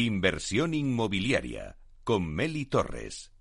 Inversión 0.00 0.74
inmobiliaria 0.74 1.76
con 2.04 2.24
Meli 2.24 2.66
Torres. 2.66 3.32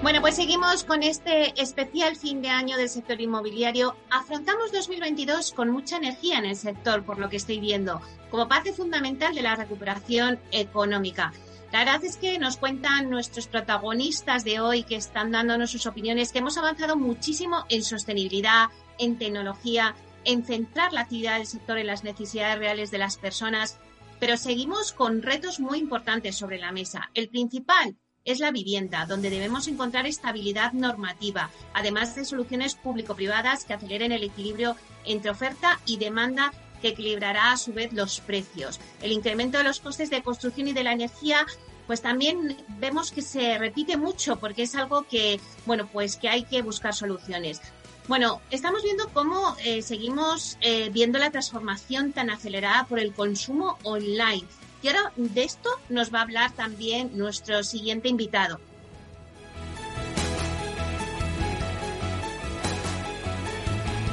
Bueno, 0.00 0.20
pues 0.20 0.36
seguimos 0.36 0.84
con 0.84 1.02
este 1.02 1.60
especial 1.60 2.14
fin 2.14 2.40
de 2.40 2.50
año 2.50 2.76
del 2.76 2.88
sector 2.88 3.20
inmobiliario. 3.20 3.96
Afrontamos 4.10 4.70
2022 4.70 5.52
con 5.52 5.70
mucha 5.70 5.96
energía 5.96 6.38
en 6.38 6.44
el 6.44 6.54
sector, 6.54 7.02
por 7.02 7.18
lo 7.18 7.28
que 7.28 7.38
estoy 7.38 7.58
viendo, 7.58 8.00
como 8.30 8.46
parte 8.46 8.72
fundamental 8.72 9.34
de 9.34 9.42
la 9.42 9.56
recuperación 9.56 10.38
económica. 10.52 11.32
La 11.72 11.80
verdad 11.80 12.02
es 12.02 12.16
que 12.16 12.38
nos 12.38 12.56
cuentan 12.56 13.10
nuestros 13.10 13.46
protagonistas 13.46 14.42
de 14.42 14.58
hoy 14.58 14.84
que 14.84 14.96
están 14.96 15.32
dándonos 15.32 15.70
sus 15.70 15.86
opiniones 15.86 16.32
que 16.32 16.38
hemos 16.38 16.56
avanzado 16.56 16.96
muchísimo 16.96 17.66
en 17.68 17.84
sostenibilidad, 17.84 18.68
en 18.98 19.18
tecnología, 19.18 19.94
en 20.24 20.44
centrar 20.44 20.94
la 20.94 21.02
actividad 21.02 21.36
del 21.36 21.46
sector 21.46 21.76
en 21.76 21.86
las 21.86 22.04
necesidades 22.04 22.58
reales 22.58 22.90
de 22.90 22.98
las 22.98 23.18
personas, 23.18 23.78
pero 24.18 24.38
seguimos 24.38 24.92
con 24.92 25.20
retos 25.20 25.60
muy 25.60 25.78
importantes 25.78 26.36
sobre 26.36 26.58
la 26.58 26.72
mesa. 26.72 27.10
El 27.12 27.28
principal 27.28 27.96
es 28.24 28.40
la 28.40 28.50
vivienda, 28.50 29.04
donde 29.06 29.30
debemos 29.30 29.68
encontrar 29.68 30.06
estabilidad 30.06 30.72
normativa, 30.72 31.50
además 31.74 32.14
de 32.14 32.24
soluciones 32.24 32.74
público-privadas 32.76 33.64
que 33.64 33.74
aceleren 33.74 34.12
el 34.12 34.22
equilibrio 34.22 34.74
entre 35.04 35.30
oferta 35.30 35.80
y 35.86 35.98
demanda 35.98 36.52
que 36.80 36.88
equilibrará 36.88 37.52
a 37.52 37.56
su 37.56 37.72
vez 37.72 37.92
los 37.92 38.20
precios. 38.20 38.80
El 39.02 39.12
incremento 39.12 39.58
de 39.58 39.64
los 39.64 39.80
costes 39.80 40.10
de 40.10 40.22
construcción 40.22 40.68
y 40.68 40.72
de 40.72 40.84
la 40.84 40.92
energía 40.92 41.46
pues 41.88 42.02
también 42.02 42.54
vemos 42.78 43.10
que 43.10 43.22
se 43.22 43.56
repite 43.56 43.96
mucho 43.96 44.36
porque 44.36 44.64
es 44.64 44.74
algo 44.74 45.06
que, 45.08 45.40
bueno, 45.64 45.88
pues 45.90 46.16
que 46.16 46.28
hay 46.28 46.44
que 46.44 46.60
buscar 46.60 46.94
soluciones. 46.94 47.62
Bueno, 48.08 48.42
estamos 48.50 48.82
viendo 48.82 49.08
cómo 49.08 49.56
eh, 49.64 49.80
seguimos 49.80 50.58
eh, 50.60 50.90
viendo 50.92 51.18
la 51.18 51.30
transformación 51.30 52.12
tan 52.12 52.28
acelerada 52.28 52.84
por 52.84 52.98
el 52.98 53.14
consumo 53.14 53.78
online. 53.84 54.44
Y 54.82 54.88
ahora 54.88 55.12
de 55.16 55.44
esto 55.44 55.70
nos 55.88 56.12
va 56.12 56.20
a 56.20 56.22
hablar 56.22 56.52
también 56.52 57.16
nuestro 57.16 57.64
siguiente 57.64 58.08
invitado. 58.08 58.60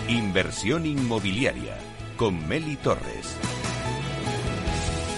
Inversión 0.08 0.86
inmobiliaria 0.86 1.75
con 2.18 2.48
Meli 2.48 2.76
Torres. 2.78 3.38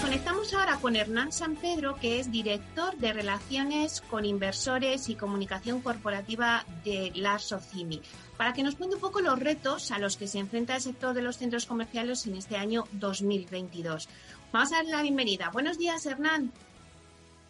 Conectamos 0.02 0.52
ahora 0.54 0.76
con 0.76 0.96
Hernán 0.96 1.32
San 1.32 1.54
Pedro, 1.54 1.96
que 1.96 2.18
es 2.18 2.30
director 2.30 2.96
de 2.96 3.12
Relaciones 3.12 4.00
con 4.00 4.24
Inversores 4.24 5.08
y 5.08 5.14
Comunicación 5.14 5.80
Corporativa 5.80 6.64
de 6.84 7.12
la 7.14 7.38
Socimi, 7.38 8.00
para 8.36 8.52
que 8.52 8.62
nos 8.62 8.74
cuente 8.74 8.96
un 8.96 9.00
poco 9.00 9.20
los 9.20 9.38
retos 9.38 9.90
a 9.92 9.98
los 9.98 10.16
que 10.16 10.26
se 10.26 10.38
enfrenta 10.38 10.76
el 10.76 10.80
sector 10.80 11.14
de 11.14 11.22
los 11.22 11.36
centros 11.36 11.66
comerciales 11.66 12.26
en 12.26 12.36
este 12.36 12.56
año 12.56 12.84
2022. 12.92 14.08
Vamos 14.52 14.72
a 14.72 14.76
darle 14.76 14.92
la 14.92 15.02
bienvenida. 15.02 15.50
Buenos 15.50 15.78
días, 15.78 16.04
Hernán. 16.06 16.52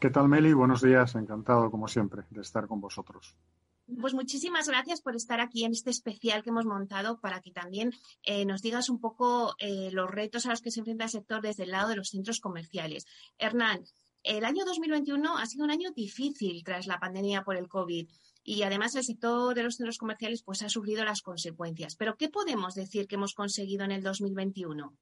¿Qué 0.00 0.10
tal, 0.10 0.28
Meli? 0.28 0.52
Buenos 0.52 0.82
días. 0.82 1.14
Encantado, 1.14 1.70
como 1.70 1.88
siempre, 1.88 2.22
de 2.30 2.42
estar 2.42 2.66
con 2.66 2.80
vosotros. 2.80 3.34
Pues 4.00 4.12
muchísimas 4.12 4.68
gracias 4.68 5.00
por 5.00 5.16
estar 5.16 5.40
aquí 5.40 5.64
en 5.64 5.72
este 5.72 5.88
especial 5.88 6.42
que 6.42 6.50
hemos 6.50 6.66
montado 6.66 7.20
para 7.20 7.40
que 7.40 7.50
también 7.50 7.92
eh, 8.22 8.44
nos 8.44 8.60
digas 8.60 8.90
un 8.90 9.00
poco 9.00 9.54
eh, 9.58 9.88
los 9.92 10.10
retos 10.10 10.44
a 10.44 10.50
los 10.50 10.60
que 10.60 10.70
se 10.70 10.80
enfrenta 10.80 11.04
el 11.04 11.10
sector 11.10 11.40
desde 11.40 11.62
el 11.62 11.70
lado 11.70 11.88
de 11.88 11.96
los 11.96 12.10
centros 12.10 12.38
comerciales. 12.38 13.06
Hernán, 13.38 13.84
el 14.22 14.44
año 14.44 14.66
2021 14.66 15.38
ha 15.38 15.46
sido 15.46 15.64
un 15.64 15.70
año 15.70 15.90
difícil 15.92 16.62
tras 16.64 16.86
la 16.86 16.98
pandemia 16.98 17.42
por 17.44 17.56
el 17.56 17.66
COVID 17.66 18.06
y 18.44 18.62
además 18.62 18.94
el 18.94 19.04
sector 19.04 19.54
de 19.54 19.62
los 19.62 19.76
centros 19.76 19.96
comerciales 19.96 20.42
pues 20.42 20.60
ha 20.62 20.68
sufrido 20.68 21.02
las 21.04 21.22
consecuencias. 21.22 21.96
Pero 21.96 22.16
¿qué 22.16 22.28
podemos 22.28 22.74
decir 22.74 23.06
que 23.06 23.14
hemos 23.14 23.32
conseguido 23.32 23.84
en 23.84 23.92
el 23.92 24.02
2021? 24.02 24.92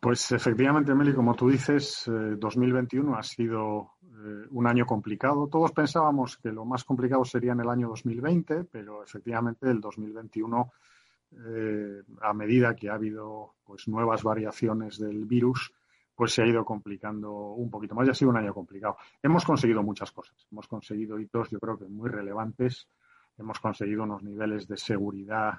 Pues 0.00 0.32
efectivamente, 0.32 0.94
Meli, 0.94 1.12
como 1.12 1.34
tú 1.34 1.50
dices, 1.50 2.04
2021 2.06 3.12
eh, 3.12 3.16
ha 3.18 3.22
sido 3.22 3.95
eh, 4.16 4.46
un 4.50 4.66
año 4.66 4.86
complicado. 4.86 5.48
Todos 5.48 5.72
pensábamos 5.72 6.36
que 6.38 6.50
lo 6.50 6.64
más 6.64 6.84
complicado 6.84 7.24
sería 7.24 7.52
en 7.52 7.60
el 7.60 7.68
año 7.68 7.88
2020, 7.88 8.64
pero 8.64 9.02
efectivamente 9.02 9.68
el 9.68 9.80
2021, 9.80 10.72
eh, 11.32 12.02
a 12.20 12.32
medida 12.32 12.74
que 12.74 12.88
ha 12.88 12.94
habido 12.94 13.54
pues 13.64 13.88
nuevas 13.88 14.22
variaciones 14.22 14.98
del 14.98 15.24
virus, 15.24 15.72
pues 16.14 16.32
se 16.32 16.42
ha 16.42 16.46
ido 16.46 16.64
complicando 16.64 17.32
un 17.32 17.70
poquito 17.70 17.94
más 17.94 18.06
y 18.06 18.10
ha 18.10 18.14
sido 18.14 18.30
un 18.30 18.38
año 18.38 18.54
complicado. 18.54 18.96
Hemos 19.22 19.44
conseguido 19.44 19.82
muchas 19.82 20.10
cosas. 20.12 20.46
Hemos 20.50 20.66
conseguido 20.66 21.18
hitos, 21.18 21.50
yo 21.50 21.60
creo 21.60 21.78
que 21.78 21.84
muy 21.84 22.08
relevantes. 22.08 22.88
Hemos 23.36 23.60
conseguido 23.60 24.04
unos 24.04 24.22
niveles 24.22 24.66
de 24.66 24.78
seguridad 24.78 25.54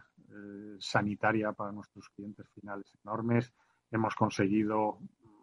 sanitaria 0.79 1.53
para 1.53 1.71
nuestros 1.71 2.09
clientes 2.09 2.47
finales 2.49 2.91
enormes 3.03 3.53
hemos 3.91 4.15
conseguido 4.15 4.99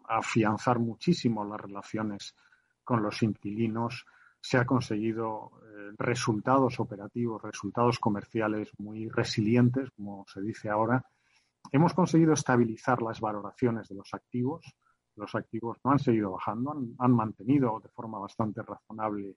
afianzar 0.07 0.79
muchísimo 0.79 1.43
las 1.45 1.59
relaciones 1.59 2.35
con 2.85 3.03
los 3.03 3.21
inquilinos, 3.21 4.05
se 4.39 4.57
ha 4.57 4.65
conseguido 4.65 5.51
eh, 5.63 5.91
resultados 5.97 6.79
operativos, 6.79 7.41
resultados 7.41 7.99
comerciales 7.99 8.69
muy 8.77 9.09
resilientes, 9.09 9.89
como 9.95 10.25
se 10.31 10.41
dice 10.41 10.69
ahora. 10.69 11.03
Hemos 11.71 11.93
conseguido 11.93 12.33
estabilizar 12.33 13.01
las 13.01 13.19
valoraciones 13.19 13.89
de 13.89 13.95
los 13.95 14.13
activos. 14.13 14.63
Los 15.15 15.33
activos 15.35 15.77
no 15.83 15.91
han 15.91 15.99
seguido 15.99 16.31
bajando, 16.31 16.79
han, 16.99 17.11
mantenido 17.11 17.79
de 17.81 17.89
forma 17.89 18.19
bastante 18.19 18.61
razonable 18.61 19.35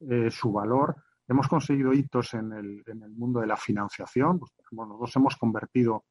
eh, 0.00 0.30
su 0.30 0.52
valor. 0.52 0.96
Hemos 1.28 1.46
conseguido 1.46 1.92
hitos 1.92 2.34
en 2.34 2.52
el, 2.52 2.82
en 2.86 3.02
el 3.02 3.12
mundo 3.12 3.40
de 3.40 3.46
la 3.46 3.56
financiación. 3.56 4.40
Pues, 4.40 4.52
nosotros 4.72 5.16
hemos 5.16 5.36
convertido 5.36 6.04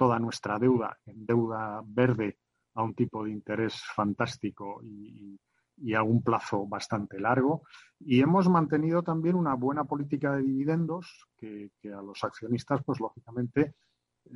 toda 0.00 0.18
nuestra 0.18 0.58
deuda 0.58 0.98
en 1.04 1.26
deuda 1.26 1.82
verde 1.84 2.38
a 2.74 2.82
un 2.82 2.94
tipo 2.94 3.24
de 3.24 3.32
interés 3.32 3.82
fantástico 3.94 4.80
y, 4.82 5.38
a 5.94 6.02
un 6.02 6.22
plazo 6.22 6.66
bastante 6.66 7.18
largo. 7.18 7.62
Y 7.98 8.20
hemos 8.20 8.48
mantenido 8.48 9.02
también 9.02 9.36
una 9.36 9.54
buena 9.54 9.84
política 9.84 10.36
de 10.36 10.42
dividendos 10.42 11.26
que, 11.36 11.70
a 11.84 12.02
los 12.02 12.22
accionistas, 12.24 12.82
pues 12.84 13.00
lógicamente, 13.00 13.74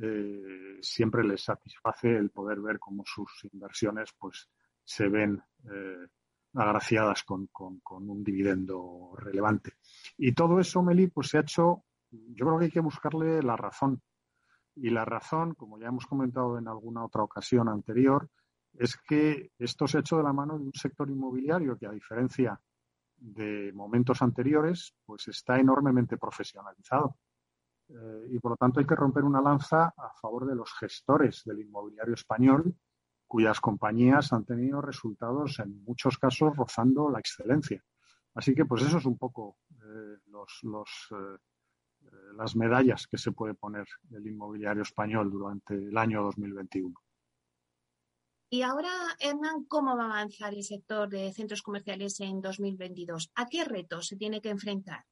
eh, 0.01 0.77
siempre 0.81 1.23
les 1.23 1.43
satisface 1.43 2.15
el 2.15 2.31
poder 2.31 2.59
ver 2.59 2.79
cómo 2.79 3.03
sus 3.05 3.47
inversiones 3.51 4.09
pues 4.17 4.49
se 4.83 5.07
ven 5.07 5.41
eh, 5.71 6.07
agraciadas 6.55 7.23
con, 7.23 7.47
con, 7.47 8.09
un 8.09 8.23
dividendo 8.23 9.13
relevante. 9.17 9.73
Y 10.17 10.33
todo 10.33 10.59
eso, 10.59 10.81
Meli, 10.81 11.07
pues 11.07 11.27
se 11.29 11.37
ha 11.37 11.41
hecho, 11.41 11.83
yo 12.09 12.45
creo 12.45 12.59
que 12.59 12.65
hay 12.65 12.71
que 12.71 12.79
buscarle 12.79 13.41
la 13.41 13.55
razón 13.55 14.01
y 14.75 14.89
la 14.89 15.05
razón, 15.05 15.53
como 15.53 15.79
ya 15.79 15.87
hemos 15.87 16.05
comentado 16.05 16.57
en 16.57 16.67
alguna 16.67 17.05
otra 17.05 17.23
ocasión 17.23 17.69
anterior, 17.69 18.29
es 18.77 18.97
que 18.97 19.51
esto 19.57 19.87
se 19.87 19.97
ha 19.97 19.99
hecho 20.01 20.17
de 20.17 20.23
la 20.23 20.33
mano 20.33 20.57
de 20.57 20.65
un 20.65 20.73
sector 20.73 21.09
inmobiliario 21.09 21.77
que, 21.77 21.87
a 21.87 21.91
diferencia 21.91 22.59
de 23.17 23.71
momentos 23.73 24.21
anteriores, 24.21 24.93
pues 25.05 25.27
está 25.27 25.57
enormemente 25.59 26.17
profesionalizado. 26.17 27.17
Eh, 27.87 28.27
y 28.31 28.39
por 28.39 28.51
lo 28.51 28.57
tanto 28.57 28.79
hay 28.79 28.85
que 28.85 28.95
romper 28.95 29.23
una 29.23 29.41
lanza 29.41 29.93
a 29.95 30.11
favor 30.19 30.45
de 30.45 30.55
los 30.55 30.73
gestores 30.73 31.43
del 31.45 31.59
inmobiliario 31.59 32.13
español, 32.13 32.75
cuyas 33.27 33.59
compañías 33.59 34.33
han 34.33 34.45
tenido 34.45 34.81
resultados 34.81 35.59
en 35.59 35.83
muchos 35.83 36.17
casos 36.17 36.55
rozando 36.55 37.09
la 37.09 37.19
excelencia. 37.19 37.83
Así 38.33 38.53
que 38.53 38.65
pues 38.65 38.83
eso 38.83 38.97
es 38.97 39.05
un 39.05 39.17
poco 39.17 39.57
eh, 39.71 40.17
los, 40.27 40.61
eh, 41.11 41.37
las 42.35 42.55
medallas 42.55 43.07
que 43.07 43.17
se 43.17 43.31
puede 43.31 43.53
poner 43.53 43.85
el 44.11 44.27
inmobiliario 44.27 44.83
español 44.83 45.31
durante 45.31 45.75
el 45.75 45.97
año 45.97 46.23
2021. 46.23 46.93
Y 48.55 48.61
ahora, 48.61 48.89
Hernán, 49.19 49.65
¿cómo 49.65 49.97
va 49.97 50.03
a 50.03 50.19
avanzar 50.19 50.53
el 50.53 50.63
sector 50.63 51.09
de 51.09 51.33
centros 51.33 51.61
comerciales 51.61 52.17
en 52.21 52.39
2022? 52.39 53.29
¿A 53.35 53.47
qué 53.47 53.65
retos 53.65 54.07
se 54.07 54.15
tiene 54.15 54.39
que 54.39 54.49
enfrentar? 54.49 55.03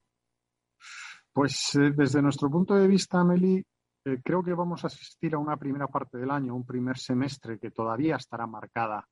Pues 1.33 1.75
eh, 1.75 1.91
desde 1.93 2.21
nuestro 2.21 2.49
punto 2.49 2.73
de 2.73 2.87
vista, 2.87 3.21
Meli, 3.25 3.57
eh, 4.05 4.21
creo 4.23 4.41
que 4.41 4.53
vamos 4.53 4.85
a 4.85 4.87
asistir 4.87 5.35
a 5.35 5.39
una 5.39 5.57
primera 5.57 5.89
parte 5.89 6.19
del 6.19 6.31
año, 6.31 6.55
un 6.55 6.65
primer 6.65 6.97
semestre 6.97 7.59
que 7.59 7.71
todavía 7.71 8.15
estará 8.15 8.47
marcada 8.47 9.05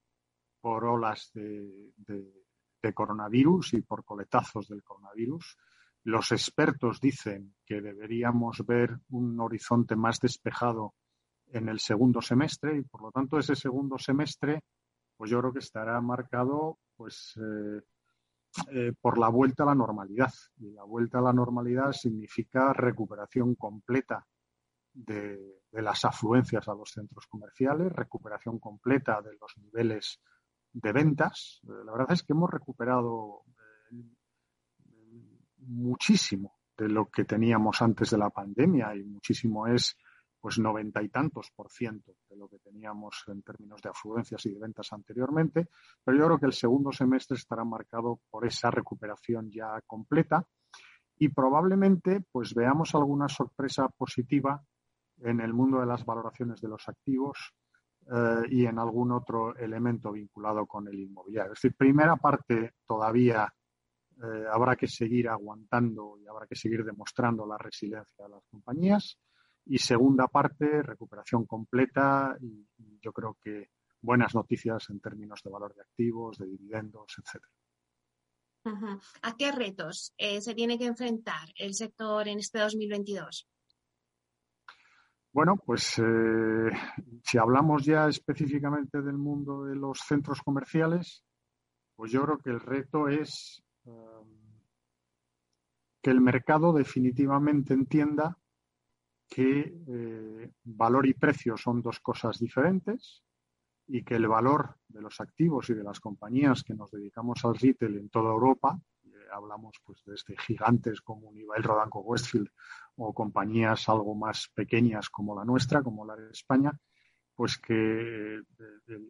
por 0.61 0.85
olas 0.85 1.29
de, 1.33 1.91
de 1.97 2.93
coronavirus 2.93 3.73
y 3.73 3.81
por 3.81 4.05
coletazos 4.05 4.69
del 4.69 4.81
coronavirus. 4.81 5.57
Los 6.05 6.31
expertos 6.31 7.01
dicen 7.01 7.57
que 7.65 7.81
deberíamos 7.81 8.65
ver 8.65 8.97
un 9.09 9.37
horizonte 9.41 9.97
más 9.97 10.21
despejado 10.21 10.93
en 11.53 11.69
el 11.69 11.79
segundo 11.79 12.21
semestre 12.21 12.77
y 12.77 12.81
por 12.83 13.01
lo 13.01 13.11
tanto 13.11 13.37
ese 13.37 13.55
segundo 13.55 13.97
semestre 13.97 14.63
pues 15.17 15.29
yo 15.29 15.39
creo 15.39 15.53
que 15.53 15.59
estará 15.59 15.99
marcado 16.01 16.79
pues 16.95 17.33
eh, 17.37 17.81
eh, 18.71 18.93
por 18.99 19.17
la 19.17 19.29
vuelta 19.29 19.63
a 19.63 19.67
la 19.67 19.75
normalidad 19.75 20.31
y 20.57 20.71
la 20.71 20.83
vuelta 20.83 21.19
a 21.19 21.21
la 21.21 21.33
normalidad 21.33 21.91
significa 21.91 22.73
recuperación 22.73 23.55
completa 23.55 24.25
de, 24.93 25.61
las 25.71 26.03
afluencias 26.03 26.67
a 26.67 26.73
los 26.73 26.91
centros 26.91 27.27
comerciales, 27.27 27.93
recuperación 27.93 28.59
completa 28.59 29.21
de 29.21 29.37
los 29.39 29.57
niveles 29.57 30.19
de 30.73 30.91
ventas. 30.91 31.61
Eh, 31.63 31.85
la 31.85 31.93
verdad 31.93 32.11
es 32.11 32.23
que 32.23 32.33
hemos 32.33 32.49
recuperado 32.49 33.43
muchísimo 35.59 36.57
de 36.77 36.89
lo 36.89 37.09
que 37.09 37.23
teníamos 37.23 37.81
antes 37.81 38.09
de 38.09 38.17
la 38.17 38.31
pandemia 38.31 38.95
y 38.95 39.03
muchísimo 39.03 39.67
es 39.67 39.95
pues 40.41 40.57
noventa 40.57 41.03
y 41.03 41.09
tantos 41.09 41.51
por 41.55 41.71
ciento 41.71 42.15
de 42.27 42.35
lo 42.35 42.47
que 42.47 42.57
teníamos 42.57 43.23
en 43.27 43.43
términos 43.43 43.79
de 43.81 43.89
afluencias 43.89 44.43
y 44.47 44.53
de 44.53 44.59
ventas 44.59 44.91
anteriormente, 44.91 45.69
pero 46.03 46.17
yo 46.17 46.25
creo 46.25 46.39
que 46.39 46.47
el 46.47 46.53
segundo 46.53 46.91
semestre 46.91 47.37
estará 47.37 47.63
marcado 47.63 48.19
por 48.29 48.45
esa 48.47 48.71
recuperación 48.71 49.51
ya 49.51 49.79
completa 49.85 50.43
y 51.17 51.29
probablemente 51.29 52.25
pues 52.31 52.55
veamos 52.55 52.95
alguna 52.95 53.29
sorpresa 53.29 53.87
positiva 53.89 54.63
en 55.19 55.39
el 55.39 55.53
mundo 55.53 55.79
de 55.79 55.85
las 55.85 56.03
valoraciones 56.03 56.59
de 56.59 56.67
los 56.67 56.89
activos 56.89 57.53
eh, 58.11 58.41
y 58.49 58.65
en 58.65 58.79
algún 58.79 59.11
otro 59.11 59.55
elemento 59.55 60.11
vinculado 60.11 60.65
con 60.65 60.87
el 60.87 60.99
inmobiliario. 60.99 61.53
Es 61.53 61.61
decir, 61.61 61.77
primera 61.77 62.15
parte 62.15 62.73
todavía 62.87 63.47
eh, 64.23 64.45
habrá 64.51 64.75
que 64.75 64.87
seguir 64.87 65.29
aguantando 65.29 66.17
y 66.17 66.25
habrá 66.25 66.47
que 66.47 66.55
seguir 66.55 66.83
demostrando 66.83 67.45
la 67.45 67.59
resiliencia 67.59 68.25
de 68.25 68.31
las 68.31 68.43
compañías 68.49 69.19
y 69.65 69.77
segunda 69.77 70.27
parte, 70.27 70.81
recuperación 70.81 71.45
completa 71.45 72.35
y, 72.41 72.67
yo 73.01 73.11
creo 73.13 73.37
que 73.41 73.71
buenas 73.99 74.35
noticias 74.35 74.89
en 74.91 74.99
términos 74.99 75.41
de 75.43 75.49
valor 75.49 75.73
de 75.73 75.81
activos, 75.81 76.37
de 76.37 76.47
dividendos, 76.47 77.15
etcétera. 77.17 77.51
¿A 79.23 79.35
qué 79.35 79.51
retos 79.51 80.13
eh, 80.17 80.39
se 80.39 80.53
tiene 80.53 80.77
que 80.77 80.85
enfrentar 80.85 81.49
el 81.55 81.73
sector 81.73 82.27
en 82.27 82.37
este 82.37 82.59
2022? 82.59 83.47
Bueno, 85.33 85.55
pues 85.55 85.97
eh, 85.97 86.69
si 87.23 87.37
hablamos 87.37 87.85
ya 87.85 88.07
específicamente 88.07 89.01
del 89.01 89.17
mundo 89.17 89.63
de 89.63 89.75
los 89.75 89.99
centros 89.99 90.41
comerciales, 90.41 91.23
pues 91.95 92.11
yo 92.11 92.23
creo 92.23 92.37
que 92.37 92.49
el 92.49 92.59
reto 92.59 93.07
es 93.07 93.63
um, 93.85 94.27
que 96.01 96.11
el 96.11 96.19
mercado 96.19 96.73
definitivamente 96.73 97.73
entienda 97.73 98.37
que 99.31 99.73
eh, 99.87 100.51
valor 100.65 101.07
y 101.07 101.13
precio 101.13 101.55
son 101.55 101.81
dos 101.81 102.01
cosas 102.01 102.37
diferentes 102.37 103.23
y 103.87 104.03
que 104.03 104.15
el 104.15 104.27
valor 104.27 104.75
de 104.89 105.01
los 105.01 105.21
activos 105.21 105.69
y 105.69 105.73
de 105.73 105.83
las 105.83 106.01
compañías 106.01 106.63
que 106.63 106.73
nos 106.73 106.91
dedicamos 106.91 107.45
al 107.45 107.55
retail 107.55 107.97
en 107.97 108.09
toda 108.09 108.29
Europa, 108.29 108.77
eh, 109.05 109.09
hablamos 109.31 109.77
pues 109.85 110.03
desde 110.05 110.35
gigantes 110.37 110.99
como 110.99 111.29
Unibail 111.29 111.63
Rodanco 111.63 112.01
Westfield 112.01 112.49
o 112.97 113.13
compañías 113.13 113.87
algo 113.87 114.15
más 114.15 114.51
pequeñas 114.53 115.09
como 115.09 115.33
la 115.33 115.45
nuestra, 115.45 115.81
como 115.81 116.05
la 116.05 116.17
de 116.17 116.29
España, 116.31 116.77
pues 117.33 117.57
que 117.57 118.35
eh, 118.35 118.41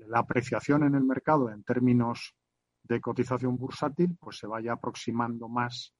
la 0.07 0.19
apreciación 0.19 0.83
en 0.83 0.93
el 0.93 1.03
mercado 1.03 1.49
en 1.49 1.63
términos 1.63 2.35
de 2.83 3.01
cotización 3.01 3.57
bursátil 3.57 4.15
pues 4.19 4.37
se 4.37 4.45
vaya 4.45 4.73
aproximando 4.73 5.49
más 5.49 5.95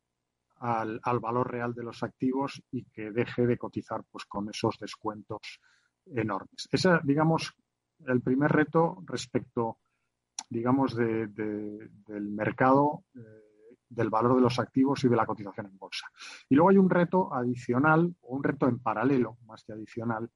al, 0.62 1.19
valor 1.19 1.52
real 1.52 1.74
de 1.74 1.84
los 1.84 2.04
activos 2.04 2.62
y 2.72 2.84
que 2.86 3.12
deje 3.12 3.48
de 3.48 3.58
cotizar 3.58 4.04
pues 4.10 4.25
con 4.25 4.48
esos 4.50 4.78
descuentos 4.80 5.60
enormes. 6.06 6.69
Ese, 6.72 7.00
digamos, 7.04 7.54
el 8.06 8.22
primer 8.22 8.52
reto 8.52 9.02
respecto, 9.06 9.80
digamos, 10.50 10.96
del 10.96 11.90
mercado, 12.31 13.06
eh, 13.16 13.19
del 13.90 14.10
valor 14.10 14.36
de 14.36 14.42
los 14.42 14.60
activos 14.60 15.04
y 15.04 15.10
de 15.10 15.16
la 15.16 15.25
cotización 15.25 15.66
en 15.66 15.78
bolsa. 15.78 16.08
Y 16.48 16.56
luego 16.56 16.69
hay 16.69 16.78
un 16.78 16.90
reto 16.90 17.34
adicional, 17.34 18.16
o 18.22 18.36
un 18.36 18.44
reto 18.44 18.68
en 18.68 18.80
paralelo, 18.80 19.38
más 19.46 19.63
que 19.63 19.74
adicional, 19.74 20.30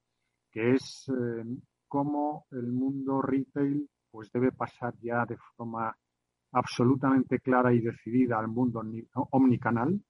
que 0.50 0.72
es 0.72 1.08
eh, 1.08 1.44
cómo 1.86 2.46
el 2.50 2.72
mundo 2.72 3.22
retail 3.22 3.88
pues 4.10 4.30
debe 4.32 4.50
pasar 4.50 4.94
ya 5.00 5.24
de 5.24 5.36
forma 5.36 5.96
absolutamente 6.52 7.38
clara 7.38 7.72
y 7.72 7.80
decidida 7.80 8.38
al 8.38 8.48
mundo 8.48 8.82
omnicanal, 9.30 10.00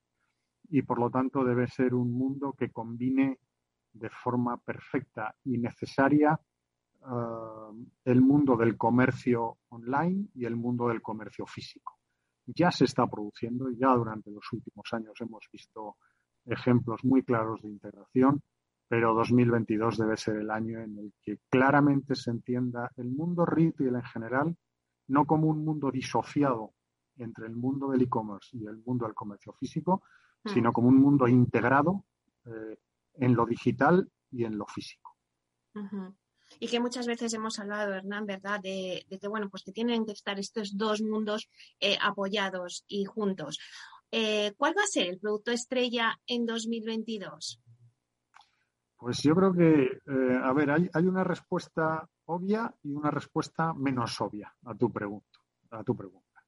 y 0.71 0.83
por 0.83 0.99
lo 0.99 1.11
tanto 1.11 1.45
debe 1.45 1.69
ser 1.69 1.95
un 1.95 2.13
mundo 2.13 2.55
que 2.59 2.71
combine 2.71 3.39
de 3.93 4.11
forma 4.11 4.57
perfecta 4.59 5.35
y 5.45 5.59
necesaria 5.59 6.39
eh, 7.01 7.87
el 8.05 8.21
mundo 8.21 8.57
del 8.57 8.77
comercio 8.77 9.59
online 9.69 10.29
y 10.35 10.45
el 10.45 10.57
mundo 10.57 10.89
del 10.89 11.03
comercio 11.03 11.47
físico. 11.47 11.99
Ya 12.47 12.71
se 12.71 12.85
está 12.85 13.07
produciendo, 13.07 13.71
ya 13.71 13.89
durante 13.95 14.31
los 14.31 14.45
últimos 14.53 14.87
años 14.93 15.21
hemos 15.21 15.49
visto 15.53 15.97
ejemplos 16.45 17.05
muy 17.05 17.23
claros 17.23 17.61
de 17.63 17.71
integración, 17.71 18.43
pero 18.89 19.15
2022 19.15 19.99
debe 19.99 20.17
ser 20.17 20.37
el 20.37 20.51
año 20.51 20.81
en 20.81 20.99
el 20.99 21.13
que 21.21 21.41
claramente 21.51 22.15
se 22.15 22.31
entienda 22.31 22.93
el 22.97 23.11
mundo 23.11 23.45
retail 23.45 23.97
en 23.97 24.05
general 24.05 24.57
no 25.09 25.25
como 25.25 25.49
un 25.49 25.65
mundo 25.65 25.91
disociado 25.91 26.75
entre 27.19 27.47
el 27.47 27.57
mundo 27.57 27.91
del 27.91 28.03
e-commerce 28.03 28.57
y 28.57 28.67
el 28.67 28.79
mundo 28.85 29.07
del 29.07 29.15
comercio 29.15 29.53
físico, 29.53 30.03
Mm. 30.47 30.55
sino 30.55 30.73
como 30.73 30.89
un 30.89 30.99
mundo 30.99 31.27
integrado 31.27 32.05
eh, 32.45 32.79
en 33.15 33.35
lo 33.35 33.47
digital 33.47 34.09
y 34.31 34.45
en 34.45 34.57
lo 34.57 34.67
físico. 34.67 35.17
Y 36.61 36.69
que 36.69 36.81
muchas 36.81 37.07
veces 37.07 37.35
hemos 37.35 37.59
hablado, 37.59 37.93
Hernán, 37.93 38.25
¿verdad?, 38.25 38.61
de, 38.61 39.05
que, 39.21 39.29
bueno, 39.29 39.51
pues 39.51 39.63
que 39.65 39.73
tienen 39.73 40.07
que 40.07 40.13
estar 40.13 40.39
estos 40.39 40.77
dos 40.77 41.03
mundos 41.03 41.49
eh, 41.81 41.99
apoyados 42.01 42.85
y 42.87 43.05
juntos. 43.05 43.59
Eh, 44.11 44.55
¿Cuál 44.57 44.75
va 44.79 44.83
a 44.83 44.87
ser 44.87 45.09
el 45.09 45.19
producto 45.19 45.51
estrella 45.51 46.19
en 46.27 46.47
2022? 46.47 47.61
Pues 48.97 49.23
yo 49.23 49.35
creo 49.35 49.53
que, 49.53 50.01
a 50.43 50.53
ver, 50.55 50.71
hay, 50.71 50.89
hay, 50.93 51.05
una 51.05 51.23
respuesta 51.23 52.09
obvia 52.25 52.75
y 52.83 52.95
una 52.95 53.11
respuesta 53.11 53.75
menos 53.75 54.19
obvia 54.21 54.55
a 54.65 54.75
tu 54.75 54.91
pregunta. 54.91 55.39
A 55.71 55.85
tu 55.85 55.95
pregunta. 55.95 56.43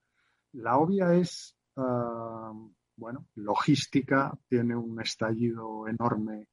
La 0.52 0.78
obvia 0.78 1.12
es 1.12 1.54
ah, 1.76 2.52
bueno, 2.98 3.28
logística 3.36 4.36
tiene 4.48 4.74
un 4.74 5.00
estallido 5.00 5.86
enorme 5.86 6.48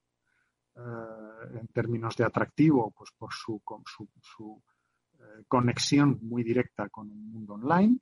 eh, 0.76 1.60
en 1.60 1.68
términos 1.68 2.16
de 2.16 2.24
atractivo, 2.24 2.94
pues 2.96 3.10
por 3.18 3.34
su, 3.34 3.62
su, 4.22 4.64
eh, 5.20 5.44
conexión 5.48 6.20
muy 6.22 6.44
directa 6.44 6.90
con 6.90 7.10
el 7.10 7.18
mundo 7.18 7.56
online 7.56 7.98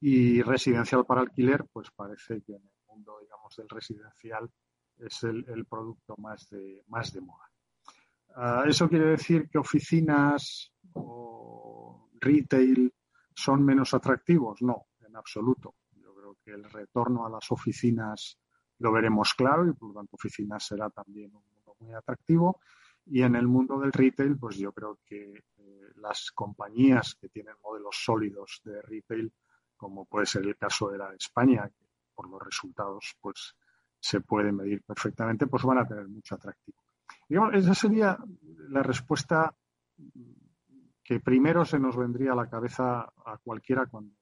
y 0.00 0.42
residencial 0.42 1.06
para 1.06 1.22
alquiler, 1.22 1.64
pues 1.72 1.90
parece 1.90 2.42
que 2.42 2.52
en 2.52 2.62
el 2.62 2.86
mundo, 2.86 3.18
digamos, 3.22 3.56
del 3.56 3.68
residencial 3.68 4.50
es 4.98 5.22
el, 5.24 5.66
producto 5.66 6.14
más 6.18 6.46
de, 6.50 6.84
más 6.88 7.12
de 7.14 7.20
moda. 7.22 7.50
Eh, 8.36 8.68
¿Eso 8.68 8.88
quiere 8.90 9.06
decir 9.06 9.48
que 9.48 9.58
oficinas 9.58 10.70
o 10.92 12.10
retail 12.20 12.92
son 13.34 13.64
menos 13.64 13.94
atractivos? 13.94 14.60
No, 14.60 14.88
en 15.00 15.16
absoluto 15.16 15.76
el 16.52 16.64
retorno 16.64 17.26
a 17.26 17.30
las 17.30 17.50
oficinas 17.50 18.38
lo 18.78 18.92
veremos 18.92 19.34
claro 19.34 19.68
y 19.68 19.72
por 19.72 19.88
lo 19.88 19.94
tanto 19.94 20.16
oficinas 20.16 20.66
será 20.66 20.90
también 20.90 21.34
un 21.34 21.42
mundo 21.54 21.76
muy 21.80 21.94
atractivo. 21.94 22.60
Y 23.06 23.22
en 23.22 23.36
el 23.36 23.46
mundo 23.46 23.78
del 23.78 23.92
retail, 23.92 24.38
pues 24.38 24.56
yo 24.56 24.72
creo 24.72 24.98
que 25.04 25.32
eh, 25.58 25.92
las 25.96 26.30
compañías 26.32 27.16
que 27.20 27.28
tienen 27.28 27.54
modelos 27.62 27.96
sólidos 28.02 28.62
de 28.64 28.80
retail, 28.82 29.32
como 29.76 30.06
puede 30.06 30.26
ser 30.26 30.44
el 30.44 30.56
caso 30.56 30.88
de 30.88 30.98
la 30.98 31.14
España, 31.14 31.68
que 31.68 31.84
por 32.14 32.28
los 32.28 32.42
resultados 32.42 33.16
pues 33.20 33.54
se 34.00 34.20
puede 34.20 34.52
medir 34.52 34.82
perfectamente, 34.82 35.46
pues 35.46 35.62
van 35.64 35.78
a 35.78 35.86
tener 35.86 36.08
mucho 36.08 36.34
atractivo. 36.34 36.78
Esa 37.28 37.74
sería 37.74 38.18
la 38.68 38.82
respuesta 38.82 39.54
que 41.02 41.20
primero 41.20 41.64
se 41.64 41.78
nos 41.78 41.96
vendría 41.96 42.32
a 42.32 42.36
la 42.36 42.48
cabeza 42.48 43.00
a 43.02 43.38
cualquiera 43.42 43.86
cuando 43.86 44.14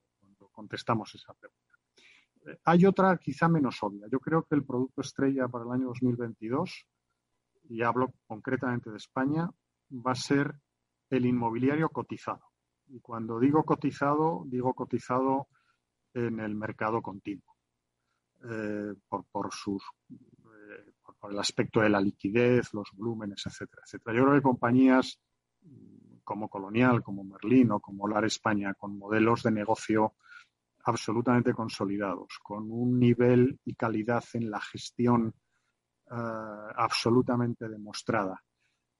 contestamos 0.51 1.13
esa 1.15 1.33
pregunta 1.33 1.72
hay 2.65 2.85
otra 2.85 3.17
quizá 3.17 3.47
menos 3.47 3.81
obvia. 3.81 4.07
Yo 4.11 4.19
creo 4.19 4.43
que 4.43 4.55
el 4.55 4.65
producto 4.65 5.01
estrella 5.01 5.47
para 5.47 5.65
el 5.65 5.71
año 5.71 5.87
2022, 5.87 6.85
y 7.69 7.81
hablo 7.81 8.13
concretamente 8.27 8.89
de 8.89 8.97
España, 8.97 9.49
va 9.91 10.11
a 10.11 10.15
ser 10.15 10.53
el 11.09 11.25
inmobiliario 11.25 11.89
cotizado. 11.89 12.41
Y 12.87 12.99
cuando 12.99 13.39
digo 13.39 13.63
cotizado, 13.63 14.43
digo 14.47 14.73
cotizado 14.73 15.47
en 16.13 16.39
el 16.39 16.55
mercado 16.55 17.01
continuo, 17.01 17.55
eh, 18.43 18.93
por, 19.07 19.53
sus, 19.53 19.81
eh, 20.11 20.91
por, 21.19 21.31
el 21.31 21.39
aspecto 21.39 21.79
de 21.79 21.89
la 21.89 22.01
liquidez, 22.01 22.73
los 22.73 22.89
volúmenes, 22.93 23.43
etcétera, 23.45 23.83
etcétera. 23.85 24.15
Yo 24.15 24.23
creo 24.23 24.35
que 24.35 24.41
compañías 24.41 25.19
como 26.23 26.49
Colonial, 26.49 27.03
como 27.03 27.23
Merlin 27.23 27.71
o 27.71 27.79
como 27.79 28.07
Lar 28.07 28.25
España, 28.25 28.73
con 28.73 28.97
modelos 28.97 29.43
de 29.43 29.51
negocio 29.51 30.13
absolutamente 30.83 31.53
consolidados, 31.53 32.39
con 32.41 32.69
un 32.71 32.99
nivel 32.99 33.59
y 33.65 33.75
calidad 33.75 34.23
en 34.33 34.49
la 34.49 34.59
gestión 34.59 35.33
eh, 36.11 36.15
absolutamente 36.75 37.69
demostrada 37.69 38.43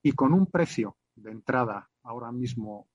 y 0.01 0.11
con 0.13 0.33
un 0.33 0.47
precio 0.47 0.97
de 1.15 1.31
entrada 1.31 1.89
ahora 2.03 2.31
mismo 2.31 2.89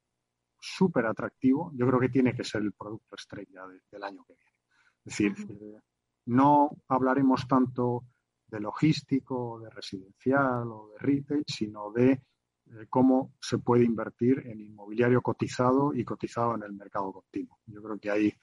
súper 0.61 1.07
atractivo, 1.07 1.71
yo 1.75 1.87
creo 1.87 2.01
que 2.01 2.09
tiene 2.09 2.35
que 2.35 2.45
ser 2.45 2.63
el 2.63 2.73
producto 2.73 3.17
estrella 3.17 3.63
del 3.91 4.03
año 4.03 4.25
que 4.25 4.35
viene. 4.35 4.57
Es 5.05 5.17
decir, 5.17 5.35
eh, 5.51 5.81
no 6.27 6.71
hablaremos 6.89 7.47
tanto 7.47 8.05
de 8.47 8.61
logístico, 8.61 9.61
de 9.61 9.71
residencial 9.71 10.71
o 10.71 10.91
de 10.93 10.99
retail, 10.99 11.45
sino 11.47 11.91
de 11.93 12.11
eh, 12.13 12.87
cómo 12.91 13.35
se 13.41 13.59
puede 13.59 13.85
invertir 13.85 14.43
en 14.47 14.61
inmobiliario 14.61 15.23
cotizado 15.23 15.95
y 15.95 16.05
cotizado 16.05 16.55
en 16.55 16.63
el 16.65 16.73
mercado 16.73 17.13
continuo. 17.13 17.59
Yo 17.67 17.83
creo 17.83 17.99
que 17.99 18.11
ahí 18.11 18.35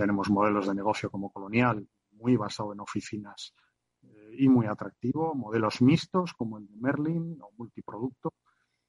tenemos 0.00 0.30
modelos 0.30 0.66
de 0.66 0.74
negocio 0.74 1.10
como 1.10 1.30
Colonial, 1.30 1.86
muy 2.12 2.34
basado 2.34 2.72
en 2.72 2.80
oficinas 2.80 3.54
eh, 4.02 4.30
y 4.38 4.48
muy 4.48 4.64
atractivo, 4.64 5.34
modelos 5.34 5.82
mixtos 5.82 6.32
como 6.32 6.56
el 6.56 6.66
de 6.66 6.76
Merlin 6.78 7.38
o 7.42 7.50
multiproducto 7.58 8.32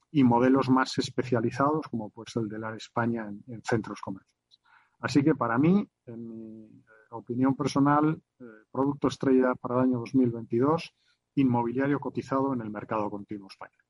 y 0.10 0.24
modelos 0.24 0.70
más 0.70 0.98
especializados 0.98 1.86
como 1.90 2.10
puede 2.12 2.32
ser 2.32 2.44
el 2.44 2.48
de 2.48 2.60
la 2.60 2.74
España 2.78 3.28
en, 3.28 3.62
centros 3.62 4.00
comerciales. 4.00 4.62
Así 5.02 5.22
que 5.22 5.36
para 5.36 5.58
mí, 5.58 5.86
en 6.06 6.30
mi 6.30 6.64
eh, 6.64 6.82
opinión 7.10 7.58
personal, 7.58 8.22
eh, 8.40 8.46
producto 8.72 9.10
estrella 9.10 9.54
para 9.56 9.76
el 9.76 9.82
año 9.82 10.00
2022, 10.00 10.96
inmobiliario 11.36 12.00
cotizado 12.00 12.54
en 12.54 12.62
el 12.62 12.70
mercado 12.70 13.10
continuo 13.10 13.48
español. 13.50 13.84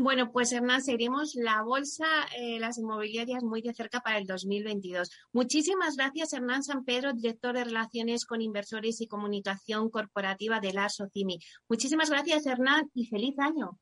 Bueno, 0.00 0.30
pues 0.30 0.52
Hernán, 0.52 0.80
seguiremos 0.80 1.34
la 1.34 1.60
bolsa, 1.62 2.06
eh, 2.38 2.60
las 2.60 2.78
inmobiliarias 2.78 3.42
muy 3.42 3.62
de 3.62 3.74
cerca 3.74 3.98
para 3.98 4.18
el 4.18 4.26
2022. 4.26 5.10
Muchísimas 5.32 5.96
gracias, 5.96 6.32
Hernán 6.32 6.62
San 6.62 6.84
Pedro, 6.84 7.12
director 7.12 7.52
de 7.52 7.64
Relaciones 7.64 8.24
con 8.24 8.40
Inversores 8.40 9.00
y 9.00 9.08
Comunicación 9.08 9.90
Corporativa 9.90 10.60
de 10.60 10.72
la 10.72 10.88
SOCIMI. 10.88 11.40
Muchísimas 11.68 12.10
gracias, 12.10 12.46
Hernán, 12.46 12.88
y 12.94 13.06
feliz 13.08 13.36
año. 13.40 13.76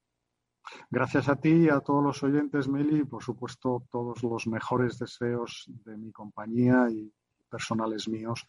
Gracias 0.88 1.28
a 1.28 1.36
ti 1.36 1.50
y 1.50 1.68
a 1.68 1.80
todos 1.80 2.02
los 2.02 2.22
oyentes, 2.22 2.66
Meli, 2.66 3.00
y 3.00 3.04
por 3.04 3.22
supuesto 3.22 3.84
todos 3.92 4.22
los 4.22 4.46
mejores 4.46 4.98
deseos 4.98 5.66
de 5.84 5.98
mi 5.98 6.12
compañía 6.12 6.88
y 6.90 7.12
personales 7.50 8.08
míos 8.08 8.46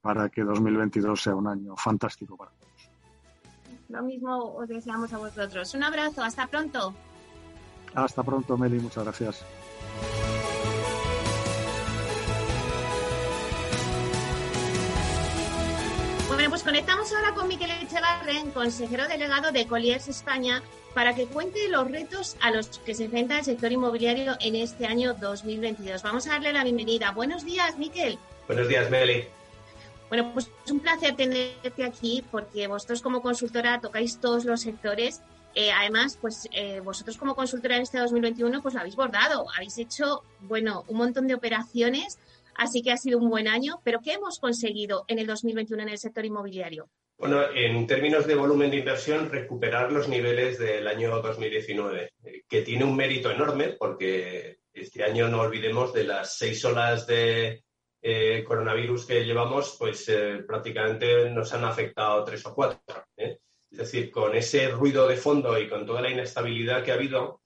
para 0.00 0.28
que 0.28 0.44
2022 0.44 1.20
sea 1.20 1.34
un 1.34 1.48
año 1.48 1.74
fantástico 1.76 2.36
para 2.36 2.52
todos. 2.52 2.71
Lo 3.92 4.02
mismo 4.02 4.54
os 4.56 4.66
deseamos 4.68 5.12
a 5.12 5.18
vosotros. 5.18 5.74
Un 5.74 5.82
abrazo, 5.82 6.22
hasta 6.22 6.46
pronto. 6.46 6.94
Hasta 7.94 8.22
pronto, 8.22 8.56
Meli, 8.56 8.80
muchas 8.80 9.04
gracias. 9.04 9.44
Bueno, 16.26 16.48
pues 16.48 16.62
conectamos 16.62 17.12
ahora 17.12 17.34
con 17.34 17.48
Miquel 17.48 17.70
Echevarren, 17.70 18.50
consejero 18.52 19.06
delegado 19.08 19.52
de 19.52 19.66
Colliers 19.66 20.08
España, 20.08 20.62
para 20.94 21.14
que 21.14 21.26
cuente 21.26 21.68
los 21.68 21.90
retos 21.90 22.36
a 22.40 22.50
los 22.50 22.78
que 22.78 22.94
se 22.94 23.04
enfrenta 23.04 23.38
el 23.38 23.44
sector 23.44 23.72
inmobiliario 23.72 24.36
en 24.40 24.56
este 24.56 24.86
año 24.86 25.12
2022. 25.12 26.02
Vamos 26.02 26.26
a 26.26 26.30
darle 26.30 26.54
la 26.54 26.64
bienvenida. 26.64 27.10
Buenos 27.10 27.44
días, 27.44 27.76
Miquel. 27.76 28.18
Buenos 28.48 28.68
días, 28.68 28.90
Meli. 28.90 29.26
Bueno, 30.12 30.30
pues 30.34 30.50
es 30.66 30.70
un 30.70 30.80
placer 30.80 31.16
tenerte 31.16 31.84
aquí 31.84 32.22
porque 32.30 32.66
vosotros 32.66 33.00
como 33.00 33.22
consultora 33.22 33.80
tocáis 33.80 34.20
todos 34.20 34.44
los 34.44 34.60
sectores. 34.60 35.22
Eh, 35.54 35.70
además, 35.72 36.18
pues 36.20 36.50
eh, 36.52 36.80
vosotros 36.80 37.16
como 37.16 37.34
consultora 37.34 37.76
en 37.76 37.82
este 37.84 37.96
2021 37.96 38.60
pues 38.60 38.74
lo 38.74 38.80
habéis 38.80 38.94
bordado. 38.94 39.46
Habéis 39.56 39.78
hecho, 39.78 40.22
bueno, 40.40 40.84
un 40.88 40.98
montón 40.98 41.28
de 41.28 41.34
operaciones, 41.34 42.18
así 42.54 42.82
que 42.82 42.92
ha 42.92 42.98
sido 42.98 43.20
un 43.20 43.30
buen 43.30 43.48
año. 43.48 43.80
Pero 43.84 44.00
¿qué 44.04 44.12
hemos 44.12 44.38
conseguido 44.38 45.06
en 45.08 45.18
el 45.18 45.26
2021 45.26 45.82
en 45.82 45.88
el 45.88 45.96
sector 45.96 46.26
inmobiliario? 46.26 46.90
Bueno, 47.16 47.44
en 47.50 47.86
términos 47.86 48.26
de 48.26 48.34
volumen 48.34 48.70
de 48.70 48.80
inversión, 48.80 49.30
recuperar 49.30 49.92
los 49.92 50.08
niveles 50.08 50.58
del 50.58 50.88
año 50.88 51.22
2019, 51.22 52.12
eh, 52.22 52.42
que 52.46 52.60
tiene 52.60 52.84
un 52.84 52.94
mérito 52.94 53.30
enorme 53.30 53.76
porque 53.78 54.58
este 54.74 55.04
año 55.04 55.28
no 55.28 55.40
olvidemos 55.40 55.94
de 55.94 56.04
las 56.04 56.36
seis 56.36 56.62
olas 56.66 57.06
de 57.06 57.64
eh, 58.02 58.44
coronavirus 58.46 59.06
que 59.06 59.24
llevamos, 59.24 59.76
pues 59.78 60.08
eh, 60.08 60.42
prácticamente 60.46 61.30
nos 61.30 61.52
han 61.54 61.64
afectado 61.64 62.24
tres 62.24 62.44
o 62.46 62.54
cuatro. 62.54 62.80
Es 63.16 63.78
decir, 63.78 64.10
con 64.10 64.34
ese 64.34 64.68
ruido 64.68 65.08
de 65.08 65.16
fondo 65.16 65.58
y 65.58 65.68
con 65.68 65.86
toda 65.86 66.02
la 66.02 66.10
inestabilidad 66.10 66.84
que 66.84 66.90
ha 66.90 66.94
habido, 66.94 67.40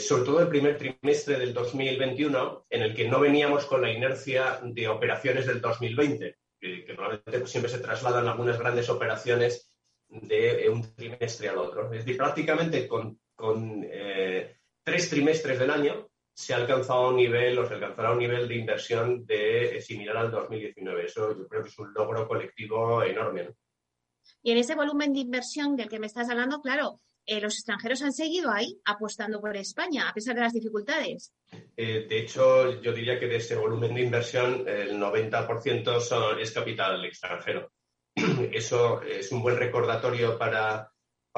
sobre 0.00 0.24
todo 0.24 0.40
el 0.40 0.48
primer 0.48 0.76
trimestre 0.76 1.38
del 1.38 1.54
2021, 1.54 2.66
en 2.68 2.82
el 2.82 2.96
que 2.96 3.06
no 3.06 3.20
veníamos 3.20 3.64
con 3.66 3.82
la 3.82 3.92
inercia 3.92 4.58
de 4.64 4.88
operaciones 4.88 5.46
del 5.46 5.60
2020 5.60 6.36
que, 6.60 6.84
normalmente 6.88 7.38
pues, 7.38 7.50
siempre 7.50 7.70
se 7.70 7.78
trasladan 7.78 8.26
algunas 8.26 8.58
grandes 8.58 8.88
operaciones 8.88 9.70
de 10.08 10.68
un 10.70 10.94
trimestre 10.94 11.48
al 11.48 11.58
otro. 11.58 11.92
Es 11.92 12.04
decir, 12.04 12.16
prácticamente 12.16 12.88
con, 12.88 13.18
eh, 13.84 14.56
tres 14.82 15.10
trimestres 15.10 15.58
del 15.58 15.70
año 15.70 16.07
se 16.38 16.54
ha 16.54 16.58
alcanzado 16.58 17.08
un 17.08 17.16
nivel 17.16 17.58
o 17.58 17.66
se 17.66 17.74
alcanzará 17.74 18.12
un 18.12 18.20
nivel 18.20 18.46
de 18.46 18.54
inversión 18.54 19.26
de 19.26 19.76
eh, 19.76 19.80
similar 19.80 20.18
al 20.18 20.30
2019. 20.30 21.04
Eso 21.04 21.36
yo 21.36 21.48
creo 21.48 21.64
que 21.64 21.68
es 21.68 21.78
un 21.80 21.92
logro 21.92 22.28
colectivo 22.28 23.02
enorme. 23.02 23.54
Y 24.44 24.52
en 24.52 24.58
ese 24.58 24.76
volumen 24.76 25.12
de 25.12 25.18
inversión 25.18 25.74
del 25.74 25.88
que 25.88 25.98
me 25.98 26.06
estás 26.06 26.30
hablando, 26.30 26.60
claro, 26.60 27.00
eh, 27.26 27.40
los 27.40 27.54
extranjeros 27.54 28.02
han 28.02 28.12
seguido 28.12 28.52
ahí 28.52 28.80
apostando 28.84 29.40
por 29.40 29.56
España, 29.56 30.08
a 30.08 30.14
pesar 30.14 30.36
de 30.36 30.42
las 30.42 30.52
dificultades. 30.52 31.34
Eh, 31.76 32.06
de 32.08 32.18
hecho, 32.20 32.80
yo 32.80 32.92
diría 32.92 33.18
que 33.18 33.26
de 33.26 33.36
ese 33.38 33.56
volumen 33.56 33.92
de 33.94 34.02
inversión, 34.02 34.62
el 34.68 34.96
90% 34.96 36.38
es 36.38 36.52
capital 36.52 37.04
extranjero. 37.04 37.72
Eso 38.52 39.02
es 39.02 39.32
un 39.32 39.42
buen 39.42 39.56
recordatorio 39.56 40.38
para, 40.38 40.92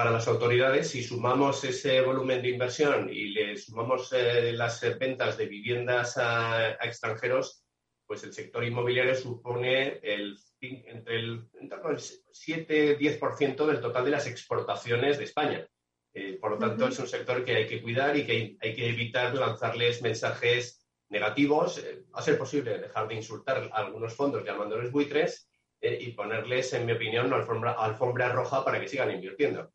las 0.09 0.29
autoridades. 0.29 0.89
Si 0.89 1.03
sumamos 1.03 1.65
ese 1.65 2.01
volumen 2.01 2.41
de 2.41 2.51
inversión 2.51 3.11
y 3.11 3.31
le 3.31 3.57
sumamos 3.57 4.13
eh, 4.13 4.53
las 4.53 4.81
ventas 4.99 5.37
de 5.37 5.47
viviendas 5.47 6.17
a, 6.17 6.71
extranjeros, 6.83 7.65
pues 8.07 8.23
el 8.25 8.33
sector 8.33 8.65
inmobiliario 8.65 9.15
supone 9.15 9.99
el, 10.03 10.39
entre 10.61 11.17
el, 11.17 11.49
el 11.61 11.71
7-10% 11.71 13.67
del 13.67 13.81
total 13.81 14.05
de 14.05 14.11
las 14.11 14.27
exportaciones 14.27 15.19
de 15.19 15.25
España. 15.25 15.67
Eh, 16.13 16.39
por 16.41 16.53
lo 16.53 16.59
tanto, 16.59 16.89
es 16.89 16.99
un 16.99 17.07
sector 17.07 17.45
que 17.45 17.57
hay 17.57 17.67
que 17.67 17.81
cuidar 17.81 18.17
y 18.17 18.27
que 18.27 18.57
hay, 18.61 18.75
que 18.75 18.89
evitar 18.89 19.35
lanzarles 19.35 20.03
mensajes 20.03 20.85
negativos. 21.09 21.79
Eh, 21.79 22.05
a 22.13 22.23
ser 22.23 22.37
posible 22.37 22.79
dejar 22.79 23.07
de 23.09 23.15
insultar 23.15 23.71
a 23.73 23.79
algunos 23.79 24.15
fondos 24.15 24.45
llamándoles 24.45 24.91
buitres 24.91 25.49
eh, 25.81 25.99
y 26.01 26.13
ponerles, 26.13 26.73
en 26.73 26.87
mi 26.87 26.93
opinión, 26.93 27.27
una 27.27 27.37
alfombra, 27.37 27.73
alfombra 27.73 28.33
roja 28.33 28.65
para 28.65 28.81
que 28.81 28.89
sigan 28.89 29.11
invirtiendo. 29.13 29.73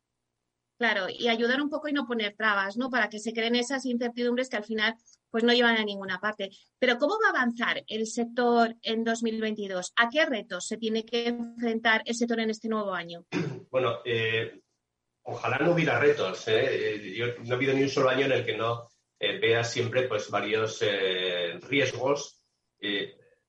Claro, 0.78 1.06
y 1.08 1.28
ayudar 1.28 1.62
un 1.62 1.70
poco 1.70 1.88
y 1.88 1.92
no 1.92 2.06
poner 2.06 2.34
trabas, 2.36 2.76
¿no? 2.76 2.90
Para 2.90 3.08
que 3.08 3.18
se 3.18 3.32
creen 3.32 3.54
esas 3.54 3.86
incertidumbres 3.86 4.50
que 4.50 4.58
al 4.58 4.64
final 4.64 4.94
pues 5.30 5.42
no 5.42 5.52
llevan 5.52 5.76
a 5.76 5.84
ninguna 5.84 6.20
parte. 6.20 6.50
Pero 6.78 6.98
¿cómo 6.98 7.18
va 7.22 7.28
a 7.28 7.40
avanzar 7.40 7.82
el 7.86 8.06
sector 8.06 8.74
en 8.82 9.04
2022? 9.04 9.92
¿A 9.96 10.08
qué 10.08 10.26
retos 10.26 10.66
se 10.66 10.76
tiene 10.76 11.04
que 11.04 11.28
enfrentar 11.28 12.02
el 12.04 12.14
sector 12.14 12.40
en 12.40 12.50
este 12.50 12.68
nuevo 12.68 12.92
año? 12.92 13.24
Bueno, 13.68 13.98
ojalá 15.24 15.58
no 15.58 15.72
hubiera 15.72 15.98
retos. 15.98 16.48
¿eh? 16.48 16.94
Eh, 16.94 17.14
yo 17.14 17.26
no 17.44 17.52
ha 17.52 17.56
habido 17.56 17.74
ni 17.74 17.82
un 17.82 17.90
solo 17.90 18.08
año 18.08 18.24
en 18.24 18.32
el 18.32 18.46
que 18.46 18.56
no 18.56 18.88
eh, 19.18 19.38
vea 19.38 19.64
siempre 19.64 20.04
pues, 20.04 20.30
varios 20.30 20.82
riesgos. 21.68 22.42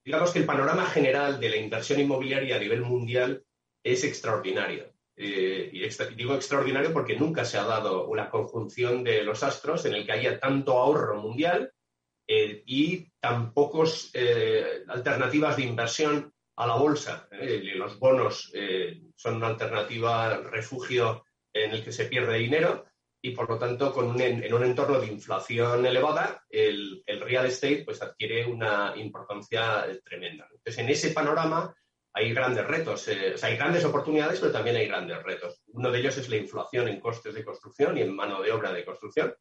digamos 0.04 0.32
que 0.32 0.40
el 0.40 0.46
panorama 0.46 0.86
general 0.88 1.40
de 1.40 1.50
la 1.50 1.58
inversión 1.58 2.00
inmobiliaria 2.02 2.58
a 2.58 2.60
nivel 2.60 2.82
mundial 2.82 3.44
es 3.84 4.04
extraordinario. 4.04 4.97
Y 5.18 5.80
digo 6.16 6.36
extraordinario 6.36 6.94
porque 6.94 7.16
nunca 7.16 7.44
se 7.44 7.58
ha 7.58 7.64
dado 7.64 8.08
una 8.08 8.30
conjunción 8.30 9.04
de 9.04 9.24
los 9.24 9.42
astros 9.42 9.86
en 9.86 9.96
el 9.96 10.06
que 10.06 10.12
haya 10.12 10.40
tanto 10.40 10.78
ahorro 10.78 11.20
mundial 11.20 11.72
y 12.28 13.10
tan 13.20 13.54
pocas 13.54 14.12
alternativas 14.88 15.58
de 15.58 15.64
inversión 15.64 16.34
a 16.58 16.68
la 16.68 16.76
bolsa. 16.76 17.28
los 17.32 17.98
bonos 17.98 18.52
son 19.16 19.36
una 19.38 19.48
alternativa 19.48 20.38
refugio 20.38 21.24
en 21.52 21.72
el 21.72 21.84
que 21.84 21.92
se 21.92 22.06
pierde 22.06 22.38
dinero 22.38 22.86
y 23.22 23.32
por 23.32 23.50
lo 23.50 23.58
tanto 23.58 23.92
con 23.92 24.20
en 24.22 24.54
un 24.54 24.64
entorno 24.64 25.00
de 25.00 25.08
inflación 25.08 25.86
elevada 25.86 26.46
el, 26.50 27.04
real 27.08 27.48
estate 27.48 27.84
pues 27.84 28.02
adquiere 28.02 28.46
una 28.46 28.94
importancia 28.96 29.86
tremenda. 30.04 30.48
Entonces 30.50 30.78
en 30.78 30.90
ese 30.90 31.12
panorama 31.12 31.76
hay 32.18 32.34
grandes 32.34 32.66
retos, 32.66 33.08
eh, 33.10 33.34
o 33.36 33.38
sea, 33.38 33.50
hay 33.50 33.58
grandes 33.58 33.86
oportunidades 33.86 34.40
pero 34.40 34.52
también 34.52 34.76
hay 34.76 34.88
grandes 34.88 35.22
retos. 35.22 35.62
Uno 35.68 35.92
de 35.92 36.00
ellos 36.00 36.18
es 36.18 36.28
la 36.30 36.38
inflación 36.38 36.88
en 36.88 37.00
costes 37.00 37.36
de 37.36 37.46
construcción 37.46 37.96
y 37.96 38.02
en 38.02 38.16
mano 38.16 38.42
de 38.42 38.52
obra 38.52 38.74
de 38.74 38.84
construcción, 38.84 39.36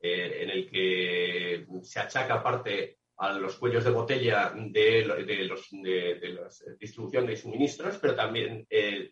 eh, 0.00 0.40
en 0.42 0.50
el 0.50 0.70
que 0.70 1.66
se 1.82 2.00
achaca 2.00 2.42
parte 2.42 2.98
a 3.16 3.32
los 3.32 3.56
cuellos 3.56 3.82
de 3.84 3.90
botella 3.90 4.52
de, 4.54 5.04
los, 5.06 5.70
de, 5.70 6.28
la 6.28 6.48
distribución 6.78 7.26
de 7.26 7.36
suministros, 7.36 7.96
pero 7.96 8.14
también 8.14 8.66
eh, 8.68 9.10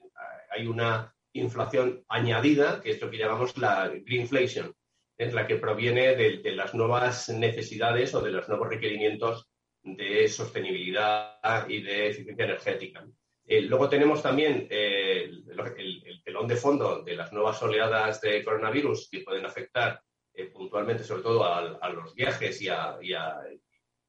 hay 0.51 0.67
una 0.67 1.13
inflación 1.33 2.05
añadida, 2.09 2.83
que 2.83 2.91
es 2.91 3.01
lo 3.01 3.11
que 3.11 3.19
llamamos 3.19 3.57
la 3.57 3.89
greenflation, 3.89 4.75
es 5.17 5.33
la 5.33 5.47
que 5.47 5.57
proviene 5.57 6.15
de, 6.15 6.53
las 6.53 6.75
nuevas 6.75 7.31
necesidades 7.31 8.15
o 8.15 8.21
de 8.21 8.31
los 8.31 8.47
nuevos 8.47 8.69
requerimientos 8.69 9.49
de 9.87 10.29
sostenibilidad 10.29 11.69
y 11.69 11.81
de 11.81 12.09
eficiencia 12.09 12.45
energética. 12.45 13.07
Eh, 13.47 13.63
luego 13.63 13.89
tenemos 13.89 14.21
también 14.21 14.67
eh, 14.69 15.31
el, 15.79 16.23
telón 16.25 16.49
de 16.49 16.57
fondo 16.57 17.03
de 17.03 17.15
las 17.15 17.33
nuevas 17.33 17.63
oleadas 17.63 18.21
de 18.21 18.43
coronavirus 18.43 19.09
que 19.09 19.21
pueden 19.21 19.47
afectar 19.47 20.03
eh, 20.35 20.47
puntualmente, 20.47 21.05
sobre 21.05 21.23
todo 21.23 21.45
a, 21.45 21.89
los 21.91 22.15
viajes 22.15 22.61
y 22.61 22.69
a, 22.69 22.99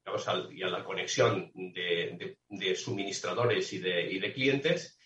la 0.04 0.84
conexión 0.84 1.52
de, 1.54 2.36
suministradores 2.74 3.72
y 3.72 3.78
de, 3.78 4.32
clientes, 4.34 4.98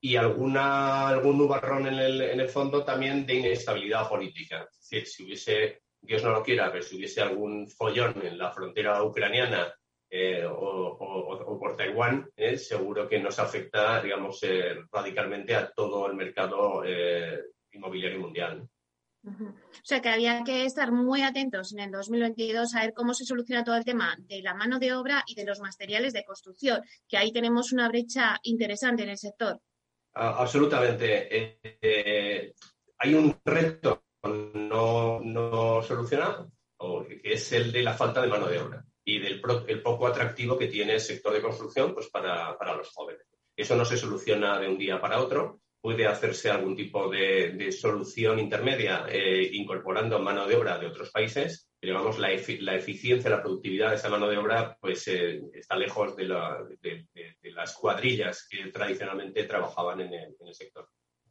y 0.00 0.16
alguna, 0.16 1.08
algún 1.08 1.38
nubarrón 1.38 1.86
en 1.86 1.94
el, 1.94 2.20
en 2.20 2.40
el, 2.40 2.48
fondo 2.48 2.84
también 2.84 3.24
de 3.24 3.34
inestabilidad 3.34 4.08
política. 4.08 4.68
Es 4.68 4.90
decir, 4.90 5.06
si 5.06 5.24
hubiese, 5.24 5.82
Dios 6.00 6.24
no 6.24 6.30
lo 6.32 6.42
quiera, 6.42 6.72
pero 6.72 6.82
si 6.82 6.96
hubiese 6.96 7.20
algún 7.20 7.68
follón 7.68 8.20
en 8.26 8.36
la 8.36 8.50
frontera 8.50 9.02
ucraniana 9.04 9.72
eh, 10.08 10.44
o, 10.48 11.58
por 11.58 11.76
Taiwán, 11.76 12.30
eh, 12.36 12.56
seguro 12.56 13.08
que 13.08 13.18
nos 13.18 13.38
afecta, 13.38 14.00
digamos, 14.00 14.38
eh, 14.42 14.76
radicalmente 14.90 15.54
a 15.54 15.70
todo 15.72 16.06
el 16.06 16.14
mercado 16.14 16.82
inmobiliario 17.72 18.20
mundial. 18.20 18.68
O 19.24 19.82
sea 19.82 20.00
que 20.00 20.08
había 20.08 20.44
que 20.44 20.64
estar 20.64 20.92
muy 20.92 21.22
atentos 21.22 21.72
en 21.72 21.80
el 21.80 21.90
2022 21.90 22.76
a 22.76 22.82
ver 22.82 22.94
cómo 22.94 23.12
se 23.12 23.24
soluciona 23.24 23.64
todo 23.64 23.74
el 23.74 23.84
tema 23.84 24.16
de 24.20 24.40
la 24.40 24.54
mano 24.54 24.78
de 24.78 24.94
obra 24.94 25.24
y 25.26 25.34
de 25.34 25.44
los 25.44 25.58
materiales 25.58 26.12
de 26.12 26.24
construcción, 26.24 26.80
que 27.08 27.16
ahí 27.16 27.32
tenemos 27.32 27.72
una 27.72 27.88
brecha 27.88 28.38
interesante 28.44 29.02
en 29.02 29.08
el 29.08 29.18
sector. 29.18 29.60
absolutamente. 30.14 31.58
hay 32.98 33.14
un 33.14 33.36
reto 33.44 34.04
no, 34.22 35.20
no 35.20 35.82
solucionado, 35.82 36.52
que 36.78 37.20
es 37.24 37.52
el 37.52 37.72
de 37.72 37.82
la 37.82 37.94
falta 37.94 38.22
de 38.22 38.28
mano 38.28 38.46
de 38.46 38.60
obra 38.60 38.84
y 39.08 39.20
del 39.20 39.40
el 39.68 39.82
poco 39.82 40.08
atractivo 40.08 40.58
que 40.58 40.66
tiene 40.66 40.94
el 40.94 41.00
sector 41.00 41.32
de 41.32 41.40
construcción 41.40 41.94
pues, 41.94 42.08
para, 42.10 42.76
los 42.76 42.90
jóvenes. 42.90 43.22
Eso 43.56 43.76
no 43.76 43.84
se 43.84 43.96
soluciona 43.96 44.58
de 44.58 44.68
un 44.68 44.76
día 44.76 45.00
para 45.00 45.20
otro. 45.20 45.60
Puede 45.80 46.06
hacerse 46.06 46.50
algún 46.50 46.74
tipo 46.74 47.08
de, 47.08 47.70
solución 47.70 48.40
intermedia 48.40 49.06
eh, 49.08 49.48
incorporando 49.52 50.18
mano 50.18 50.46
de 50.48 50.56
obra 50.56 50.78
de 50.78 50.88
otros 50.88 51.12
países, 51.12 51.70
pero 51.78 51.94
vamos, 51.94 52.18
la, 52.18 52.30
la, 52.60 52.74
eficiencia, 52.74 53.30
la 53.30 53.42
productividad 53.42 53.90
de 53.90 53.94
esa 53.94 54.08
mano 54.08 54.28
de 54.28 54.38
obra 54.38 54.76
pues, 54.80 55.06
eh, 55.06 55.40
está 55.54 55.76
lejos 55.76 56.16
de, 56.16 56.26
las 57.44 57.76
cuadrillas 57.76 58.48
que 58.50 58.72
tradicionalmente 58.72 59.44
trabajaban 59.44 60.00
en 60.00 60.14
el, 60.14 60.54
sector. 60.54 60.88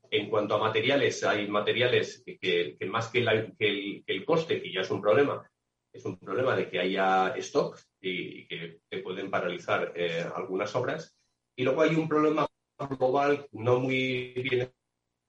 En 0.09 0.29
cuanto 0.29 0.55
a 0.55 0.59
materiales, 0.59 1.25
hay 1.25 1.49
materiales 1.49 2.23
que, 2.25 2.77
más 2.87 3.09
que, 3.09 3.19
el, 3.19 4.03
el, 4.07 4.25
coste, 4.25 4.61
que 4.61 4.71
ya 4.71 4.81
es 4.81 4.91
un 4.91 5.01
problema, 5.01 5.45
es 5.95 6.05
un 6.05 6.19
problema 6.19 6.55
de 6.55 6.69
que 6.69 6.79
haya 6.79 7.33
stock 7.37 7.79
y, 8.01 8.45
que 8.47 8.81
te 8.89 8.99
pueden 8.99 9.31
paralizar 9.31 9.93
eh, 9.95 10.25
algunas 10.35 10.75
obras. 10.75 11.17
Y 11.55 11.63
luego 11.63 11.81
hay 11.81 11.95
un 11.95 12.09
problema 12.09 12.45
global 12.77 13.47
no 13.53 13.79
muy 13.79 14.33
bien 14.33 14.69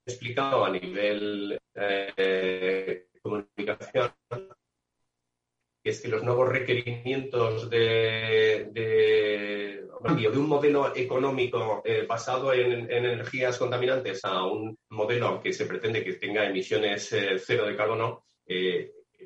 explicado 0.05 0.65
a 0.65 0.69
nivel 0.69 1.57
eh, 1.73 3.07
comunicación, 3.21 4.11
que 5.81 5.89
es 5.89 6.01
que 6.01 6.09
los 6.09 6.23
nuevos 6.23 6.49
requerimientos 6.49 7.69
de, 7.69 8.69
de, 8.73 9.87
de 10.15 10.37
un 10.37 10.49
modelo 10.49 10.93
económico 10.95 11.81
eh, 11.85 12.05
basado 12.05 12.51
en, 12.53 12.91
energías 12.91 13.57
contaminantes 13.57 14.23
a 14.25 14.43
un 14.45 14.77
modelo 14.89 15.41
que 15.41 15.53
se 15.53 15.65
pretende 15.65 16.03
que 16.03 16.13
tenga 16.13 16.45
emisiones 16.45 17.13
eh, 17.13 17.37
cero 17.39 17.65
de 17.65 17.75
carbono, 17.75 18.25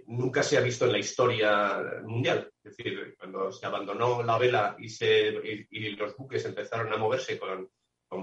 nunca 0.08 0.44
se 0.44 0.58
ha 0.58 0.62
visto 0.62 0.86
en 0.86 0.94
la 0.94 1.00
historia 1.00 2.02
mundial. 2.04 2.52
Es 2.64 2.76
decir, 2.76 3.16
cuando 3.18 3.52
se 3.52 3.66
abandonó 3.66 4.24
la 4.24 4.38
vela 4.38 4.76
y, 4.80 4.90
se, 4.90 5.32
los 5.98 6.16
buques 6.16 6.46
empezaron 6.46 6.92
a 6.94 6.98
moverse 6.98 7.40
con, 7.40 7.70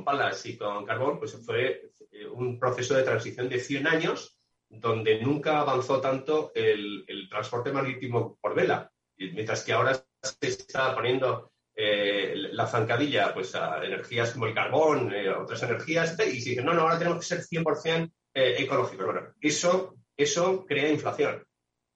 palas 0.05 0.45
y 0.47 0.57
con 0.57 0.85
carbón, 0.85 1.19
pues 1.19 1.37
fue 1.45 1.91
eh, 2.13 2.27
un 2.27 2.59
proceso 2.59 2.95
de 2.95 3.03
transición 3.03 3.49
de 3.49 3.59
100 3.59 3.87
años 3.87 4.39
donde 4.69 5.19
nunca 5.21 5.61
avanzó 5.61 5.99
tanto 6.01 6.53
el, 6.55 7.27
transporte 7.31 7.73
marítimo 7.73 8.39
por 8.41 8.55
vela. 8.55 8.91
mientras 9.17 9.65
que 9.65 9.73
ahora 9.73 9.95
se 9.95 10.47
está 10.47 10.95
poniendo 10.95 11.53
eh, 11.75 12.35
la 12.53 12.67
zancadilla 12.67 13.33
pues, 13.33 13.55
a 13.55 13.83
energías 13.83 14.33
como 14.33 14.47
el 14.47 14.55
carbón, 14.55 15.15
eh, 15.15 15.31
otras 15.31 15.63
energías, 15.63 16.13
y 16.19 16.41
se 16.41 16.51
dice, 16.51 16.63
no, 16.63 16.75
no, 16.75 16.83
ahora 16.83 16.99
tenemos 16.99 17.21
que 17.21 17.37
ser 17.37 17.41
100% 17.41 18.13
ecológicos. 18.35 19.07
Bueno, 19.07 19.33
eso, 19.41 19.97
eso 20.17 20.67
crea 20.67 20.91
inflación 20.91 21.48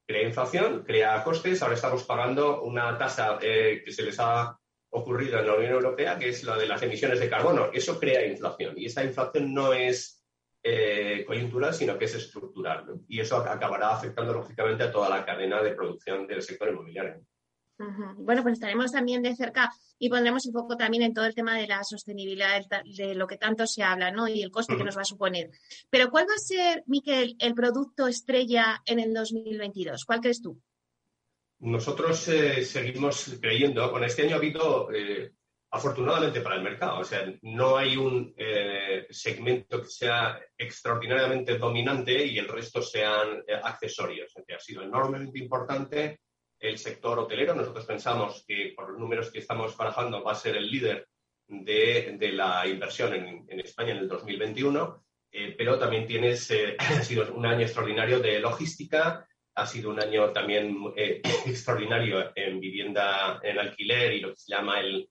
crea 0.07 0.23
inflación, 0.23 0.83
crea 0.85 1.23
costes. 1.25 1.63
Ahora 1.63 1.75
estamos 1.75 2.05
pagando 2.05 2.63
una 2.63 2.97
tasa 2.99 3.39
eh, 3.41 3.83
que 3.85 3.93
se 3.93 4.03
les 4.03 4.19
ha 4.21 4.59
ocurrido 4.91 5.39
en 5.39 5.47
la 5.47 5.55
Unión 5.55 5.73
Europea, 5.73 6.19
que 6.19 6.29
es 6.29 6.45
la 6.45 6.57
de 6.57 6.67
las 6.67 6.83
emisiones 6.83 7.21
de 7.21 7.31
carbono. 7.31 7.71
Eso 7.73 7.99
crea 7.99 8.27
inflación 8.27 8.75
y 8.77 8.87
esa 8.87 9.05
inflación 9.05 9.55
no 9.55 9.73
es 9.73 10.23
eh, 10.63 11.25
coyuntural, 11.27 11.75
sino 11.75 11.99
que 11.99 12.05
es 12.05 12.15
estructural. 12.15 12.85
Y 13.09 13.21
eso 13.21 13.39
acabará 13.39 13.91
afectando, 13.91 14.33
lógicamente, 14.33 14.85
a 14.85 14.93
toda 14.93 15.09
la 15.09 15.25
cadena 15.25 15.63
de 15.63 15.73
producción 15.73 16.27
del 16.27 16.43
sector 16.43 16.69
inmobiliario. 16.69 17.23
Bueno, 18.17 18.43
pues 18.43 18.55
estaremos 18.55 18.93
también 18.93 19.23
de 19.23 19.35
cerca 19.35 19.71
y 19.99 20.09
pondremos 20.09 20.47
un 20.47 20.53
poco 20.53 20.77
también 20.77 21.03
en 21.03 21.15
todo 21.15 21.25
el 21.25 21.35
tema 21.35 21.57
de 21.57 21.67
la 21.67 21.83
sostenibilidad, 21.83 22.61
de 22.97 23.15
lo 23.15 23.27
que 23.27 23.39
tanto 23.39 23.67
se 23.67 23.83
habla, 23.83 24.11
¿no? 24.11 24.29
Y 24.29 24.43
el 24.43 24.51
coste 24.51 24.77
que 24.77 24.85
nos 24.85 24.97
va 24.97 25.03
a 25.03 25.07
suponer. 25.07 25.51
Pero 25.91 26.11
¿cuál 26.11 26.27
va 26.29 26.35
a 26.35 26.39
ser, 26.39 26.85
Miquel, 26.87 27.37
el 27.39 27.55
producto 27.55 28.07
estrella 28.07 28.81
en 28.85 29.01
el 29.01 29.13
2022? 29.13 30.05
¿Cuál 30.05 30.21
crees 30.21 30.43
tú? 30.43 30.61
Nosotros 31.61 32.27
eh, 32.29 32.65
seguimos 32.65 33.37
creyendo, 33.41 33.91
con 33.91 34.03
este 34.03 34.23
año 34.23 34.35
ha 34.35 34.39
habido, 34.39 34.93
eh, 34.93 35.33
afortunadamente 35.71 36.41
para 36.41 36.57
el 36.57 36.63
mercado, 36.63 36.99
o 36.99 37.05
sea, 37.05 37.33
no 37.43 37.77
hay 37.77 37.97
un 37.97 38.35
eh, 38.37 39.07
segmento 39.11 39.81
que 39.81 39.89
sea 39.89 40.41
extraordinariamente 40.59 41.59
dominante 41.59 42.27
y 42.27 42.37
el 42.39 42.49
resto 42.49 42.83
sean 42.83 43.45
accesorios. 43.63 44.35
ha 44.37 44.59
sido 44.59 44.83
enormemente 44.83 45.39
importante 45.39 46.19
el 46.63 46.79
sector 46.79 47.19
hotelero. 47.19 47.55
Nosotros 47.55 47.85
pensamos 47.85 48.45
que 48.47 48.73
por 48.75 48.91
los 48.91 48.99
números 48.99 49.31
que 49.31 49.41
estamos 49.41 49.77
barajando 49.77 50.23
va 50.23 50.33
a 50.33 50.37
ser 50.37 50.57
el 50.57 50.71
líder 50.71 51.09
de, 51.49 52.33
la 52.33 52.67
inversión 52.67 53.13
en, 53.15 53.61
España 53.61 53.93
en 53.93 53.99
el 53.99 54.09
2021, 54.09 55.05
eh, 55.33 55.55
pero 55.59 55.79
también 55.79 56.07
tienes, 56.07 56.51
eh, 56.53 56.77
ha 56.79 57.03
sido 57.03 57.35
un 57.35 57.45
año 57.45 57.63
extraordinario 57.63 58.21
de 58.21 58.39
logística, 58.39 59.27
ha 59.55 59.67
sido 59.67 59.91
un 59.91 60.01
año 60.01 60.31
también 60.31 60.77
eh, 60.97 61.21
extraordinario 61.47 62.33
en 62.35 62.61
vivienda 62.61 63.41
en 63.43 63.59
alquiler 63.59 64.13
y 64.13 64.21
lo 64.21 64.31
que 64.31 64.37
se 64.37 64.53
llama 64.55 64.81
el, 64.81 65.09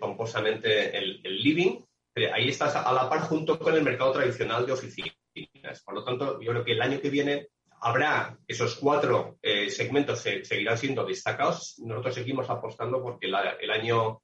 pomposamente 0.00 0.96
el, 0.96 1.20
el 1.22 1.42
living. 1.42 1.80
Ahí 2.32 2.48
estás 2.48 2.74
a 2.74 2.92
la 2.92 3.10
par 3.10 3.20
junto 3.20 3.58
con 3.58 3.74
el 3.74 3.82
mercado 3.82 4.12
tradicional 4.12 4.64
de 4.64 4.72
oficinas. 4.72 5.14
Por 5.84 5.94
lo 5.94 6.02
tanto, 6.02 6.40
yo 6.40 6.50
creo 6.50 6.64
que 6.64 6.72
el 6.72 6.80
año 6.80 6.98
que 6.98 7.10
viene 7.10 7.48
habrá 7.80 8.38
esos 8.46 8.76
cuatro 8.76 9.38
eh, 9.42 9.70
segmentos 9.70 10.20
seguirán 10.20 10.78
siendo 10.78 11.04
destacados. 11.04 11.78
Nosotros 11.78 12.14
seguimos 12.14 12.48
apostando 12.50 13.02
porque 13.02 13.26
el 13.26 13.70
año 13.70 14.22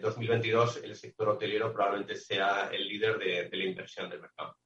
2022 0.00 0.76
eh, 0.76 0.80
el 0.84 0.96
sector 0.96 1.28
hotelero 1.30 1.72
probablemente 1.72 2.16
sea 2.16 2.70
el 2.72 2.86
líder 2.86 3.18
de, 3.18 3.56
la 3.56 3.64
inversión 3.64 4.08
del 4.08 4.20
mercado. 4.20 4.56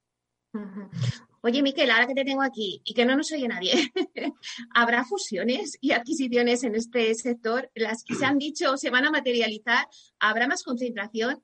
Oye, 1.43 1.63
Miquel, 1.63 1.89
ahora 1.89 2.07
que 2.07 2.13
te 2.13 2.25
tengo 2.25 2.43
aquí 2.43 2.81
y 2.83 2.93
que 2.93 3.05
no 3.05 3.15
nos 3.15 3.31
oye 3.31 3.47
nadie, 3.47 3.73
¿habrá 4.75 5.05
fusiones 5.05 5.77
y 5.81 5.91
adquisiciones 5.91 6.63
en 6.63 6.75
este 6.75 7.13
sector? 7.15 7.71
¿Las 7.73 8.03
que 8.03 8.15
se 8.15 8.25
han 8.25 8.37
dicho 8.37 8.77
se 8.77 8.89
van 8.89 9.05
a 9.05 9.11
materializar? 9.11 9.87
¿Habrá 10.19 10.47
más 10.47 10.63
concentración? 10.63 11.41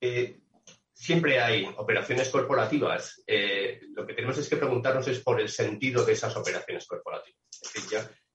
Eh, 0.00 0.38
siempre 0.92 1.40
hay 1.40 1.68
operaciones 1.76 2.28
corporativas. 2.28 3.22
Eh, 3.26 3.80
lo 3.94 4.06
que 4.06 4.14
tenemos 4.14 4.38
es 4.38 4.48
que 4.48 4.56
preguntarnos 4.56 5.08
es 5.08 5.20
por 5.20 5.40
el 5.40 5.48
sentido 5.48 6.04
de 6.04 6.12
esas 6.12 6.36
operaciones 6.36 6.86
corporativas. 6.86 7.38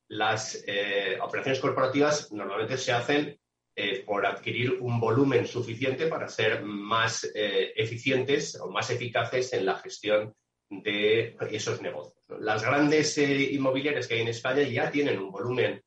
las 0.10 0.64
eh, 0.66 1.18
operaciones 1.22 1.60
corporativas 1.60 2.32
normalmente 2.32 2.78
se 2.78 2.94
hacen 2.94 3.40
eh, 3.76 4.04
por 4.06 4.26
adquirir 4.26 4.78
un 4.80 5.00
volumen 5.00 5.46
suficiente 5.46 6.08
para 6.08 6.28
ser 6.28 6.64
más 6.64 7.30
eficientes 7.34 8.56
o 8.60 8.70
más 8.70 8.90
eficaces 8.90 9.54
en 9.54 9.66
la 9.66 9.78
gestión 9.78 10.34
de 10.70 11.36
esos 11.52 11.82
negocios. 11.82 12.24
Las 12.40 12.64
grandes 12.64 13.18
inmobiliarias 13.18 14.08
que 14.08 14.16
hay 14.16 14.22
en 14.22 14.30
España 14.30 14.64
ya 14.64 14.90
tienen 14.90 15.20
un 15.20 15.32
volumen 15.32 15.84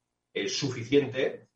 suficiente 0.46 1.48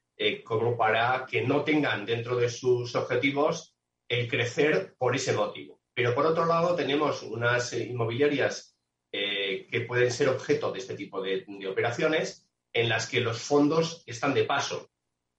como 0.42 0.76
para 0.76 1.24
que 1.30 1.42
no 1.42 1.62
tengan 1.62 2.04
dentro 2.04 2.36
de 2.36 2.48
sus 2.48 2.94
objetivos 2.96 3.73
el 4.08 4.28
crecer 4.28 4.94
por 4.98 5.16
ese 5.16 5.32
motivo. 5.32 5.80
Pero 5.94 6.14
por 6.14 6.26
otro 6.26 6.44
lado, 6.44 6.74
tenemos 6.74 7.22
unas 7.22 7.72
eh, 7.72 7.84
inmobiliarias 7.84 8.76
eh, 9.12 9.68
que 9.70 9.82
pueden 9.82 10.10
ser 10.10 10.28
objeto 10.28 10.72
de 10.72 10.80
este 10.80 10.94
tipo 10.94 11.22
de, 11.22 11.46
operaciones 11.70 12.48
en 12.72 12.88
las 12.88 13.08
que 13.08 13.20
los 13.20 13.38
fondos 13.38 14.02
están 14.06 14.34
de 14.34 14.44
paso. 14.44 14.90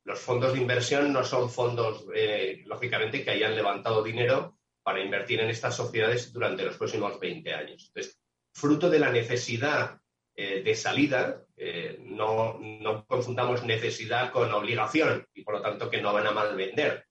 Los 0.05 0.19
fondos 0.19 0.53
de 0.53 0.61
inversión 0.61 1.11
no 1.11 1.23
son 1.23 1.49
fondos, 1.49 2.05
eh, 2.15 2.63
lógicamente, 2.65 3.23
que 3.23 3.31
hayan 3.31 3.55
levantado 3.55 4.01
dinero 4.01 4.57
para 4.81 5.01
invertir 5.01 5.41
en 5.41 5.49
estas 5.49 5.75
sociedades 5.75 6.31
durante 6.31 6.63
los 6.63 6.77
próximos 6.77 7.19
20 7.19 7.53
años. 7.53 7.87
Entonces, 7.87 8.21
fruto 8.53 8.89
de 8.89 8.99
la 8.99 9.11
necesidad 9.11 9.99
de 10.37 10.75
salida, 10.75 11.45
no, 12.01 12.59
no 12.59 13.05
confundamos 13.05 13.63
necesidad 13.63 14.33
con 14.33 14.53
obligación 14.53 15.25
y 15.33 15.43
por 15.43 15.55
lo 15.55 15.61
tanto 15.61 15.89
que 15.89 16.01
no 16.01 16.11
van 16.11 16.27
a 16.27 16.31
mal 16.31 16.57
vender. 16.57 17.04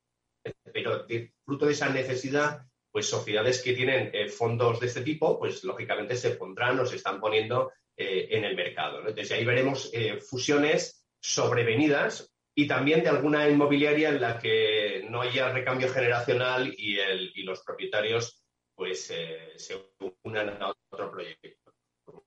Pero 0.75 1.07
fruto 1.45 1.67
de 1.67 1.73
esa 1.73 1.89
necesidad, 1.89 2.67
pues 2.91 3.07
sociedades 3.09 3.63
que 3.63 3.73
tienen 3.73 4.13
fondos 4.29 4.81
de 4.81 4.89
este 4.89 5.03
tipo, 5.03 5.39
pues 5.39 5.63
lógicamente 5.65 6.17
se 6.17 6.33
pondrán 6.33 6.79
o 6.81 6.87
se 6.87 6.97
están 6.97 7.21
poniendo 7.21 7.73
en 7.97 8.45
el 8.45 8.57
mercado. 8.57 8.99
Entonces 8.99 9.31
ahí 9.33 9.45
veremos 9.45 9.93
fusiones 10.29 11.07
sobrevenidas 11.21 12.35
y 12.55 12.67
también 12.67 13.03
de 13.03 13.09
alguna 13.09 13.49
inmobiliaria 13.49 14.11
en 14.11 14.21
la 14.21 14.39
que 14.39 15.07
no 15.09 15.23
haya 15.23 15.53
recambio 15.53 15.89
generacional 15.89 16.75
y, 16.77 16.99
el, 16.99 17.33
y 17.35 17.43
los 17.43 17.63
propietarios 17.63 18.45
pues 18.75 19.11
eh, 19.11 19.53
se 19.57 19.77
unan 20.23 20.63
a 20.63 20.75
otro 20.91 21.11
proyecto, 21.11 21.63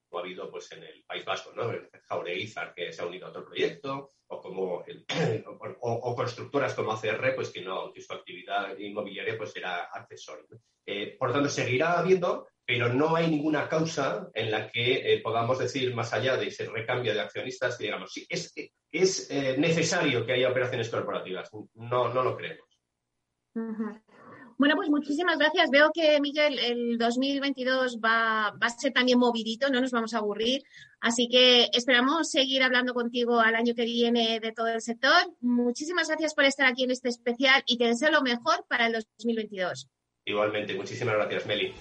como 0.07 0.19
ha 0.19 0.25
habido 0.25 0.49
pues 0.49 0.71
en 0.71 0.83
el 0.83 1.03
País 1.05 1.25
Vasco, 1.25 1.51
¿no? 1.55 1.71
Jauregizar 2.07 2.73
que 2.73 2.91
se 2.91 3.01
ha 3.01 3.05
unido 3.05 3.27
a 3.27 3.29
otro 3.29 3.45
proyecto, 3.45 4.09
o 4.27 4.41
como 4.41 4.83
o, 5.81 6.15
constructoras 6.15 6.73
como 6.73 6.91
ACR, 6.91 7.35
pues 7.35 7.49
que 7.49 7.61
no, 7.61 7.91
que 7.91 8.01
su 8.01 8.13
actividad 8.13 8.77
inmobiliaria 8.77 9.37
pues 9.37 9.55
era 9.55 9.85
accesoria. 9.85 10.45
Eh, 10.85 11.15
por 11.17 11.29
lo 11.29 11.35
tanto, 11.35 11.49
seguirá 11.49 11.99
habiendo, 11.99 12.47
pero 12.65 12.89
no 12.89 13.15
hay 13.15 13.29
ninguna 13.29 13.67
causa 13.69 14.29
en 14.33 14.51
la 14.51 14.69
que 14.71 15.13
eh, 15.13 15.21
podamos 15.21 15.59
decir, 15.59 15.93
más 15.93 16.13
allá 16.13 16.37
de 16.37 16.47
ese 16.47 16.69
recambio 16.69 17.13
de 17.13 17.21
accionistas, 17.21 17.77
que 17.77 17.85
digamos, 17.85 18.11
sí, 18.11 18.25
es, 18.29 18.53
es 18.91 19.29
eh, 19.31 19.55
necesario 19.57 20.25
que 20.25 20.33
haya 20.33 20.49
operaciones 20.49 20.89
corporativas. 20.89 21.49
No, 21.75 22.13
no 22.13 22.23
lo 22.23 22.35
creemos. 22.35 22.67
Bueno, 24.57 24.75
pues 24.75 24.89
muchísimas 24.89 25.37
gracias. 25.37 25.69
Veo 25.69 25.91
que, 25.93 26.19
Miguel, 26.19 26.57
el 26.57 26.97
2022 26.97 27.99
va, 28.03 28.51
va, 28.51 28.67
a 28.67 28.69
ser 28.69 28.91
también 28.91 29.19
movidito, 29.19 29.69
no 29.69 29.81
nos 29.81 29.91
vamos 29.91 30.13
a 30.13 30.17
aburrir. 30.17 30.63
Así 30.99 31.27
que 31.29 31.69
esperamos 31.73 32.31
seguir 32.31 32.63
hablando 32.63 32.95
contigo 32.95 33.39
al 33.39 33.55
año 33.55 33.75
que 33.75 33.85
viene 33.85 34.39
de 34.39 34.51
todo 34.51 34.67
el 34.67 34.81
sector. 34.81 35.31
Muchísimas 35.41 36.07
gracias 36.07 36.33
por 36.33 36.45
estar 36.45 36.65
aquí 36.65 36.83
en 36.83 36.91
este 36.91 37.09
especial 37.09 37.63
y 37.67 37.77
te 37.77 37.85
deseo 37.85 38.09
lo 38.09 38.21
mejor 38.21 38.65
para 38.67 38.87
el 38.87 38.93
2022. 38.93 39.89
Igualmente, 40.25 40.73
muchísimas 40.73 41.15
gracias, 41.15 41.45
Meli. 41.45 41.73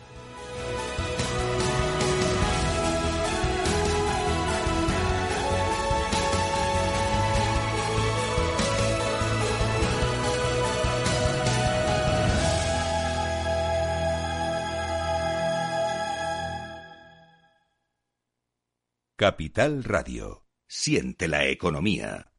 Capital 19.18 19.82
Radio. 19.82 20.44
Siente 20.68 21.26
la 21.26 21.46
economía. 21.46 22.32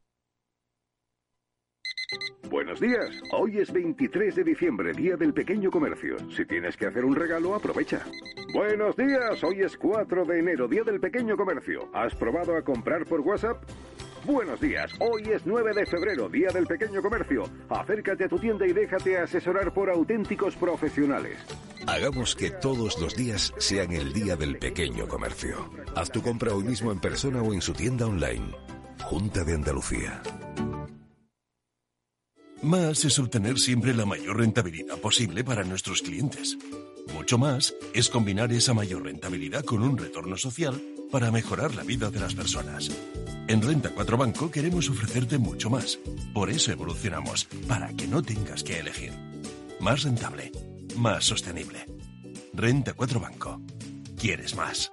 Buenos 2.48 2.78
días. 2.78 3.20
Hoy 3.32 3.58
es 3.58 3.72
23 3.72 4.36
de 4.36 4.44
diciembre, 4.44 4.92
Día 4.92 5.16
del 5.16 5.34
Pequeño 5.34 5.72
Comercio. 5.72 6.16
Si 6.30 6.46
tienes 6.46 6.76
que 6.76 6.86
hacer 6.86 7.04
un 7.04 7.16
regalo, 7.16 7.56
aprovecha. 7.56 8.06
Buenos 8.54 8.94
días. 8.96 9.42
Hoy 9.42 9.62
es 9.62 9.76
4 9.76 10.24
de 10.24 10.38
enero, 10.38 10.68
Día 10.68 10.84
del 10.84 11.00
Pequeño 11.00 11.36
Comercio. 11.36 11.90
¿Has 11.92 12.14
probado 12.14 12.56
a 12.56 12.62
comprar 12.62 13.04
por 13.06 13.22
WhatsApp? 13.22 13.60
Buenos 14.28 14.60
días, 14.60 14.92
hoy 15.00 15.22
es 15.32 15.46
9 15.46 15.72
de 15.72 15.86
febrero, 15.86 16.28
Día 16.28 16.50
del 16.52 16.66
Pequeño 16.66 17.00
Comercio. 17.00 17.44
Acércate 17.70 18.24
a 18.24 18.28
tu 18.28 18.38
tienda 18.38 18.66
y 18.66 18.74
déjate 18.74 19.16
asesorar 19.16 19.72
por 19.72 19.88
auténticos 19.88 20.54
profesionales. 20.54 21.38
Hagamos 21.86 22.36
que 22.36 22.50
todos 22.50 23.00
los 23.00 23.16
días 23.16 23.54
sean 23.56 23.90
el 23.90 24.12
Día 24.12 24.36
del 24.36 24.58
Pequeño 24.58 25.08
Comercio. 25.08 25.70
Haz 25.96 26.10
tu 26.10 26.20
compra 26.20 26.52
hoy 26.52 26.64
mismo 26.64 26.92
en 26.92 27.00
persona 27.00 27.40
o 27.40 27.54
en 27.54 27.62
su 27.62 27.72
tienda 27.72 28.04
online. 28.04 28.54
Junta 29.02 29.44
de 29.44 29.54
Andalucía. 29.54 30.20
Más 32.60 33.06
es 33.06 33.18
obtener 33.18 33.58
siempre 33.58 33.94
la 33.94 34.04
mayor 34.04 34.36
rentabilidad 34.36 34.98
posible 34.98 35.42
para 35.42 35.64
nuestros 35.64 36.02
clientes. 36.02 36.58
Mucho 37.14 37.38
más 37.38 37.74
es 37.94 38.10
combinar 38.10 38.52
esa 38.52 38.74
mayor 38.74 39.04
rentabilidad 39.04 39.64
con 39.64 39.82
un 39.82 39.96
retorno 39.96 40.36
social 40.36 40.78
para 41.10 41.30
mejorar 41.30 41.74
la 41.74 41.82
vida 41.82 42.10
de 42.10 42.20
las 42.20 42.34
personas. 42.34 42.90
En 43.46 43.62
Renta 43.62 43.90
4 43.94 44.16
Banco 44.16 44.50
queremos 44.50 44.90
ofrecerte 44.90 45.38
mucho 45.38 45.70
más. 45.70 45.98
Por 46.34 46.50
eso 46.50 46.70
evolucionamos, 46.70 47.46
para 47.66 47.92
que 47.94 48.06
no 48.06 48.22
tengas 48.22 48.62
que 48.62 48.78
elegir. 48.78 49.12
Más 49.80 50.02
rentable, 50.02 50.52
más 50.96 51.24
sostenible. 51.24 51.86
Renta 52.52 52.92
4 52.92 53.20
Banco. 53.20 53.60
¿Quieres 54.18 54.54
más? 54.54 54.92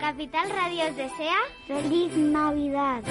Capital 0.00 0.48
Radio 0.48 0.84
desea 0.94 1.36
feliz 1.66 2.16
Navidad. 2.16 3.02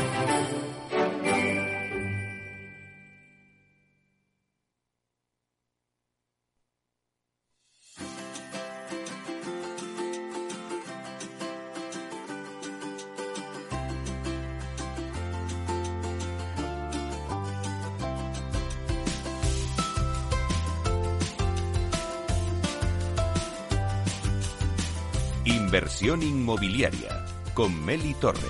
Inversión 25.73 26.21
inmobiliaria 26.21 27.25
con 27.55 27.83
Meli 27.83 28.13
Torres. 28.13 28.43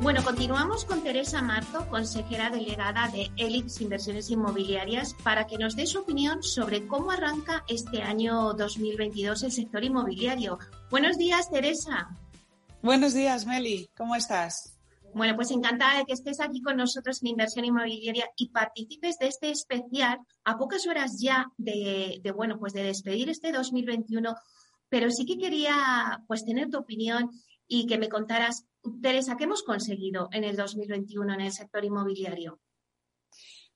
Bueno, 0.00 0.24
continuamos 0.24 0.86
con 0.86 1.02
Teresa 1.02 1.42
Marto, 1.42 1.86
consejera 1.90 2.48
delegada 2.48 3.08
de 3.08 3.30
Elix 3.36 3.82
Inversiones 3.82 4.30
Inmobiliarias, 4.30 5.12
para 5.12 5.46
que 5.46 5.58
nos 5.58 5.76
dé 5.76 5.86
su 5.86 5.98
opinión 5.98 6.42
sobre 6.42 6.86
cómo 6.86 7.10
arranca 7.10 7.64
este 7.68 8.00
año 8.00 8.54
2022 8.54 9.42
el 9.42 9.52
sector 9.52 9.84
inmobiliario. 9.84 10.58
Buenos 10.90 11.18
días, 11.18 11.50
Teresa. 11.50 12.08
Buenos 12.80 13.12
días, 13.12 13.44
Meli. 13.44 13.90
¿Cómo 13.94 14.16
estás? 14.16 14.77
Bueno, 15.14 15.34
pues 15.36 15.50
encantada 15.50 15.98
de 15.98 16.04
que 16.04 16.12
estés 16.12 16.40
aquí 16.40 16.62
con 16.62 16.76
nosotros 16.76 17.22
en 17.22 17.28
Inversión 17.28 17.64
Inmobiliaria 17.64 18.30
y 18.36 18.50
participes 18.50 19.18
de 19.18 19.28
este 19.28 19.50
especial 19.50 20.18
a 20.44 20.58
pocas 20.58 20.86
horas 20.86 21.20
ya 21.20 21.46
de, 21.56 22.20
bueno, 22.34 22.58
pues 22.58 22.72
de 22.72 22.82
despedir 22.82 23.28
este 23.28 23.52
2021. 23.52 24.34
Pero 24.88 25.10
sí 25.10 25.26
que 25.26 25.38
quería 25.38 26.22
pues 26.26 26.44
tener 26.44 26.70
tu 26.70 26.78
opinión 26.78 27.30
y 27.66 27.86
que 27.86 27.98
me 27.98 28.08
contaras, 28.08 28.64
Teresa, 29.02 29.36
¿qué 29.36 29.44
hemos 29.44 29.62
conseguido 29.62 30.28
en 30.32 30.44
el 30.44 30.56
2021 30.56 31.34
en 31.34 31.40
el 31.40 31.52
sector 31.52 31.84
inmobiliario? 31.84 32.60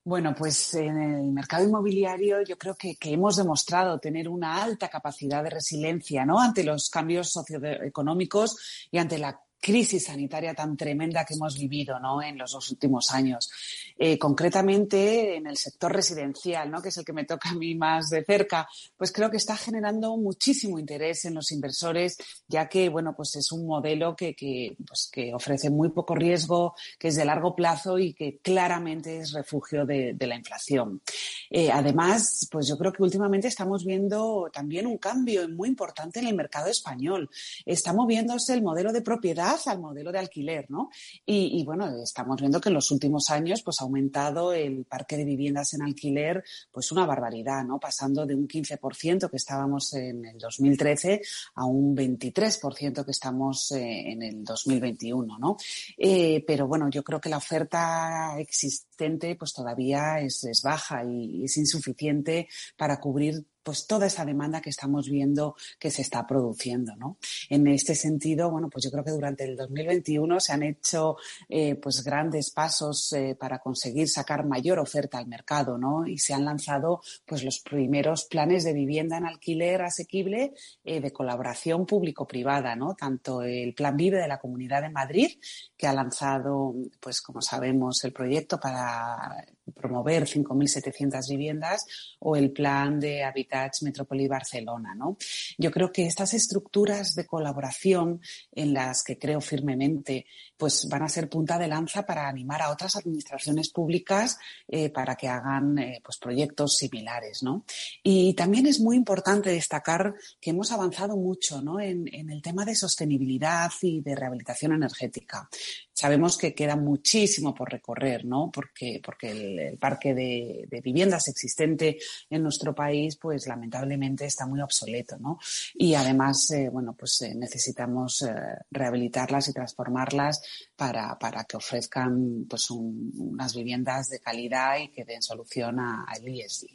Bueno, 0.04 0.34
pues 0.34 0.74
en 0.74 1.00
el 1.00 1.32
mercado 1.32 1.64
inmobiliario 1.64 2.42
yo 2.42 2.58
creo 2.58 2.74
que, 2.74 2.96
que, 2.96 3.12
hemos 3.12 3.36
demostrado 3.36 4.00
tener 4.00 4.28
una 4.28 4.62
alta 4.62 4.88
capacidad 4.88 5.44
de 5.44 5.50
resiliencia 5.50 6.24
¿no? 6.24 6.40
ante 6.40 6.64
los 6.64 6.90
cambios 6.90 7.30
socioeconómicos 7.30 8.88
y 8.90 8.98
ante 8.98 9.18
la 9.18 9.40
crisis 9.62 10.06
sanitaria 10.06 10.54
tan 10.54 10.76
tremenda 10.76 11.24
que 11.24 11.34
hemos 11.34 11.56
vivido 11.56 12.00
¿no? 12.00 12.20
en 12.20 12.36
los 12.36 12.50
dos 12.50 12.68
últimos 12.72 13.12
años. 13.12 13.48
Eh, 13.96 14.18
concretamente 14.18 15.36
en 15.36 15.46
el 15.46 15.56
sector 15.56 15.92
residencial, 15.92 16.68
¿no? 16.68 16.82
que 16.82 16.88
es 16.88 16.96
el 16.96 17.04
que 17.04 17.12
me 17.12 17.24
toca 17.24 17.50
a 17.50 17.54
mí 17.54 17.76
más 17.76 18.10
de 18.10 18.24
cerca, 18.24 18.68
pues 18.96 19.12
creo 19.12 19.30
que 19.30 19.36
está 19.36 19.56
generando 19.56 20.16
muchísimo 20.16 20.80
interés 20.80 21.24
en 21.26 21.34
los 21.34 21.52
inversores, 21.52 22.16
ya 22.48 22.68
que 22.68 22.88
bueno, 22.88 23.14
pues 23.16 23.36
es 23.36 23.52
un 23.52 23.64
modelo 23.64 24.16
que, 24.16 24.34
que, 24.34 24.76
pues 24.84 25.08
que 25.12 25.32
ofrece 25.32 25.70
muy 25.70 25.90
poco 25.90 26.16
riesgo, 26.16 26.74
que 26.98 27.08
es 27.08 27.16
de 27.16 27.24
largo 27.24 27.54
plazo 27.54 28.00
y 28.00 28.14
que 28.14 28.38
claramente 28.38 29.18
es 29.18 29.32
refugio 29.32 29.86
de, 29.86 30.16
la 30.22 30.36
inflación. 30.36 31.02
Eh, 31.50 31.70
además, 31.70 32.48
pues 32.50 32.66
yo 32.66 32.78
creo 32.78 32.92
que 32.92 33.02
últimamente 33.02 33.48
estamos 33.48 33.84
viendo 33.84 34.48
también 34.52 34.86
un 34.86 34.98
cambio 34.98 35.48
muy 35.48 35.68
importante 35.68 36.20
en 36.20 36.26
el 36.26 36.34
mercado 36.34 36.68
español. 36.68 37.28
Está 37.66 37.92
moviéndose 37.92 38.54
el 38.54 38.62
modelo 38.62 38.92
de 38.92 39.02
propiedad 39.02 39.51
al 39.66 39.80
modelo 39.80 40.12
de 40.12 40.18
alquiler, 40.18 40.66
¿no? 40.70 40.90
Y, 41.26 41.64
bueno, 41.64 41.88
estamos 42.02 42.40
viendo 42.40 42.60
que 42.60 42.68
en 42.68 42.74
los 42.74 42.90
últimos 42.90 43.30
años 43.30 43.62
pues 43.62 43.80
ha 43.80 43.84
aumentado 43.84 44.52
el 44.52 44.84
parque 44.84 45.16
de 45.16 45.24
viviendas 45.24 45.74
en 45.74 45.82
alquiler 45.82 46.42
pues 46.70 46.90
una 46.92 47.06
barbaridad, 47.06 47.64
¿no? 47.64 47.78
Pasando 47.78 48.26
de 48.26 48.34
un 48.34 48.48
15% 48.48 49.30
que 49.30 49.36
estábamos 49.36 49.92
en 49.94 50.24
el 50.24 50.38
2013 50.38 51.20
a 51.54 51.64
un 51.64 51.96
23% 51.96 53.04
que 53.04 53.10
estamos 53.10 53.72
eh, 53.72 54.12
en 54.12 54.22
el 54.22 54.44
2021, 54.44 55.38
¿no? 55.38 55.56
Eh, 55.96 56.44
pero 56.46 56.66
bueno, 56.66 56.88
yo 56.90 57.02
creo 57.02 57.20
que 57.20 57.28
la 57.28 57.38
oferta 57.38 58.34
existente 58.38 59.36
pues 59.36 59.52
todavía 59.52 60.20
es, 60.20 60.44
es 60.44 60.62
baja 60.62 61.04
y 61.04 61.44
es 61.44 61.56
insuficiente 61.56 62.48
para 62.76 62.98
cubrir 62.98 63.44
pues 63.62 63.86
toda 63.86 64.06
esa 64.06 64.24
demanda 64.24 64.60
que 64.60 64.70
estamos 64.70 65.08
viendo 65.08 65.56
que 65.78 65.90
se 65.90 66.02
está 66.02 66.26
produciendo, 66.26 66.96
¿no? 66.96 67.16
En 67.48 67.66
este 67.66 67.94
sentido, 67.94 68.50
bueno, 68.50 68.68
pues 68.68 68.84
yo 68.84 68.90
creo 68.90 69.04
que 69.04 69.10
durante 69.10 69.44
el 69.44 69.56
2021 69.56 70.40
se 70.40 70.52
han 70.52 70.62
hecho 70.62 71.16
eh, 71.48 71.74
pues 71.76 72.02
grandes 72.02 72.50
pasos 72.50 73.12
eh, 73.12 73.36
para 73.38 73.58
conseguir 73.58 74.08
sacar 74.08 74.46
mayor 74.46 74.78
oferta 74.78 75.18
al 75.18 75.26
mercado, 75.26 75.78
¿no? 75.78 76.06
Y 76.06 76.18
se 76.18 76.34
han 76.34 76.44
lanzado 76.44 77.00
pues 77.24 77.44
los 77.44 77.60
primeros 77.60 78.24
planes 78.24 78.64
de 78.64 78.72
vivienda 78.72 79.16
en 79.16 79.26
alquiler 79.26 79.82
asequible 79.82 80.54
eh, 80.84 81.00
de 81.00 81.12
colaboración 81.12 81.86
público-privada, 81.86 82.74
¿no? 82.76 82.94
Tanto 82.94 83.42
el 83.42 83.74
Plan 83.74 83.96
Vive 83.96 84.18
de 84.18 84.28
la 84.28 84.40
Comunidad 84.40 84.82
de 84.82 84.90
Madrid, 84.90 85.38
que 85.76 85.86
ha 85.86 85.92
lanzado, 85.92 86.74
pues 87.00 87.20
como 87.20 87.40
sabemos, 87.40 88.02
el 88.04 88.12
proyecto 88.12 88.58
para 88.58 89.44
promover 89.74 90.24
5.700 90.24 91.28
viviendas 91.28 91.86
o 92.18 92.36
el 92.36 92.50
plan 92.52 92.98
de 92.98 93.24
Habitats 93.24 93.82
Metrópoli 93.82 94.26
Barcelona. 94.26 94.94
¿no? 94.94 95.16
Yo 95.58 95.70
creo 95.70 95.92
que 95.92 96.06
estas 96.06 96.34
estructuras 96.34 97.14
de 97.14 97.26
colaboración 97.26 98.20
en 98.52 98.74
las 98.74 99.02
que 99.02 99.18
creo 99.18 99.40
firmemente 99.40 100.26
pues 100.56 100.86
van 100.88 101.02
a 101.02 101.08
ser 101.08 101.28
punta 101.28 101.58
de 101.58 101.68
lanza 101.68 102.04
para 102.06 102.28
animar 102.28 102.62
a 102.62 102.70
otras 102.70 102.96
administraciones 102.96 103.70
públicas 103.70 104.38
eh, 104.68 104.90
para 104.90 105.16
que 105.16 105.28
hagan 105.28 105.78
eh, 105.78 106.00
pues 106.04 106.18
proyectos 106.18 106.76
similares. 106.76 107.42
¿no? 107.42 107.64
Y 108.02 108.34
también 108.34 108.66
es 108.66 108.80
muy 108.80 108.96
importante 108.96 109.50
destacar 109.50 110.14
que 110.40 110.50
hemos 110.50 110.70
avanzado 110.72 111.16
mucho 111.16 111.60
¿no? 111.62 111.80
en, 111.80 112.08
el 112.12 112.42
tema 112.42 112.64
de 112.64 112.74
sostenibilidad 112.74 113.70
y 113.80 114.00
de 114.00 114.14
rehabilitación 114.14 114.72
energética. 114.72 115.48
Sabemos 115.92 116.36
que 116.36 116.54
queda 116.54 116.76
muchísimo 116.76 117.54
por 117.54 117.70
recorrer, 117.70 118.24
¿no? 118.24 118.50
Porque, 118.52 119.00
porque 119.04 119.30
el, 119.30 119.51
parque 119.78 120.14
de, 120.14 120.80
viviendas 120.82 121.28
existente 121.28 121.98
en 122.28 122.42
nuestro 122.42 122.74
país, 122.74 123.16
pues 123.16 123.46
lamentablemente 123.46 124.26
está 124.26 124.46
muy 124.46 124.60
obsoleto, 124.60 125.18
¿no? 125.18 125.38
Y 125.74 125.94
además, 125.94 126.50
eh, 126.50 126.68
bueno, 126.70 126.94
pues 126.98 127.20
eh, 127.22 127.34
necesitamos 127.34 128.22
eh, 128.22 128.34
rehabilitarlas 128.70 129.48
y 129.48 129.52
transformarlas 129.52 130.42
para, 130.76 131.18
para 131.18 131.44
que 131.44 131.56
ofrezcan 131.56 132.46
pues 132.48 132.70
unas 132.70 133.54
viviendas 133.54 134.08
de 134.08 134.20
calidad 134.20 134.78
y 134.78 134.88
que 134.88 135.04
den 135.04 135.22
solución 135.22 135.78
al 135.80 136.28
ISD. 136.28 136.66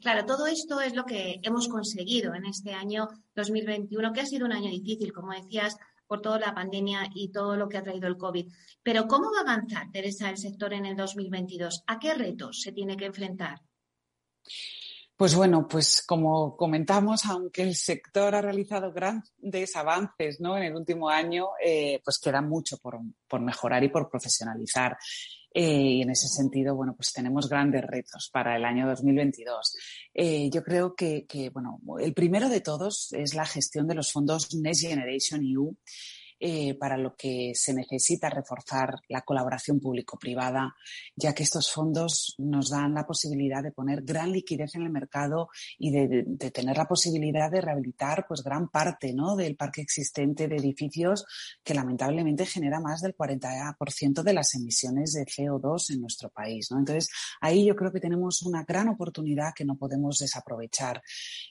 Claro, 0.00 0.24
todo 0.26 0.46
esto 0.46 0.80
es 0.80 0.94
lo 0.94 1.04
que 1.04 1.40
hemos 1.42 1.68
conseguido 1.68 2.34
en 2.34 2.46
este 2.46 2.72
año 2.72 3.08
2021, 3.34 4.12
que 4.12 4.20
ha 4.20 4.26
sido 4.26 4.46
un 4.46 4.52
año 4.52 4.70
difícil, 4.70 5.12
como 5.12 5.32
decías, 5.32 5.76
por 6.06 6.20
toda 6.20 6.38
la 6.38 6.54
pandemia 6.54 7.10
y 7.14 7.30
todo 7.30 7.56
lo 7.56 7.68
que 7.68 7.78
ha 7.78 7.82
traído 7.82 8.08
el 8.08 8.16
COVID. 8.16 8.52
Pero 8.82 9.06
¿cómo 9.06 9.30
va 9.32 9.38
a 9.38 9.54
avanzar, 9.54 9.90
Teresa, 9.92 10.30
el 10.30 10.36
sector 10.36 10.72
en 10.72 10.86
el 10.86 10.96
2022? 10.96 11.84
¿A 11.86 11.98
qué 11.98 12.14
retos 12.14 12.60
se 12.60 12.72
tiene 12.72 12.96
que 12.96 13.06
enfrentar? 13.06 13.60
Pues 15.16 15.36
bueno, 15.36 15.68
pues 15.68 16.02
como 16.04 16.56
comentamos, 16.56 17.24
aunque 17.26 17.62
el 17.62 17.76
sector 17.76 18.34
ha 18.34 18.42
realizado 18.42 18.92
grandes 18.92 19.76
avances 19.76 20.40
¿no? 20.40 20.56
en 20.56 20.64
el 20.64 20.74
último 20.74 21.08
año, 21.08 21.50
eh, 21.64 22.00
pues 22.04 22.18
queda 22.18 22.42
mucho 22.42 22.78
por, 22.78 22.98
por 23.28 23.40
mejorar 23.40 23.84
y 23.84 23.90
por 23.90 24.10
profesionalizar. 24.10 24.96
Eh, 25.56 25.98
y 25.98 26.02
en 26.02 26.10
ese 26.10 26.26
sentido, 26.26 26.74
bueno, 26.74 26.96
pues 26.96 27.12
tenemos 27.12 27.48
grandes 27.48 27.84
retos 27.86 28.28
para 28.32 28.56
el 28.56 28.64
año 28.64 28.88
2022. 28.88 29.76
Eh, 30.12 30.50
yo 30.50 30.64
creo 30.64 30.96
que, 30.96 31.26
que, 31.26 31.50
bueno, 31.50 31.80
el 32.00 32.12
primero 32.12 32.48
de 32.48 32.60
todos 32.60 33.12
es 33.12 33.34
la 33.34 33.46
gestión 33.46 33.86
de 33.86 33.94
los 33.94 34.10
fondos 34.10 34.52
Next 34.52 34.82
Generation 34.82 35.44
EU 35.44 35.76
eh, 36.46 36.74
para 36.74 36.98
lo 36.98 37.16
que 37.16 37.52
se 37.54 37.72
necesita 37.72 38.28
reforzar 38.28 38.96
la 39.08 39.22
colaboración 39.22 39.80
público-privada, 39.80 40.74
ya 41.16 41.32
que 41.32 41.42
estos 41.42 41.72
fondos 41.72 42.34
nos 42.36 42.68
dan 42.68 42.92
la 42.92 43.06
posibilidad 43.06 43.62
de 43.62 43.72
poner 43.72 44.02
gran 44.02 44.30
liquidez 44.30 44.74
en 44.74 44.82
el 44.82 44.90
mercado 44.90 45.48
y 45.78 45.90
de, 45.90 46.24
de 46.26 46.50
tener 46.50 46.76
la 46.76 46.84
posibilidad 46.84 47.50
de 47.50 47.62
rehabilitar 47.62 48.26
pues 48.28 48.42
gran 48.42 48.68
parte 48.68 49.14
¿no? 49.14 49.36
del 49.36 49.56
parque 49.56 49.80
existente 49.80 50.46
de 50.46 50.56
edificios 50.56 51.24
que 51.64 51.72
lamentablemente 51.72 52.44
genera 52.44 52.78
más 52.78 53.00
del 53.00 53.16
40% 53.16 54.22
de 54.22 54.32
las 54.34 54.54
emisiones 54.54 55.14
de 55.14 55.24
CO2 55.24 55.94
en 55.94 56.02
nuestro 56.02 56.28
país. 56.28 56.70
¿no? 56.70 56.78
Entonces, 56.78 57.08
ahí 57.40 57.64
yo 57.64 57.74
creo 57.74 57.90
que 57.90 58.00
tenemos 58.00 58.42
una 58.42 58.64
gran 58.64 58.90
oportunidad 58.90 59.54
que 59.56 59.64
no 59.64 59.78
podemos 59.78 60.18
desaprovechar. 60.18 61.02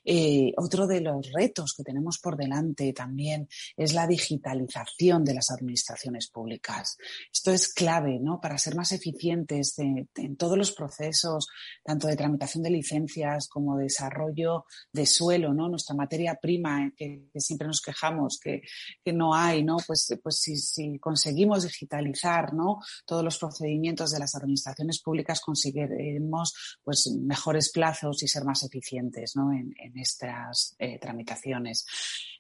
Eh, 0.06 0.54
otro 0.56 0.86
de 0.86 1.02
los 1.02 1.32
retos 1.32 1.74
que 1.76 1.82
tenemos 1.82 2.20
por 2.20 2.38
delante 2.38 2.94
también 2.94 3.50
es 3.76 3.96
la 3.96 4.06
digitalización 4.06 4.83
digitalización 4.84 5.24
de 5.24 5.34
las 5.34 5.52
administraciones 5.52 6.28
públicas. 6.28 6.98
Esto 7.32 7.52
es 7.52 7.74
clave 7.74 8.20
¿no? 8.20 8.40
para 8.40 8.58
ser 8.58 8.76
más 8.76 8.92
eficientes 8.92 9.76
en 9.78 10.36
todos 10.38 10.58
los 10.58 10.72
procesos, 10.72 11.48
tanto 11.84 12.08
de 12.08 12.16
tramitación 12.16 12.64
de 12.64 12.70
licencias 12.70 13.48
como 13.48 13.78
de 13.78 13.86
desarrollo 13.86 14.66
de 14.92 15.06
suelo, 15.06 15.54
¿no? 15.54 15.70
nuestra 15.70 15.96
materia 15.96 16.38
prima, 16.42 16.88
eh, 16.98 17.28
que, 17.32 17.40
siempre 17.40 17.68
nos 17.68 17.82
quejamos 17.82 18.40
que, 18.42 18.62
que, 19.04 19.14
no 19.14 19.34
hay, 19.34 19.64
¿no? 19.64 19.78
pues, 19.86 20.08
pues 20.22 20.40
si, 20.40 20.58
si 20.58 21.00
conseguimos 21.00 21.64
digitalizar 21.64 22.54
¿no? 22.54 22.80
todos 23.06 23.24
los 23.24 23.38
procedimientos 23.38 24.12
de 24.12 24.20
las 24.20 24.36
administraciones 24.36 25.02
públicas, 25.02 25.42
conseguiremos 25.42 26.78
pues, 26.84 27.12
mejores 27.22 27.72
plazos 27.72 28.24
y 28.24 28.28
ser 28.28 28.44
más 28.44 28.64
eficientes 28.64 29.36
¿no? 29.36 29.52
en, 29.52 29.74
en 29.78 29.98
estas 29.98 30.76
eh, 30.80 31.00
tramitaciones. 31.00 31.86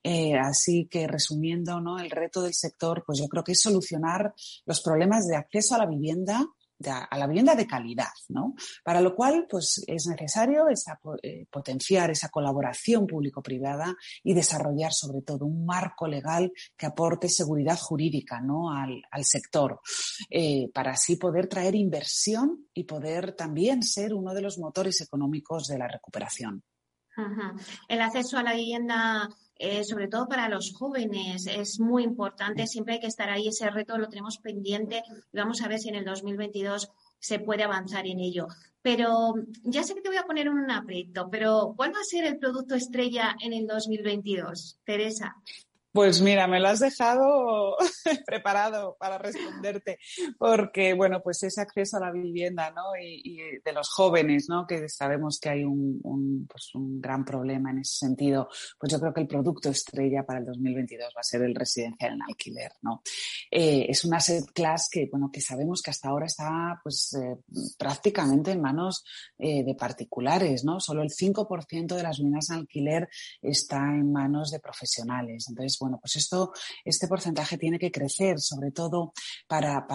Eh, 0.03 0.35
así 0.35 0.87
que 0.91 1.07
resumiendo, 1.07 1.79
¿no? 1.79 1.97
El 1.97 2.11
reto 2.11 2.41
del 2.41 2.53
sector, 2.53 3.03
pues 3.05 3.19
yo 3.19 3.27
creo 3.27 3.43
que 3.43 3.53
es 3.53 3.61
solucionar 3.61 4.33
los 4.65 4.81
problemas 4.81 5.27
de 5.27 5.37
acceso 5.37 5.75
a 5.75 5.79
la 5.79 5.85
vivienda 5.85 6.45
a 6.89 7.17
la 7.17 7.27
vivienda 7.27 7.55
de 7.55 7.67
calidad, 7.67 8.11
¿no? 8.29 8.55
Para 8.83 9.01
lo 9.01 9.15
cual, 9.15 9.45
pues 9.49 9.83
es 9.87 10.07
necesario 10.07 10.65
eh, 11.21 11.45
potenciar 11.49 12.11
esa 12.11 12.29
colaboración 12.29 13.07
público-privada 13.07 13.95
y 14.23 14.33
desarrollar 14.33 14.91
sobre 14.93 15.21
todo 15.21 15.45
un 15.45 15.65
marco 15.65 16.07
legal 16.07 16.51
que 16.75 16.85
aporte 16.85 17.29
seguridad 17.29 17.77
jurídica, 17.79 18.41
¿no? 18.41 18.71
Al, 18.71 19.03
sector, 19.23 19.79
eh, 20.29 20.69
para 20.73 20.91
así 20.91 21.15
poder 21.15 21.47
traer 21.47 21.75
inversión 21.75 22.67
y 22.73 22.83
poder 22.83 23.33
también 23.33 23.83
ser 23.83 24.13
uno 24.13 24.33
de 24.33 24.41
los 24.41 24.57
motores 24.57 24.99
económicos 25.01 25.67
de 25.67 25.77
la 25.77 25.87
recuperación. 25.87 26.63
El 27.87 28.01
acceso 28.01 28.37
a 28.37 28.43
la 28.43 28.53
vivienda 28.53 29.29
eh, 29.55 29.83
sobre 29.83 30.07
todo 30.07 30.27
para 30.27 30.49
los 30.49 30.73
jóvenes, 30.73 31.47
es 31.47 31.79
muy 31.79 32.03
importante. 32.03 32.67
Siempre 32.67 32.95
hay 32.95 32.99
que 32.99 33.07
estar 33.07 33.29
ahí. 33.29 33.47
Ese 33.47 33.69
reto 33.69 33.97
lo 33.97 34.09
tenemos 34.09 34.37
pendiente 34.37 35.03
y 35.31 35.37
vamos 35.37 35.61
a 35.61 35.67
ver 35.67 35.79
si 35.79 35.89
en 35.89 35.95
el 35.95 36.05
2022 36.05 36.91
se 37.19 37.39
puede 37.39 37.63
avanzar 37.63 38.05
en 38.07 38.19
ello. 38.19 38.47
Pero 38.81 39.35
ya 39.63 39.83
sé 39.83 39.93
que 39.93 40.01
te 40.01 40.09
voy 40.09 40.17
a 40.17 40.25
poner 40.25 40.49
un 40.49 40.69
aprieto, 40.69 41.29
pero 41.29 41.73
¿cuál 41.77 41.93
va 41.95 41.99
a 41.99 42.03
ser 42.03 42.25
el 42.25 42.37
producto 42.37 42.75
estrella 42.75 43.35
en 43.41 43.53
el 43.53 43.65
2022, 43.65 44.79
Teresa? 44.83 45.37
Pues 45.93 46.23
mira, 46.23 46.47
me 46.47 46.60
lo 46.60 46.69
has 46.69 46.79
dejado 46.79 47.77
preparado 48.25 48.97
para 48.99 49.19
responderte, 49.19 49.99
porque 50.39 50.95
bueno, 50.95 51.21
pues 51.21 51.43
ese 51.43 51.62
acceso 51.62 51.97
a 51.97 51.99
la 51.99 52.12
vivienda, 52.12 52.71
¿no? 52.71 52.97
Y, 52.99 53.38
de 53.63 53.73
los 53.73 53.89
jóvenes, 53.89 54.47
¿no? 54.49 54.65
Que 54.65 54.89
sabemos 54.89 55.39
que 55.39 55.49
hay 55.49 55.63
un, 55.63 56.47
pues 56.49 56.73
un 56.73 56.99
gran 56.99 57.23
problema 57.23 57.69
en 57.69 57.79
ese 57.79 58.08
sentido. 58.08 58.49
Pues 58.79 58.91
yo 58.91 58.99
creo 58.99 59.13
que 59.13 59.21
el 59.21 59.27
producto 59.27 59.69
estrella 59.69 60.25
para 60.25 60.39
el 60.39 60.45
2022 60.45 61.13
va 61.15 61.19
a 61.19 61.23
ser 61.23 61.43
el 61.43 61.53
residencial 61.53 62.13
en 62.13 62.23
alquiler, 62.23 62.71
¿no? 62.82 63.03
Eh, 63.51 63.86
es 63.88 64.03
una 64.03 64.19
set 64.19 64.45
class 64.51 64.89
que, 64.91 65.08
bueno, 65.12 65.29
que 65.32 65.41
sabemos 65.41 65.84
que 65.84 65.91
hasta 65.91 66.10
ahora 66.10 66.25
está, 66.25 66.79
pues, 66.84 67.13
eh, 67.13 67.38
prácticamente 67.77 68.49
en 68.49 68.62
manos 68.62 69.03
eh, 69.38 69.63
de 69.63 69.75
particulares, 69.75 70.63
¿no? 70.63 70.79
Solo 70.79 71.03
el 71.03 71.12
5% 71.12 71.95
de 71.95 72.01
las 72.01 72.17
viviendas 72.17 72.49
en 72.49 72.56
alquiler 72.56 73.08
está 73.43 73.77
en 73.77 74.12
manos 74.12 74.49
de 74.49 74.60
profesionales. 74.60 75.45
Entonces, 75.47 75.77
bueno, 75.84 76.00
pues 76.00 76.15
esto, 76.15 76.54
este 76.86 77.10
porcentaje 77.10 77.58
tiene 77.58 77.78
que 77.78 77.91
crecer, 77.91 78.39
sobre 78.39 78.72
todo 78.72 79.12
para, 79.50 79.86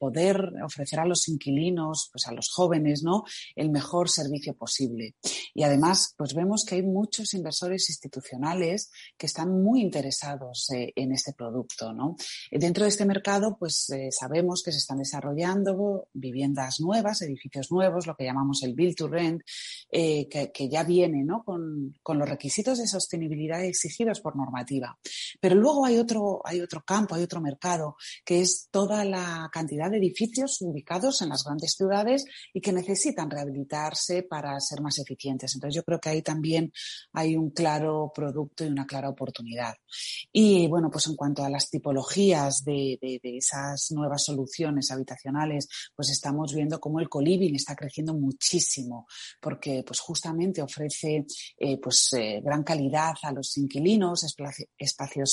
poder 0.00 0.50
ofrecer 0.64 0.98
a 0.98 1.06
los 1.06 1.28
inquilinos, 1.28 2.08
pues 2.10 2.26
a 2.26 2.32
los 2.32 2.50
jóvenes, 2.50 3.04
¿no? 3.04 3.22
El 3.54 3.70
mejor 3.70 4.10
servicio 4.10 4.56
posible. 4.56 5.14
Y 5.54 5.62
además, 5.62 6.12
pues 6.16 6.34
vemos 6.34 6.64
que 6.64 6.74
hay 6.74 6.82
muchos 6.82 7.34
inversores 7.34 7.88
institucionales 7.88 8.90
que 9.16 9.26
están 9.26 9.62
muy 9.62 9.80
interesados 9.80 10.70
eh, 10.74 10.92
en 10.96 11.12
este 11.12 11.34
producto, 11.34 11.92
¿no? 11.92 12.16
Dentro 12.50 12.82
de 12.82 12.88
este 12.88 13.06
mercado, 13.06 13.56
pues 13.56 13.88
eh, 13.90 14.08
sabemos 14.10 14.64
que 14.64 14.72
se 14.72 14.78
están 14.78 14.98
desarrollando 14.98 16.08
viviendas 16.14 16.80
nuevas, 16.80 17.22
edificios 17.22 17.70
nuevos, 17.70 18.08
lo 18.08 18.16
que 18.16 18.24
llamamos 18.24 18.64
el 18.64 18.74
build 18.74 18.96
to 18.96 19.06
rent, 19.06 19.42
eh, 19.92 20.28
que, 20.28 20.68
ya 20.68 20.82
viene, 20.82 21.22
¿no? 21.22 21.44
Con 21.44 22.18
los 22.18 22.28
requisitos 22.28 22.78
de 22.78 22.88
sostenibilidad 22.88 23.62
exigidos 23.62 24.20
por 24.20 24.34
normativa. 24.36 24.98
Pero 25.40 25.54
luego 25.54 25.84
hay 25.84 25.98
otro, 25.98 26.40
hay 26.44 26.60
otro 26.60 26.82
campo, 26.84 27.14
hay 27.14 27.22
otro 27.22 27.40
mercado, 27.40 27.96
que 28.24 28.40
es 28.40 28.68
toda 28.70 29.04
la 29.04 29.48
cantidad 29.52 29.90
de 29.90 29.98
edificios 29.98 30.58
ubicados 30.60 31.22
en 31.22 31.28
las 31.28 31.44
grandes 31.44 31.72
ciudades 31.72 32.24
y 32.52 32.60
que 32.60 32.72
necesitan 32.72 33.30
rehabilitarse 33.30 34.22
para 34.22 34.58
ser 34.60 34.80
más 34.80 34.98
eficientes. 34.98 35.54
Entonces 35.54 35.76
yo 35.76 35.84
creo 35.84 36.00
que 36.00 36.08
ahí 36.10 36.22
también 36.22 36.72
hay 37.12 37.36
un 37.36 37.50
claro 37.50 38.12
producto 38.14 38.64
y 38.64 38.68
una 38.68 38.86
clara 38.86 39.08
oportunidad. 39.08 39.74
Y 40.32 40.66
bueno, 40.68 40.90
pues 40.90 41.06
en 41.06 41.16
cuanto 41.16 41.44
a 41.44 41.50
las 41.50 41.70
tipologías 41.70 42.64
de, 42.64 42.98
de, 43.00 43.20
esas 43.38 43.90
nuevas 43.92 44.24
soluciones 44.24 44.90
habitacionales, 44.90 45.68
pues 45.94 46.10
estamos 46.10 46.54
viendo 46.54 46.80
cómo 46.80 47.00
el 47.00 47.08
coliving 47.08 47.54
está 47.54 47.74
creciendo 47.74 48.14
muchísimo, 48.14 49.06
porque 49.40 49.82
pues 49.86 50.00
justamente 50.00 50.62
ofrece 50.62 51.26
eh, 51.56 51.78
pues 51.80 52.12
eh, 52.14 52.40
gran 52.42 52.62
calidad 52.62 53.14
a 53.22 53.32
los 53.32 53.56
inquilinos, 53.58 54.24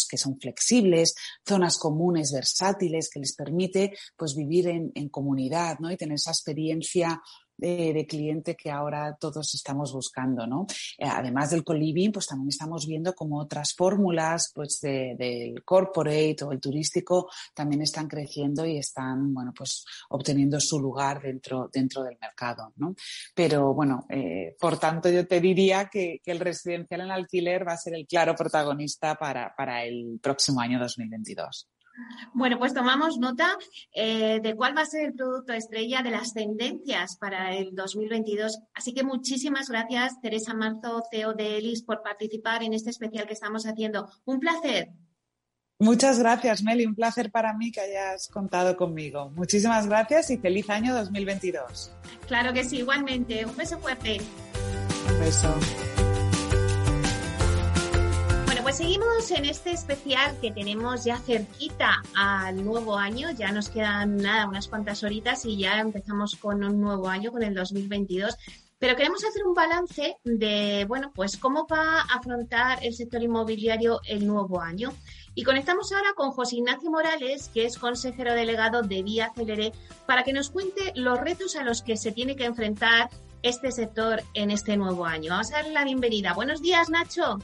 que 0.10 0.18
son 0.18 0.40
flexibles, 0.40 1.16
zonas 1.48 1.78
comunes 1.78 2.32
versátiles 2.32 3.10
que 3.10 3.20
les 3.20 3.36
permite 3.36 3.94
pues 4.18 4.36
vivir 4.36 4.68
en, 4.68 4.92
en 4.96 5.10
comunidad, 5.10 5.80
¿no? 5.80 5.92
Y 5.92 5.98
tener 5.98 6.16
esa 6.16 6.32
experiencia 6.32 7.22
de, 7.58 8.06
cliente 8.08 8.56
que 8.56 8.70
ahora 8.70 9.16
todos 9.20 9.54
estamos 9.56 9.94
buscando, 9.94 10.46
¿no? 10.46 10.68
Eh, 10.98 11.06
además 11.06 11.52
del 11.52 11.64
co-living, 11.64 12.12
pues 12.12 12.28
también 12.28 12.50
estamos 12.50 12.86
viendo 12.86 13.14
como 13.14 13.40
otras 13.40 13.74
fórmulas, 13.74 14.52
pues 14.54 14.80
del 14.82 15.64
corporate 15.64 16.44
o 16.44 16.52
el 16.52 16.60
turístico 16.60 17.30
también 17.54 17.82
están 17.82 18.08
creciendo 18.08 18.66
y 18.66 18.78
están, 18.78 19.34
bueno, 19.34 19.54
pues 19.56 19.86
obteniendo 20.10 20.60
su 20.60 20.80
lugar 20.80 21.22
dentro, 21.22 21.70
dentro 21.72 22.04
del 22.04 22.18
mercado, 22.20 22.74
¿no? 22.78 22.96
Pero 23.34 23.74
bueno, 23.74 24.06
eh, 24.10 24.56
por 24.60 24.78
tanto 24.78 25.10
yo 25.10 25.26
te 25.28 25.40
diría 25.40 25.90
que, 25.92 26.22
que, 26.24 26.32
el 26.32 26.40
residencial 26.40 27.02
en 27.02 27.12
alquiler 27.12 27.68
va 27.68 27.74
a 27.74 27.78
ser 27.78 27.96
el 27.96 28.06
claro 28.08 28.36
protagonista 28.36 29.16
para, 29.16 29.54
para 29.56 29.84
el 29.84 30.20
próximo 30.22 30.60
año 30.60 30.80
2022. 30.80 31.70
Bueno, 32.34 32.60
pues 32.60 32.74
tomamos 32.74 33.18
nota 33.18 33.58
eh, 33.94 34.40
de 34.42 34.56
cuál 34.56 34.78
va 34.78 34.82
a 34.82 34.86
ser 34.86 35.06
el 35.06 35.14
producto 35.14 35.54
estrella 35.54 36.02
de 36.02 36.12
las 36.12 36.34
tendencias 36.34 37.18
para 37.18 37.56
el 37.56 37.74
2022. 37.74 38.60
Así 38.74 38.94
que 38.94 39.04
muchísimas 39.04 39.70
gracias, 39.70 40.20
Teresa 40.22 40.54
Marzo, 40.54 41.04
CEO 41.10 41.34
de 41.34 41.58
ELIS, 41.58 41.84
por 41.84 42.02
participar 42.02 42.64
en 42.64 42.74
este 42.74 42.90
especial 42.90 43.28
que 43.28 43.34
estamos 43.34 43.66
haciendo. 43.66 44.10
Un 44.26 44.40
placer. 44.40 44.90
Muchas 45.78 46.20
gracias, 46.20 46.64
Meli. 46.64 46.86
Un 46.86 46.96
placer 46.96 47.32
para 47.32 47.54
mí 47.54 47.72
que 47.72 47.82
hayas 47.82 48.30
contado 48.30 48.78
conmigo. 48.78 49.30
Muchísimas 49.32 49.88
gracias 49.88 50.30
y 50.32 50.38
feliz 50.38 50.70
año 50.70 50.96
2022. 50.96 51.92
Claro 52.28 52.54
que 52.54 52.64
sí, 52.64 52.78
igualmente. 52.78 53.46
Un 53.46 53.56
beso 53.58 53.78
fuerte. 53.80 54.22
Un 55.10 55.20
beso 55.20 55.54
seguimos 58.76 59.32
en 59.32 59.46
este 59.46 59.72
especial 59.72 60.38
que 60.42 60.52
tenemos 60.52 61.06
ya 61.06 61.18
cerquita 61.18 62.04
al 62.14 62.66
nuevo 62.66 62.98
año. 62.98 63.32
Ya 63.32 63.54
nos 63.54 63.70
quedan 63.70 64.18
nada, 64.18 64.50
unas 64.50 64.68
cuantas 64.68 65.02
horitas 65.02 65.46
y 65.46 65.58
ya 65.58 65.80
empezamos 65.80 66.36
con 66.36 66.62
un 66.62 66.82
nuevo 66.82 67.08
año, 67.08 67.32
con 67.32 67.42
el 67.42 67.54
2022. 67.54 68.36
Pero 68.78 68.98
queremos 68.98 69.24
hacer 69.24 69.46
un 69.46 69.54
balance 69.54 70.18
de, 70.26 70.84
bueno, 70.90 71.14
pues 71.16 71.38
cómo 71.38 71.66
va 71.68 72.02
a 72.02 72.18
afrontar 72.18 72.80
el 72.84 72.94
sector 72.94 73.24
inmobiliario 73.24 74.02
el 74.10 74.28
nuevo 74.28 74.60
año. 74.60 74.92
Y 75.36 75.44
conectamos 75.44 75.94
ahora 75.94 76.12
con 76.14 76.32
José 76.32 76.58
Ignacio 76.58 76.92
Morales, 76.92 77.50
que 77.54 77.66
es 77.66 77.78
consejero 77.78 78.34
delegado 78.34 78.82
de 78.82 79.04
Vía 79.04 79.32
Celeré, 79.34 79.72
para 80.06 80.24
que 80.24 80.34
nos 80.34 80.50
cuente 80.50 80.92
los 80.96 81.18
retos 81.18 81.56
a 81.56 81.64
los 81.64 81.82
que 81.82 81.96
se 81.96 82.12
tiene 82.12 82.36
que 82.36 82.44
enfrentar 82.44 83.10
este 83.42 83.72
sector 83.72 84.22
en 84.34 84.52
este 84.52 84.76
nuevo 84.76 85.06
año. 85.06 85.32
Vamos 85.32 85.54
a 85.54 85.58
darle 85.58 85.72
la 85.72 85.86
bienvenida. 85.86 86.34
Buenos 86.34 86.62
días, 86.62 86.90
Nacho. 86.90 87.40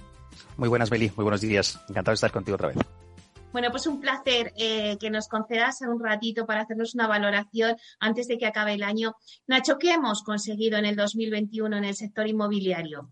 Muy 0.58 0.70
buenas, 0.70 0.90
Beli. 0.90 1.12
Muy 1.16 1.24
buenos 1.24 1.42
días. 1.42 1.80
Encantado 1.90 2.12
de 2.12 2.16
estar 2.16 2.32
contigo 2.32 2.56
otra 2.56 2.70
vez. 2.70 2.78
Bueno, 3.52 3.70
pues 3.70 3.86
un 3.86 4.00
placer 4.00 4.54
eh, 4.56 4.98
que 4.98 5.10
nos 5.10 5.28
concedas 5.28 5.82
un 5.82 6.02
ratito 6.02 6.46
para 6.46 6.62
hacernos 6.62 6.96
una 6.96 7.08
valoración 7.08 7.76
antes 8.00 8.28
de 8.28 8.38
que 8.38 8.46
acabe 8.46 8.74
el 8.74 8.84
año. 8.84 9.16
Nacho, 9.48 9.78
¿qué 9.78 9.92
hemos 9.94 10.24
conseguido 10.24 10.78
en 10.78 10.86
el 10.86 10.96
2021 10.96 11.78
en 11.78 11.84
el 11.84 11.96
sector 11.96 12.28
inmobiliario? 12.28 13.10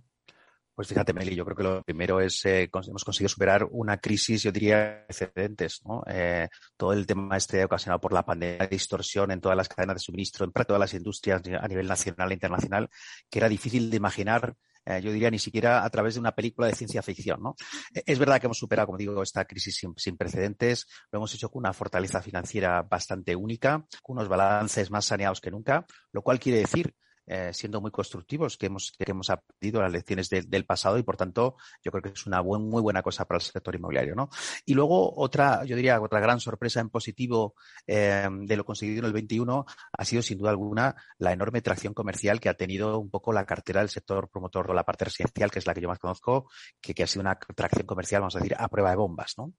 Pues 0.80 0.88
fíjate, 0.88 1.12
Meli, 1.12 1.36
yo 1.36 1.44
creo 1.44 1.58
que 1.58 1.64
lo 1.64 1.84
primero 1.84 2.22
es 2.22 2.46
eh, 2.46 2.70
hemos 2.72 3.04
conseguido 3.04 3.28
superar 3.28 3.68
una 3.70 3.98
crisis, 3.98 4.44
yo 4.44 4.52
diría, 4.54 5.02
excedentes. 5.10 5.82
¿no? 5.84 6.04
Eh, 6.08 6.48
todo 6.78 6.94
el 6.94 7.06
tema 7.06 7.36
este 7.36 7.66
ocasionado 7.66 8.00
por 8.00 8.14
la 8.14 8.24
pandemia, 8.24 8.60
de 8.60 8.68
distorsión 8.68 9.32
en 9.32 9.42
todas 9.42 9.58
las 9.58 9.68
cadenas 9.68 9.98
de 9.98 10.00
suministro, 10.00 10.46
en 10.46 10.54
todas 10.54 10.80
las 10.80 10.94
industrias 10.94 11.42
a 11.60 11.68
nivel 11.68 11.86
nacional 11.86 12.32
e 12.32 12.36
internacional, 12.36 12.90
que 13.30 13.40
era 13.40 13.50
difícil 13.50 13.90
de 13.90 13.98
imaginar 13.98 14.56
eh, 14.90 15.02
yo 15.02 15.12
diría 15.12 15.30
ni 15.30 15.38
siquiera 15.38 15.86
a 15.86 15.90
través 15.90 16.16
de 16.16 16.20
una 16.20 16.32
película 16.32 16.68
de 16.68 16.74
ciencia 16.74 17.02
ficción. 17.04 17.42
¿no? 17.42 17.56
Eh, 17.94 18.04
es 18.06 18.18
verdad 18.18 18.40
que 18.40 18.48
hemos 18.48 18.58
superado, 18.58 18.88
como 18.88 18.98
digo, 18.98 19.22
esta 19.22 19.46
crisis 19.46 19.80
sin, 19.96 20.18
precedentes, 20.18 20.88
lo 21.12 21.18
hemos 21.18 21.34
hecho 21.36 21.50
con 21.50 21.62
una 21.62 21.74
fortaleza 21.74 22.22
financiera 22.22 22.82
bastante 22.82 23.36
única, 23.36 23.86
con 24.02 24.18
unos 24.18 24.28
balances 24.28 24.90
más 24.90 25.06
saneados 25.06 25.42
que 25.42 25.52
nunca, 25.52 25.86
lo 26.12 26.22
cual 26.22 26.40
quiere 26.40 26.60
decir 26.60 26.96
eh, 27.32 27.52
siendo 27.54 27.80
muy 27.80 27.92
constructivos, 27.92 28.58
que 28.58 28.66
hemos, 28.66 28.92
que 28.98 29.12
hemos 29.12 29.30
aprendido 29.30 29.82
las 29.84 29.92
lecciones 29.92 30.30
del 30.30 30.66
pasado 30.66 30.98
y, 30.98 31.04
por 31.04 31.16
tanto, 31.16 31.58
yo 31.84 31.92
creo 31.92 32.02
que 32.02 32.10
es 32.10 32.26
una 32.26 32.42
muy 32.42 32.82
buena 32.82 33.04
cosa 33.04 33.26
para 33.26 33.38
el 33.38 33.44
sector 33.44 33.76
inmobiliario. 33.76 34.16
¿no? 34.16 34.30
Y 34.66 34.74
luego, 34.74 35.14
otra, 35.16 35.64
yo 35.64 35.76
diría, 35.76 36.02
otra 36.02 36.20
gran 36.20 36.40
sorpresa 36.40 36.80
en 36.80 36.90
positivo 36.90 37.54
eh, 37.86 38.28
de 38.32 38.58
lo 38.58 38.66
conseguido 38.66 39.02
en 39.02 39.06
el 39.06 39.14
21 39.14 39.64
ha 39.92 40.06
sido, 40.06 40.24
sin 40.24 40.40
duda 40.40 40.50
alguna, 40.50 40.96
la 41.20 41.32
enorme 41.32 41.62
tracción 41.62 41.94
comercial 41.94 42.40
que 42.40 42.50
ha 42.50 42.56
tenido 42.56 42.98
un 42.98 43.12
poco 43.12 43.32
la 43.32 43.46
cartera 43.46 43.82
del 43.82 43.90
sector 43.90 44.28
promotor 44.30 44.68
de 44.68 44.74
la 44.74 44.84
parte 44.84 45.06
residencial, 45.06 45.52
que 45.52 45.60
es 45.60 45.68
la 45.68 45.76
que 45.76 45.82
yo 45.82 45.88
más 45.88 46.00
conozco, 46.00 46.50
que, 46.82 46.96
que 46.96 47.04
ha 47.04 47.08
sido 47.08 47.22
una 47.22 47.38
tracción 47.56 47.86
comercial, 47.86 48.22
vamos 48.22 48.38
a 48.38 48.40
decir, 48.40 48.56
a 48.58 48.68
prueba 48.70 48.90
de 48.90 48.96
bombas. 48.96 49.36
¿no? 49.38 49.54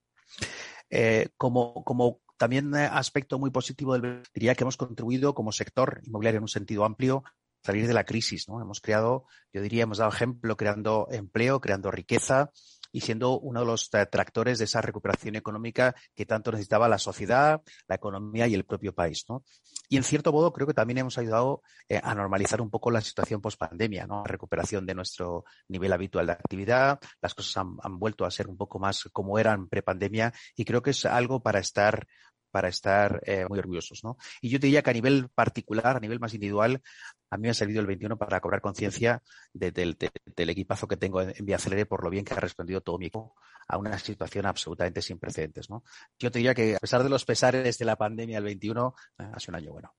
Eh, 0.90 1.28
como, 1.36 1.84
como 1.84 2.20
también 2.36 2.74
aspecto 2.74 3.38
muy 3.38 3.50
positivo 3.50 3.92
del 3.92 4.22
diría 4.34 4.54
que 4.54 4.64
hemos 4.64 4.76
contribuido 4.76 5.34
como 5.34 5.52
sector 5.52 6.00
inmobiliario 6.04 6.38
en 6.38 6.44
un 6.44 6.48
sentido 6.48 6.84
amplio 6.84 7.22
salir 7.62 7.86
de 7.86 7.94
la 7.94 8.04
crisis, 8.04 8.48
¿no? 8.48 8.60
Hemos 8.60 8.80
creado, 8.80 9.26
yo 9.52 9.62
diría, 9.62 9.84
hemos 9.84 9.98
dado 9.98 10.10
ejemplo 10.10 10.56
creando 10.56 11.08
empleo, 11.10 11.60
creando 11.60 11.90
riqueza 11.90 12.50
y 12.92 13.02
siendo 13.02 13.38
uno 13.38 13.60
de 13.60 13.66
los 13.66 13.90
tractores 13.90 14.58
de 14.58 14.64
esa 14.64 14.80
recuperación 14.80 15.36
económica 15.36 15.94
que 16.14 16.26
tanto 16.26 16.50
necesitaba 16.50 16.88
la 16.88 16.98
sociedad, 16.98 17.62
la 17.86 17.94
economía 17.94 18.46
y 18.46 18.54
el 18.54 18.64
propio 18.64 18.92
país, 18.92 19.24
¿no? 19.28 19.44
Y 19.88 19.96
en 19.96 20.04
cierto 20.04 20.32
modo 20.32 20.52
creo 20.52 20.66
que 20.66 20.74
también 20.74 20.98
hemos 20.98 21.18
ayudado 21.18 21.62
eh, 21.88 22.00
a 22.02 22.14
normalizar 22.14 22.60
un 22.60 22.70
poco 22.70 22.90
la 22.90 23.00
situación 23.00 23.40
post-pandemia, 23.40 24.06
¿no? 24.06 24.22
La 24.22 24.30
recuperación 24.30 24.86
de 24.86 24.94
nuestro 24.94 25.44
nivel 25.68 25.92
habitual 25.92 26.26
de 26.26 26.32
actividad, 26.32 26.98
las 27.20 27.34
cosas 27.34 27.56
han, 27.56 27.76
han 27.82 27.98
vuelto 27.98 28.24
a 28.24 28.30
ser 28.30 28.48
un 28.48 28.56
poco 28.56 28.78
más 28.78 29.08
como 29.12 29.38
eran 29.38 29.68
pre-pandemia 29.68 30.32
y 30.56 30.64
creo 30.64 30.82
que 30.82 30.90
es 30.90 31.04
algo 31.04 31.42
para 31.42 31.60
estar 31.60 32.06
para 32.50 32.68
estar 32.68 33.22
eh, 33.26 33.46
muy 33.48 33.58
orgullosos. 33.58 34.04
¿no? 34.04 34.16
Y 34.40 34.48
yo 34.48 34.58
diría 34.58 34.82
que 34.82 34.90
a 34.90 34.92
nivel 34.92 35.28
particular, 35.28 35.96
a 35.96 36.00
nivel 36.00 36.20
más 36.20 36.34
individual, 36.34 36.82
a 37.30 37.36
mí 37.36 37.42
me 37.42 37.50
ha 37.50 37.54
salido 37.54 37.80
el 37.80 37.86
21 37.86 38.16
para 38.18 38.40
cobrar 38.40 38.60
conciencia 38.60 39.22
del 39.52 39.96
equipazo 40.36 40.88
que 40.88 40.96
tengo 40.96 41.22
en, 41.22 41.34
Vía 41.44 41.58
por 41.88 42.04
lo 42.04 42.10
bien 42.10 42.24
que 42.24 42.34
ha 42.34 42.40
respondido 42.40 42.80
todo 42.80 42.98
mi 42.98 43.06
equipo 43.06 43.34
a 43.68 43.78
una 43.78 43.98
situación 43.98 44.46
absolutamente 44.46 45.00
sin 45.02 45.18
precedentes. 45.18 45.70
¿no? 45.70 45.84
Yo 46.18 46.30
te 46.30 46.38
diría 46.38 46.54
que 46.54 46.76
a 46.76 46.78
pesar 46.78 47.02
de 47.02 47.08
los 47.08 47.24
pesares 47.24 47.78
de 47.78 47.84
la 47.84 47.96
pandemia 47.96 48.36
del 48.36 48.44
21, 48.44 48.94
eh, 49.18 49.22
ha 49.32 49.40
sido 49.40 49.52
un 49.52 49.56
año 49.56 49.72
bueno. 49.72 49.94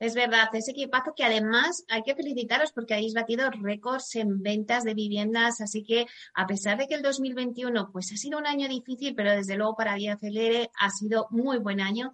Es 0.00 0.14
verdad, 0.14 0.48
ese 0.54 0.70
equipazo 0.70 1.12
que 1.14 1.24
además 1.24 1.84
hay 1.88 2.02
que 2.02 2.14
felicitaros 2.14 2.72
porque 2.72 2.94
habéis 2.94 3.12
batido 3.12 3.50
récords 3.50 4.16
en 4.16 4.42
ventas 4.42 4.82
de 4.82 4.94
viviendas, 4.94 5.60
así 5.60 5.84
que 5.84 6.06
a 6.34 6.46
pesar 6.46 6.78
de 6.78 6.88
que 6.88 6.94
el 6.94 7.02
2021 7.02 7.90
pues 7.92 8.10
ha 8.10 8.16
sido 8.16 8.38
un 8.38 8.46
año 8.46 8.66
difícil, 8.66 9.14
pero 9.14 9.32
desde 9.32 9.56
luego 9.56 9.76
para 9.76 9.96
Vía 9.96 10.16
Celere 10.16 10.70
ha 10.80 10.88
sido 10.88 11.26
muy 11.28 11.58
buen 11.58 11.82
año. 11.82 12.12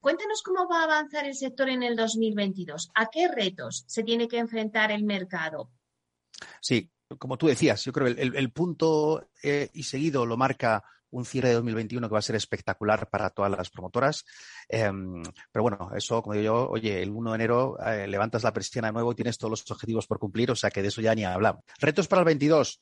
Cuéntanos 0.00 0.42
cómo 0.42 0.66
va 0.66 0.80
a 0.80 0.84
avanzar 0.84 1.26
el 1.26 1.34
sector 1.34 1.68
en 1.68 1.82
el 1.82 1.94
2022. 1.94 2.90
¿A 2.94 3.06
qué 3.06 3.28
retos 3.28 3.84
se 3.86 4.02
tiene 4.02 4.28
que 4.28 4.38
enfrentar 4.38 4.90
el 4.90 5.04
mercado? 5.04 5.70
Sí, 6.62 6.90
como 7.18 7.36
tú 7.36 7.48
decías, 7.48 7.84
yo 7.84 7.92
creo 7.92 8.14
que 8.14 8.22
el, 8.22 8.50
punto 8.50 9.28
eh, 9.42 9.68
y 9.74 9.82
seguido 9.82 10.24
lo 10.24 10.38
marca 10.38 10.82
un 11.16 11.24
cierre 11.24 11.48
de 11.48 11.54
2021 11.54 12.08
que 12.08 12.12
va 12.12 12.18
a 12.18 12.22
ser 12.22 12.36
espectacular 12.36 13.08
para 13.08 13.30
todas 13.30 13.50
las 13.50 13.70
promotoras. 13.70 14.24
Em, 14.68 15.22
pero 15.50 15.62
bueno, 15.62 15.90
eso, 15.96 16.22
como 16.22 16.34
digo 16.34 16.44
yo, 16.44 16.68
oye, 16.70 17.02
el 17.02 17.10
1 17.10 17.30
de 17.30 17.34
enero 17.36 17.76
eh, 17.84 18.06
levantas 18.06 18.42
la 18.42 18.52
persiana 18.52 18.88
de 18.88 18.94
nuevo 18.94 19.12
y 19.12 19.14
tienes 19.14 19.38
todos 19.38 19.50
los 19.50 19.70
objetivos 19.70 20.06
por 20.06 20.18
cumplir, 20.18 20.50
o 20.50 20.56
sea 20.56 20.70
que 20.70 20.82
de 20.82 20.88
eso 20.88 21.00
ya 21.00 21.14
ni 21.14 21.24
hablamos. 21.24 21.62
Retos 21.78 22.08
para 22.08 22.20
el 22.20 22.26
22. 22.26 22.80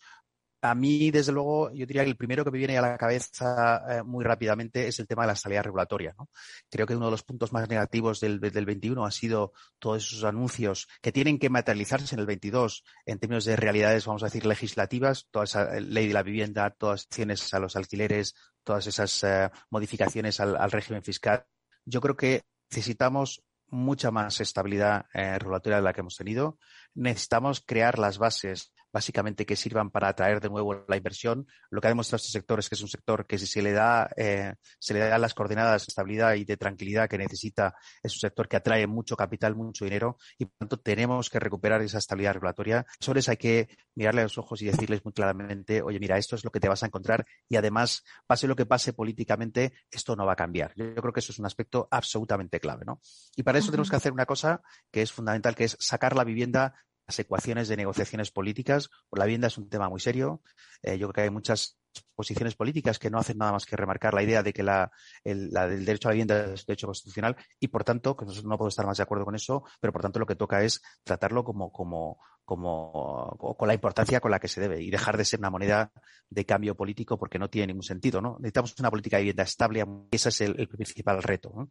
A 0.65 0.75
mí, 0.75 1.11
desde 1.11 1.31
luego, 1.31 1.71
yo 1.73 1.85
diría 1.85 2.05
que 2.05 2.09
el 2.09 2.17
primero 2.17 2.43
que 2.43 2.51
me 2.51 2.57
viene 2.57 2.79
a 2.79 2.81
la 2.81 2.97
cabeza 2.97 3.85
eh, 3.87 4.03
muy 4.03 4.25
rápidamente 4.25 4.89
es 4.89 4.99
el 4.99 5.07
tema 5.07 5.25
de 5.25 5.27
la 5.27 5.37
salida 5.37 5.61
regulatoria. 5.61 6.15
¿no? 6.19 6.31
Creo 6.71 6.87
que 6.87 6.97
uno 6.97 7.05
de 7.05 7.11
los 7.11 7.23
puntos 7.23 7.53
más 7.53 7.69
negativos 7.69 8.19
del, 8.19 8.41
del 8.41 8.65
21 8.65 9.05
ha 9.05 9.11
sido 9.11 9.53
todos 9.79 10.07
esos 10.07 10.25
anuncios 10.25 10.89
que 11.03 11.13
tienen 11.13 11.39
que 11.39 11.51
materializarse 11.51 12.15
en 12.15 12.21
el 12.21 12.27
22 12.27 12.83
en 13.05 13.19
términos 13.19 13.45
de 13.45 13.57
realidades, 13.57 14.07
vamos 14.07 14.23
a 14.23 14.27
decir, 14.27 14.47
legislativas, 14.47 15.29
toda 15.31 15.45
esa 15.45 15.79
ley 15.81 16.09
de 16.09 16.15
la 16.15 16.23
vivienda, 16.23 16.71
todas 16.71 17.01
las 17.01 17.07
acciones 17.09 17.53
a 17.53 17.59
los 17.59 17.77
alquileres, 17.77 18.35
todas 18.63 18.87
esas 18.87 19.23
eh, 19.23 19.51
modificaciones 19.69 20.41
al, 20.41 20.57
al 20.57 20.71
régimen 20.71 21.03
fiscal. 21.03 21.45
Yo 21.85 22.01
creo 22.01 22.17
que 22.17 22.45
necesitamos 22.71 23.45
mucha 23.69 24.11
más 24.11 24.41
estabilidad 24.41 25.07
eh, 25.13 25.39
regulatoria 25.39 25.77
de 25.77 25.83
la 25.83 25.93
que 25.93 26.01
hemos 26.01 26.17
tenido. 26.17 26.59
Necesitamos 26.95 27.61
crear 27.61 27.99
las 27.99 28.17
bases 28.17 28.73
básicamente 28.95 29.45
que 29.45 29.57
sirvan 29.57 29.91
para 29.91 30.07
atraer 30.07 30.41
de 30.41 30.49
nuevo 30.49 30.85
la 30.87 30.97
inversión. 30.97 31.49
Lo 31.69 31.81
que 31.81 31.89
ha 31.89 31.91
demostrado 31.91 32.19
este 32.19 32.31
sector 32.31 32.61
es 32.61 32.69
que 32.69 32.77
es 32.77 32.81
un 32.81 32.89
sector 32.89 33.27
que 33.27 33.39
si 33.39 33.47
se 33.47 33.61
le 33.61 33.73
da, 33.73 34.09
eh, 34.17 34.55
se 34.79 34.95
le 34.95 35.01
da 35.01 35.19
las 35.19 35.35
coordenadas 35.35 35.83
de 35.83 35.91
estabilidad 35.91 36.35
y 36.35 36.45
de 36.45 36.57
tranquilidad 36.57 37.09
que 37.09 37.19
necesita, 37.19 37.75
es 38.05 38.15
un 38.15 38.21
sector 38.21 38.47
que 38.49 38.57
atrae 38.57 38.87
mucho 38.87 39.17
capital, 39.17 39.57
mucho 39.57 39.85
dinero 39.85 40.17
y 40.39 40.45
por 40.45 40.59
tanto 40.59 40.79
tenemos 40.79 41.29
que 41.29 41.41
recuperar 41.41 41.83
esa 41.83 41.99
estabilidad 41.99 42.35
regulatoria. 42.35 42.87
Sobre 43.01 43.19
eso 43.19 43.33
hay 43.33 43.37
que 43.37 43.69
mirarle 43.97 44.21
a 44.21 44.25
los 44.25 44.39
ojos 44.39 44.63
y 44.63 44.67
decirles 44.67 45.05
muy 45.05 45.13
claramente, 45.13 45.83
oye, 45.83 45.99
mira, 45.99 46.17
esto 46.17 46.37
es 46.37 46.45
lo 46.45 46.53
que 46.53 46.61
te 46.61 46.69
vas 46.69 46.85
a 46.85 46.87
encontrar 46.87 47.27
y 47.49 47.57
además, 47.57 48.05
pase 48.29 48.47
lo 48.47 48.55
que 48.55 48.65
pase 48.65 48.93
políticamente, 48.93 49.73
esto 49.91 50.15
no 50.15 50.25
va 50.25 50.35
a 50.35 50.37
cambiar. 50.37 50.73
Yo, 50.77 50.95
creo 50.95 51.13
que 51.13 51.19
eso 51.19 51.33
es 51.33 51.41
un 51.41 51.47
aspecto 51.47 51.89
absolutamente 51.91 52.61
clave, 52.61 52.85
¿no? 52.85 53.01
Y 53.35 53.43
para 53.43 53.59
eso 53.59 53.73
tenemos 53.73 53.91
que 53.91 53.97
hacer 53.97 54.13
una 54.13 54.25
cosa 54.25 54.63
que 54.93 55.03
es 55.03 55.11
fundamental, 55.11 55.57
que 55.57 55.65
es 55.65 55.77
sacar 55.81 56.15
la 56.15 56.23
vivienda 56.23 56.75
las 57.07 57.19
ecuaciones 57.19 57.69
de 57.69 57.77
negociaciones 57.77 58.31
políticas. 58.31 58.91
La 59.13 59.25
vivienda 59.25 59.49
es 59.49 59.59
un 59.59 59.69
tema 59.69 59.89
muy 59.89 60.01
serio. 60.01 60.43
Eh, 60.83 60.99
yo 60.99 61.09
creo 61.09 61.13
que 61.13 61.21
hay 61.23 61.31
muchas 61.31 61.79
posiciones 62.15 62.55
políticas 62.57 62.99
que 62.99 63.11
no 63.11 63.19
hacen 63.19 63.39
nada 63.39 63.53
más 63.53 63.67
que 63.67 63.77
remarcar 63.77 64.15
la 64.15 64.23
idea 64.23 64.43
de 64.43 64.53
que 64.53 64.63
la, 64.63 64.91
el, 65.23 65.51
derecho 65.51 66.09
a 66.09 66.11
la 66.11 66.15
vivienda 66.15 66.53
es 66.53 66.67
derecho 66.67 66.87
constitucional 66.87 67.37
y, 67.61 67.69
por 67.69 67.85
tanto, 67.85 68.17
que 68.17 68.25
nosotros 68.25 68.49
no 68.49 68.59
puedo 68.59 68.69
estar 68.69 68.87
más 68.87 68.97
de 68.97 69.03
acuerdo 69.03 69.25
con 69.25 69.35
eso, 69.35 69.65
pero 69.81 69.93
por 69.93 70.03
tanto 70.03 70.19
lo 70.19 70.27
que 70.27 70.35
toca 70.35 70.63
es 70.63 70.83
tratarlo 71.05 71.45
como, 71.45 71.71
como, 71.71 72.19
como, 72.45 73.37
con 73.57 73.69
la 73.69 73.75
importancia 73.75 74.21
con 74.21 74.31
la 74.31 74.41
que 74.41 74.49
se 74.49 74.61
debe 74.61 74.83
y 74.83 74.91
dejar 74.91 75.17
de 75.17 75.25
ser 75.25 75.39
una 75.39 75.51
moneda 75.51 75.93
de 76.29 76.45
cambio 76.45 76.75
político 76.75 77.19
porque 77.19 77.39
no 77.39 77.49
tiene 77.49 77.69
ningún 77.69 77.83
sentido, 77.83 78.21
¿no? 78.21 78.37
Necesitamos 78.39 78.75
una 78.79 78.91
política 78.91 79.19
de 79.19 79.23
vivienda 79.23 79.45
estable 79.45 79.85
y 80.11 80.17
ese 80.17 80.31
es 80.31 80.41
el, 80.41 80.69
principal 80.69 81.23
reto. 81.23 81.69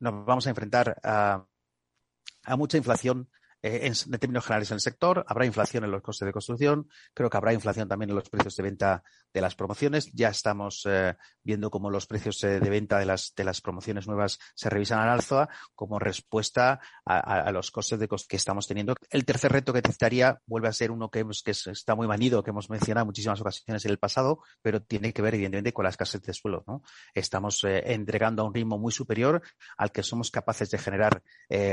Nos 0.00 0.24
vamos 0.24 0.46
a 0.46 0.50
enfrentar 0.50 0.98
a, 1.02 1.44
a 2.44 2.56
mucha 2.56 2.78
inflación 2.78 3.28
eh, 3.60 3.80
en, 3.86 4.18
términos 4.18 4.44
generales 4.44 4.70
en 4.70 4.76
el 4.76 4.80
sector. 4.80 5.24
Habrá 5.26 5.44
inflación 5.44 5.84
en 5.84 5.90
los 5.90 6.02
costes 6.02 6.26
de 6.26 6.32
construcción. 6.32 6.88
Creo 7.12 7.28
que 7.28 7.36
habrá 7.36 7.52
inflación 7.52 7.88
también 7.88 8.10
en 8.10 8.16
los 8.16 8.28
precios 8.28 8.54
de 8.54 8.62
venta 8.62 9.02
de 9.32 9.40
las 9.40 9.54
promociones. 9.56 10.12
Ya 10.12 10.28
estamos 10.28 10.86
eh, 10.86 11.16
viendo 11.42 11.70
cómo 11.70 11.90
los 11.90 12.06
precios 12.06 12.42
eh, 12.44 12.60
de 12.60 12.70
venta 12.70 12.98
de 12.98 13.06
las, 13.06 13.34
de 13.36 13.44
las 13.44 13.60
promociones 13.60 14.06
nuevas 14.06 14.38
se 14.54 14.70
revisan 14.70 15.00
al 15.00 15.08
alza 15.08 15.48
como 15.74 15.98
respuesta 15.98 16.80
a, 17.04 17.50
los 17.50 17.70
costes 17.70 17.98
de 17.98 18.08
que 18.08 18.36
estamos 18.36 18.66
teniendo. 18.66 18.94
El 19.10 19.24
tercer 19.24 19.52
reto 19.52 19.72
que 19.72 19.80
necesitaría 19.80 20.40
vuelve 20.46 20.68
a 20.68 20.72
ser 20.72 20.90
uno 20.90 21.10
que, 21.10 21.24
que 21.44 21.50
está 21.50 21.94
muy 21.94 22.06
manido, 22.06 22.42
que 22.42 22.50
hemos 22.50 22.70
mencionado 22.70 23.02
en 23.02 23.08
muchísimas 23.08 23.40
ocasiones 23.40 23.84
en 23.84 23.90
el 23.90 23.98
pasado, 23.98 24.40
pero 24.62 24.82
tiene 24.82 25.12
que 25.12 25.22
ver 25.22 25.34
evidentemente 25.34 25.72
con 25.72 25.84
las 25.84 25.96
casas 25.96 26.22
de 26.22 26.32
suelo. 26.32 26.64
¿no? 26.66 26.82
Estamos 27.14 27.64
entregando 27.64 28.42
a 28.42 28.44
un 28.46 28.54
ritmo 28.54 28.78
muy 28.78 28.92
superior 28.92 29.42
al 29.76 29.90
que 29.90 30.02
somos 30.02 30.30
capaces 30.30 30.70
de 30.70 30.78
generar 30.78 31.22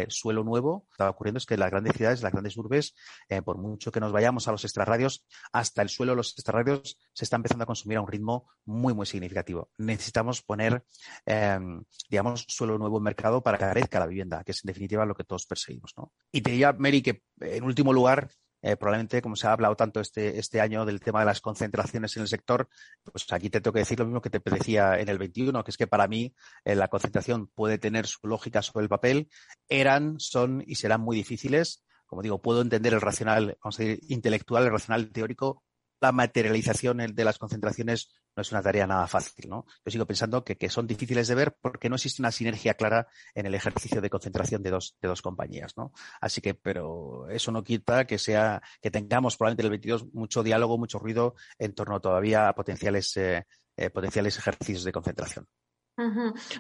suelo 0.08 0.44
nuevo. 0.44 0.88
Estaba 0.92 1.10
ocurriendo 1.10 1.38
es 1.38 1.46
que 1.46 1.58
la 1.58 1.70
grandes 1.76 1.96
ciudades, 1.96 2.22
las 2.22 2.32
grandes 2.32 2.58
urbes, 2.58 2.96
eh, 3.30 3.42
por 3.42 3.58
mucho 3.58 3.92
que 3.92 4.00
nos 4.00 4.12
vayamos 4.12 4.48
a 4.48 4.52
los 4.52 4.64
extrarradios, 4.64 5.26
hasta 5.52 5.82
el 5.82 5.90
suelo 5.90 6.16
los 6.16 6.34
extrarradios 6.34 6.98
se 7.14 7.26
está 7.26 7.36
empezando 7.36 7.64
a 7.64 7.68
consumir 7.68 7.98
a 7.98 8.02
un 8.02 8.08
ritmo 8.08 8.48
muy, 8.66 8.94
muy 8.94 9.06
significativo. 9.06 9.70
Necesitamos 9.78 10.42
poner, 10.42 10.84
em, 11.26 11.84
digamos, 12.10 12.46
suelo 12.48 12.78
nuevo 12.78 12.98
en 12.98 13.04
mercado 13.04 13.42
para 13.42 13.58
que 13.58 13.66
carezca 13.66 14.00
la 14.00 14.08
vivienda, 14.08 14.44
que 14.44 14.52
es 14.52 14.64
en 14.64 14.68
definitiva 14.68 15.06
lo 15.06 15.16
que 15.16 15.24
todos 15.24 15.46
perseguimos. 15.46 15.94
¿no? 15.98 16.12
Y 16.32 16.42
te 16.42 16.52
diría, 16.52 16.74
Mary, 16.74 17.02
que 17.02 17.22
en 17.42 17.64
último 17.64 17.94
lugar, 17.94 18.30
eh, 18.66 18.78
probablemente, 18.78 19.22
como 19.22 19.36
se 19.36 19.46
ha 19.46 19.52
hablado 19.52 19.76
tanto 19.76 20.00
este, 20.00 20.40
este 20.40 20.60
año 20.60 20.86
del 20.86 21.00
tema 21.00 21.20
de 21.20 21.28
las 21.28 21.40
concentraciones 21.40 22.18
en 22.18 22.24
el 22.24 22.28
sector, 22.28 22.68
pues 23.04 23.32
aquí 23.32 23.52
te 23.52 23.62
tengo 23.62 23.74
que 23.74 23.82
decir 23.82 24.00
lo 24.00 24.06
mismo 24.06 24.22
que 24.22 24.32
te 24.32 24.42
decía 24.44 25.00
en 25.00 25.08
el 25.08 25.20
21, 25.20 25.64
que 25.64 25.70
es 25.70 25.78
que 25.78 25.86
para 25.86 26.08
mí 26.08 26.34
eh, 26.64 26.74
la 26.74 26.88
concentración 26.88 27.46
puede 27.46 27.78
tener 27.78 28.08
su 28.08 28.28
lógica 28.28 28.64
sobre 28.64 28.86
el 28.86 28.90
papel, 28.90 29.30
eran, 29.70 30.20
son 30.20 30.64
y 30.66 30.76
serán 30.76 31.02
muy 31.02 31.16
difíciles. 31.16 31.86
Como 32.08 32.24
digo, 32.24 32.42
puedo 32.42 32.64
entender 32.64 32.96
el 32.96 33.02
racional, 33.02 33.56
vamos 33.64 33.80
a 33.80 33.84
decir, 33.84 34.00
intelectual, 34.08 34.64
el 34.64 34.72
racional 34.72 35.12
teórico, 35.12 35.64
la 36.06 36.12
materialización 36.12 36.98
de 36.98 37.24
las 37.24 37.40
concentraciones 37.40 38.10
no 38.36 38.42
es 38.42 38.52
una 38.52 38.62
tarea 38.62 38.86
nada 38.86 39.08
fácil, 39.08 39.50
¿no? 39.50 39.66
Yo 39.84 39.92
sigo 39.92 40.06
pensando 40.06 40.44
que, 40.44 40.56
que, 40.56 40.70
son 40.70 40.86
difíciles 40.86 41.28
de 41.28 41.36
ver 41.36 41.58
porque 41.60 41.90
no 41.90 41.96
existe 41.96 42.22
una 42.22 42.32
sinergia 42.32 42.76
clara 42.76 43.08
en 43.34 43.48
el 43.48 43.56
ejercicio 43.56 44.02
de 44.02 44.10
concentración 44.10 44.62
de 44.62 44.70
dos, 44.70 44.98
de 45.02 45.08
dos 45.08 45.22
compañías, 45.22 45.76
¿no? 45.78 45.94
Así 46.22 46.42
que, 46.42 46.54
pero 46.54 47.28
eso 47.30 47.52
no 47.52 47.64
quita 47.64 48.06
que 48.06 48.20
sea, 48.20 48.62
que 48.82 48.92
tengamos 48.92 49.36
probablemente 49.36 49.62
en 49.64 49.66
el 49.66 49.72
22 49.72 50.14
mucho 50.14 50.44
diálogo, 50.44 50.78
mucho 50.78 51.00
ruido 51.00 51.36
en 51.58 51.74
torno 51.74 52.00
todavía 52.00 52.50
a 52.50 52.54
potenciales, 52.56 53.18
eh, 53.18 53.48
eh, 53.78 53.90
potenciales 53.90 54.38
ejercicios 54.38 54.84
de 54.84 54.92
concentración. 54.92 55.48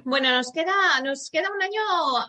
Bueno, 0.06 0.32
nos 0.32 0.52
queda, 0.54 0.74
nos 1.04 1.30
queda 1.30 1.50
un 1.54 1.62
año 1.62 1.82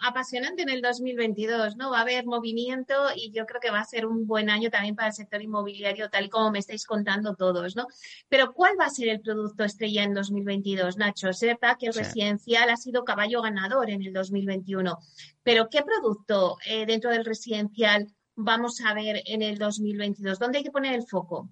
apasionante 0.02 0.62
en 0.62 0.70
el 0.70 0.82
2022, 0.82 1.76
¿no? 1.76 1.90
Va 1.90 1.98
a 1.98 2.02
haber 2.02 2.26
movimiento 2.26 2.94
y 3.14 3.30
yo 3.30 3.46
creo 3.46 3.60
que 3.60 3.70
va 3.70 3.78
a 3.80 3.84
ser 3.84 4.06
un 4.06 4.26
buen 4.26 4.50
año 4.50 4.70
también 4.70 4.96
para 4.96 5.08
el 5.08 5.14
sector 5.14 5.40
inmobiliario, 5.40 6.10
tal 6.10 6.24
y 6.24 6.28
como 6.28 6.50
me 6.50 6.58
estáis 6.58 6.84
contando 6.84 7.36
todos, 7.36 7.76
¿no? 7.76 7.86
Pero 8.28 8.52
¿cuál 8.52 8.72
va 8.78 8.86
a 8.86 8.90
ser 8.90 9.08
el 9.08 9.20
producto 9.20 9.62
estrella 9.62 10.02
en 10.02 10.14
2022, 10.14 10.96
Nacho? 10.96 11.28
Es 11.28 11.40
verdad 11.40 11.76
que 11.78 11.86
el 11.86 11.94
residencial 11.94 12.70
ha 12.70 12.76
sido 12.76 13.04
caballo 13.04 13.40
ganador 13.40 13.88
en 13.90 14.02
el 14.02 14.12
2021, 14.12 14.98
pero 15.44 15.68
¿qué 15.70 15.82
producto 15.82 16.56
eh, 16.66 16.86
dentro 16.86 17.10
del 17.10 17.24
residencial 17.24 18.08
vamos 18.34 18.80
a 18.80 18.94
ver 18.94 19.22
en 19.26 19.42
el 19.42 19.58
2022? 19.58 20.40
¿Dónde 20.40 20.58
hay 20.58 20.64
que 20.64 20.72
poner 20.72 20.94
el 20.94 21.06
foco? 21.06 21.48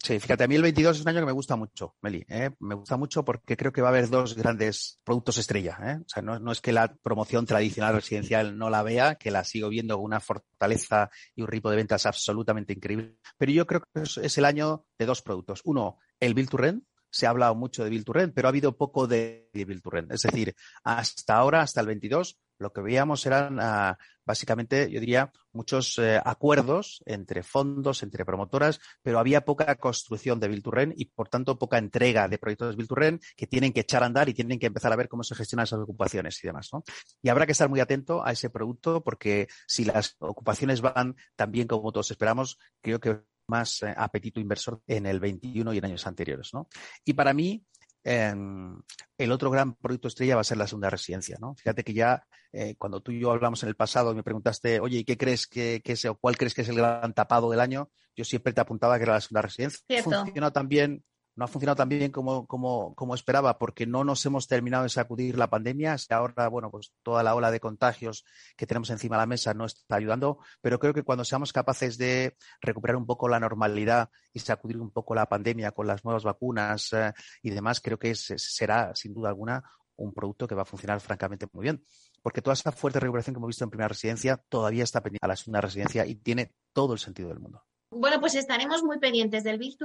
Sí, 0.00 0.20
fíjate, 0.20 0.44
a 0.44 0.46
mí 0.46 0.54
el 0.54 0.62
22 0.62 0.96
es 0.96 1.02
un 1.02 1.08
año 1.08 1.20
que 1.20 1.26
me 1.26 1.32
gusta 1.32 1.56
mucho, 1.56 1.96
Meli. 2.02 2.24
¿eh? 2.28 2.50
Me 2.60 2.76
gusta 2.76 2.96
mucho 2.96 3.24
porque 3.24 3.56
creo 3.56 3.72
que 3.72 3.82
va 3.82 3.88
a 3.88 3.90
haber 3.90 4.08
dos 4.08 4.36
grandes 4.36 5.00
productos 5.02 5.38
estrella. 5.38 5.76
¿eh? 5.82 5.98
O 6.00 6.08
sea, 6.08 6.22
no, 6.22 6.52
es 6.52 6.60
que 6.60 6.72
la 6.72 6.94
promoción 6.94 7.46
tradicional 7.46 7.94
residencial 7.94 8.56
no 8.56 8.70
la 8.70 8.82
vea, 8.82 9.16
que 9.16 9.32
la 9.32 9.42
sigo 9.42 9.68
viendo 9.68 9.96
con 9.96 10.04
una 10.04 10.20
fortaleza 10.20 11.10
y 11.34 11.42
un 11.42 11.48
ritmo 11.48 11.70
de 11.70 11.76
ventas 11.76 12.06
absolutamente 12.06 12.72
increíble. 12.72 13.16
Pero 13.36 13.52
yo 13.52 13.66
creo 13.66 13.82
que 13.92 14.02
es, 14.02 14.38
el 14.38 14.44
año 14.44 14.86
de 14.96 15.06
dos 15.06 15.20
productos. 15.20 15.62
Uno, 15.64 15.98
el 16.20 16.34
Build 16.34 16.50
to 16.50 16.56
Rent, 16.56 16.84
se 17.10 17.26
ha 17.26 17.30
hablado 17.30 17.54
mucho 17.54 17.84
de 17.84 17.90
Bill 17.90 18.04
Turren, 18.04 18.32
pero 18.32 18.48
ha 18.48 18.50
habido 18.50 18.76
poco 18.76 19.06
de 19.06 19.48
Bill 19.52 19.82
Turren. 19.82 20.08
Es 20.10 20.22
decir, 20.22 20.54
hasta 20.84 21.36
ahora, 21.36 21.62
hasta 21.62 21.80
el 21.80 21.86
22, 21.86 22.38
lo 22.58 22.72
que 22.72 22.80
veíamos 22.80 23.24
eran 23.26 23.58
ah, 23.60 23.98
básicamente, 24.28 24.90
yo 24.90 25.00
diría, 25.00 25.32
muchos 25.52 25.98
eh, 25.98 26.20
acuerdos 26.22 27.02
entre 27.06 27.42
fondos, 27.42 28.02
entre 28.02 28.26
promotoras, 28.26 28.78
pero 29.02 29.18
había 29.18 29.46
poca 29.46 29.74
construcción 29.76 30.38
de 30.38 30.48
Bill 30.48 30.62
Turren 30.62 30.92
y, 30.94 31.06
por 31.06 31.30
tanto, 31.30 31.58
poca 31.58 31.78
entrega 31.78 32.28
de 32.28 32.36
proyectos 32.36 32.70
de 32.70 32.76
Bill 32.76 32.88
Turren 32.88 33.20
que 33.34 33.46
tienen 33.46 33.72
que 33.72 33.80
echar 33.80 34.02
a 34.02 34.06
andar 34.06 34.28
y 34.28 34.34
tienen 34.34 34.58
que 34.58 34.66
empezar 34.66 34.92
a 34.92 34.96
ver 34.96 35.08
cómo 35.08 35.24
se 35.24 35.34
gestionan 35.34 35.64
esas 35.64 35.80
ocupaciones 35.80 36.38
y 36.44 36.46
demás. 36.46 36.68
¿no? 36.72 36.84
Y 37.22 37.30
habrá 37.30 37.46
que 37.46 37.52
estar 37.52 37.70
muy 37.70 37.80
atento 37.80 38.22
a 38.22 38.32
ese 38.32 38.50
producto 38.50 39.02
porque 39.02 39.48
si 39.66 39.86
las 39.86 40.16
ocupaciones 40.18 40.82
van 40.82 41.16
tan 41.34 41.50
bien 41.50 41.66
como 41.66 41.90
todos 41.90 42.10
esperamos, 42.10 42.58
creo 42.82 43.00
que 43.00 43.22
más 43.48 43.82
eh, 43.82 43.94
apetito 43.96 44.40
inversor 44.40 44.82
en 44.86 45.06
el 45.06 45.20
21 45.20 45.72
y 45.72 45.78
en 45.78 45.84
años 45.86 46.06
anteriores. 46.06 46.52
¿no? 46.52 46.68
Y 47.02 47.14
para 47.14 47.32
mí, 47.32 47.64
em, 48.04 48.80
el 49.16 49.32
otro 49.32 49.50
gran 49.50 49.74
proyecto 49.74 50.08
estrella 50.08 50.36
va 50.36 50.40
a 50.42 50.44
ser 50.44 50.56
la 50.56 50.66
segunda 50.66 50.90
residencia, 50.90 51.36
¿no? 51.40 51.54
Fíjate 51.54 51.84
que 51.84 51.92
ya 51.92 52.26
eh, 52.52 52.76
cuando 52.76 53.00
tú 53.00 53.12
y 53.12 53.20
yo 53.20 53.30
hablamos 53.30 53.62
en 53.62 53.68
el 53.68 53.76
pasado 53.76 54.12
y 54.12 54.14
me 54.14 54.22
preguntaste, 54.22 54.80
oye, 54.80 54.98
¿y 54.98 55.04
qué 55.04 55.16
crees 55.16 55.46
que, 55.46 55.82
es 55.84 56.04
o 56.04 56.14
cuál 56.16 56.36
crees 56.36 56.54
que 56.54 56.62
es 56.62 56.68
el 56.68 56.76
gran 56.76 57.12
tapado 57.14 57.50
del 57.50 57.60
año? 57.60 57.90
Yo 58.16 58.24
siempre 58.24 58.52
te 58.52 58.60
apuntaba 58.60 58.96
que 58.96 59.04
era 59.04 59.14
la 59.14 59.20
segunda 59.20 59.42
residencia. 59.42 59.80
Funciona 60.02 60.50
también 60.50 61.04
no 61.38 61.44
ha 61.44 61.48
funcionado 61.48 61.76
tan 61.76 61.88
bien 61.88 62.10
como, 62.10 62.48
como, 62.48 62.96
como, 62.96 63.14
esperaba 63.14 63.58
porque 63.58 63.86
no 63.86 64.02
nos 64.02 64.26
hemos 64.26 64.48
terminado 64.48 64.82
de 64.82 64.88
sacudir 64.88 65.38
la 65.38 65.48
pandemia. 65.48 65.94
Ahora, 66.10 66.48
bueno, 66.48 66.68
pues 66.68 66.92
toda 67.04 67.22
la 67.22 67.36
ola 67.36 67.52
de 67.52 67.60
contagios 67.60 68.24
que 68.56 68.66
tenemos 68.66 68.90
encima 68.90 69.14
de 69.14 69.20
la 69.20 69.26
mesa 69.26 69.54
no 69.54 69.64
está 69.64 69.94
ayudando, 69.94 70.38
pero 70.60 70.80
creo 70.80 70.92
que 70.92 71.04
cuando 71.04 71.24
seamos 71.24 71.52
capaces 71.52 71.96
de 71.96 72.36
recuperar 72.60 72.96
un 72.96 73.06
poco 73.06 73.28
la 73.28 73.38
normalidad 73.38 74.10
y 74.32 74.40
sacudir 74.40 74.78
un 74.78 74.90
poco 74.90 75.14
la 75.14 75.26
pandemia 75.26 75.70
con 75.70 75.86
las 75.86 76.04
nuevas 76.04 76.24
vacunas 76.24 76.92
eh, 76.92 77.12
y 77.40 77.50
demás, 77.50 77.80
creo 77.80 78.00
que 78.00 78.16
será, 78.16 78.92
sin 78.96 79.14
duda 79.14 79.28
alguna, 79.28 79.62
un 79.94 80.12
producto 80.12 80.48
que 80.48 80.56
va 80.56 80.62
a 80.62 80.64
funcionar 80.64 81.00
francamente 81.00 81.46
muy 81.52 81.62
bien. 81.62 81.84
Porque 82.20 82.42
toda 82.42 82.54
esa 82.54 82.72
fuerte 82.72 82.98
recuperación 82.98 83.34
que 83.34 83.38
hemos 83.38 83.48
visto 83.48 83.62
en 83.62 83.70
primera 83.70 83.86
residencia 83.86 84.38
todavía 84.48 84.82
está 84.82 85.00
pendiente 85.04 85.24
a 85.24 85.28
la 85.28 85.36
segunda 85.36 85.60
residencia 85.60 86.04
y 86.04 86.16
tiene 86.16 86.52
todo 86.72 86.94
el 86.94 86.98
sentido 86.98 87.28
del 87.28 87.38
mundo. 87.38 87.62
Bueno, 87.90 88.20
pues 88.20 88.34
estaremos 88.34 88.82
muy 88.82 88.98
pendientes 88.98 89.44
del 89.44 89.58
Big 89.58 89.76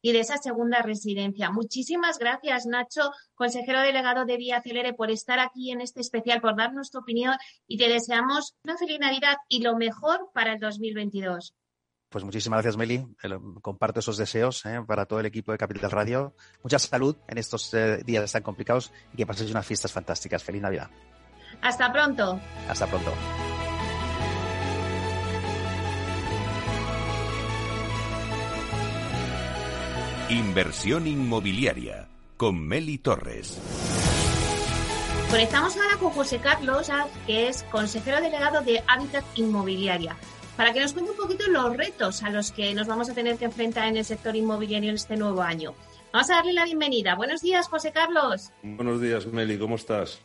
y 0.00 0.12
de 0.12 0.20
esa 0.20 0.36
segunda 0.36 0.82
residencia. 0.82 1.50
Muchísimas 1.50 2.18
gracias, 2.18 2.66
Nacho, 2.66 3.10
consejero 3.34 3.80
delegado 3.80 4.24
de 4.24 4.36
Vía 4.36 4.62
Celere, 4.62 4.94
por 4.94 5.10
estar 5.10 5.40
aquí 5.40 5.72
en 5.72 5.80
este 5.80 6.00
especial, 6.00 6.40
por 6.40 6.56
darnos 6.56 6.90
tu 6.90 6.98
opinión 6.98 7.36
y 7.66 7.76
te 7.76 7.88
deseamos 7.88 8.54
una 8.64 8.76
feliz 8.76 9.00
Navidad 9.00 9.36
y 9.48 9.62
lo 9.62 9.76
mejor 9.76 10.30
para 10.32 10.52
el 10.52 10.60
2022. 10.60 11.54
Pues 12.08 12.24
muchísimas 12.24 12.58
gracias, 12.58 12.76
Meli. 12.76 13.06
Comparto 13.62 14.00
esos 14.00 14.16
deseos 14.16 14.66
¿eh? 14.66 14.80
para 14.86 15.06
todo 15.06 15.20
el 15.20 15.26
equipo 15.26 15.52
de 15.52 15.58
Capital 15.58 15.90
Radio. 15.92 16.34
Mucha 16.62 16.78
salud 16.78 17.16
en 17.28 17.38
estos 17.38 17.72
eh, 17.74 18.02
días 18.04 18.32
tan 18.32 18.42
complicados 18.42 18.92
y 19.12 19.16
que 19.16 19.26
paséis 19.26 19.50
unas 19.50 19.66
fiestas 19.66 19.92
fantásticas. 19.92 20.42
Feliz 20.42 20.60
Navidad. 20.62 20.90
Hasta 21.62 21.92
pronto. 21.92 22.40
Hasta 22.68 22.86
pronto. 22.86 23.12
Inversión 30.30 31.08
inmobiliaria 31.08 32.06
con 32.36 32.64
Meli 32.64 32.98
Torres. 32.98 33.58
Conectamos 35.28 35.76
ahora 35.76 35.96
con 35.96 36.10
José 36.10 36.38
Carlos, 36.38 36.88
que 37.26 37.48
es 37.48 37.64
consejero 37.64 38.20
delegado 38.20 38.60
de 38.60 38.80
Hábitat 38.86 39.24
Inmobiliaria, 39.34 40.16
para 40.56 40.72
que 40.72 40.78
nos 40.78 40.92
cuente 40.92 41.10
un 41.10 41.16
poquito 41.16 41.48
los 41.48 41.76
retos 41.76 42.22
a 42.22 42.30
los 42.30 42.52
que 42.52 42.72
nos 42.74 42.86
vamos 42.86 43.10
a 43.10 43.14
tener 43.14 43.38
que 43.38 43.46
enfrentar 43.46 43.88
en 43.88 43.96
el 43.96 44.04
sector 44.04 44.36
inmobiliario 44.36 44.90
en 44.90 44.94
este 44.94 45.16
nuevo 45.16 45.42
año. 45.42 45.74
Vamos 46.12 46.30
a 46.30 46.36
darle 46.36 46.52
la 46.52 46.64
bienvenida. 46.64 47.16
Buenos 47.16 47.40
días, 47.40 47.66
José 47.66 47.90
Carlos. 47.90 48.52
Buenos 48.62 49.00
días, 49.00 49.26
Meli. 49.26 49.58
¿Cómo 49.58 49.74
estás? 49.74 50.20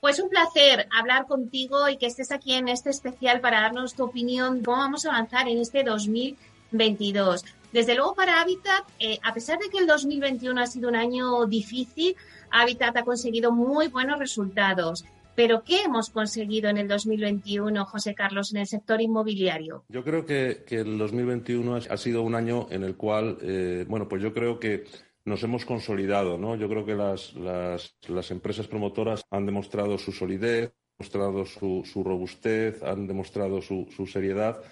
Pues 0.00 0.18
un 0.18 0.30
placer 0.30 0.88
hablar 0.90 1.28
contigo 1.28 1.88
y 1.88 1.96
que 1.96 2.06
estés 2.06 2.32
aquí 2.32 2.54
en 2.54 2.66
este 2.66 2.90
especial 2.90 3.40
para 3.40 3.60
darnos 3.60 3.94
tu 3.94 4.02
opinión, 4.02 4.64
cómo 4.64 4.78
vamos 4.78 5.06
a 5.06 5.10
avanzar 5.10 5.46
en 5.46 5.58
este 5.58 5.84
2022. 5.84 7.44
Desde 7.72 7.94
luego 7.94 8.14
para 8.14 8.40
Habitat, 8.42 8.84
eh, 8.98 9.18
a 9.22 9.32
pesar 9.32 9.58
de 9.58 9.70
que 9.70 9.78
el 9.78 9.86
2021 9.86 10.60
ha 10.60 10.66
sido 10.66 10.90
un 10.90 10.96
año 10.96 11.46
difícil, 11.46 12.14
Habitat 12.50 12.94
ha 12.98 13.02
conseguido 13.02 13.50
muy 13.50 13.88
buenos 13.88 14.18
resultados. 14.18 15.06
Pero 15.34 15.62
¿qué 15.64 15.84
hemos 15.84 16.10
conseguido 16.10 16.68
en 16.68 16.76
el 16.76 16.86
2021, 16.86 17.86
José 17.86 18.14
Carlos, 18.14 18.52
en 18.52 18.60
el 18.60 18.66
sector 18.66 19.00
inmobiliario? 19.00 19.84
Yo 19.88 20.04
creo 20.04 20.26
que, 20.26 20.64
el 20.68 20.98
2021 20.98 21.76
ha 21.88 21.96
sido 21.96 22.20
un 22.20 22.34
año 22.34 22.66
en 22.70 22.84
el 22.84 22.96
cual, 22.96 23.38
eh, 23.40 23.86
bueno, 23.88 24.06
pues 24.06 24.20
yo 24.20 24.34
creo 24.34 24.60
que 24.60 24.84
nos 25.24 25.42
hemos 25.42 25.64
consolidado, 25.64 26.36
¿no? 26.36 26.56
Yo 26.56 26.68
creo 26.68 26.84
que 26.84 26.94
las, 26.94 27.32
las, 27.34 28.30
empresas 28.30 28.66
promotoras 28.66 29.24
han 29.30 29.46
demostrado 29.46 29.96
su 29.96 30.12
solidez, 30.12 30.74
han 30.98 31.08
demostrado 31.08 31.46
su, 31.46 32.04
robustez, 32.04 32.82
han 32.82 33.06
demostrado 33.06 33.62
su 33.62 34.06
seriedad 34.06 34.62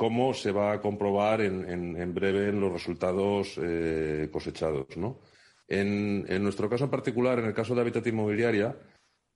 cómo 0.00 0.32
se 0.32 0.50
va 0.50 0.72
a 0.72 0.80
comprobar 0.80 1.42
en, 1.42 2.14
breve 2.14 2.48
en 2.48 2.58
los 2.58 2.72
resultados 2.72 3.60
eh, 3.62 4.30
cosechados. 4.32 4.86
En, 5.68 6.42
nuestro 6.42 6.70
caso 6.70 6.84
en 6.84 6.90
particular, 6.90 7.38
en 7.38 7.44
el 7.44 7.52
caso 7.52 7.74
de 7.74 7.82
Habitat 7.82 8.06
Inmobiliaria, 8.06 8.74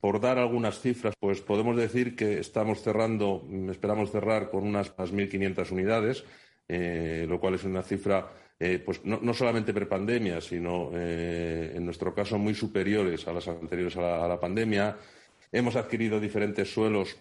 por 0.00 0.22
dar 0.22 0.38
algunas 0.38 0.80
cifras, 0.80 1.12
pues 1.20 1.42
podemos 1.42 1.76
decir 1.76 2.16
que 2.16 2.38
estamos 2.38 2.80
cerrando, 2.80 3.46
esperamos 3.70 4.10
cerrar 4.10 4.48
con 4.48 4.64
unas 4.64 4.96
1.500 4.96 5.70
unidades, 5.70 6.24
eh, 6.66 7.26
lo 7.28 7.38
cual 7.38 7.56
es 7.56 7.64
una 7.64 7.82
cifra 7.82 8.32
eh, 8.58 8.78
pues 8.78 9.04
no, 9.04 9.34
solamente 9.34 9.74
prepandemia, 9.74 10.40
sino 10.40 10.96
en 10.96 11.84
nuestro 11.84 12.14
caso 12.14 12.38
muy 12.38 12.54
superiores 12.54 13.28
a 13.28 13.34
las 13.34 13.46
anteriores 13.48 13.98
a 13.98 14.26
la 14.26 14.40
pandemia. 14.40 14.96
Hemos 15.52 15.76
adquirido 15.76 16.18
diferentes 16.18 16.72
suelos 16.72 17.18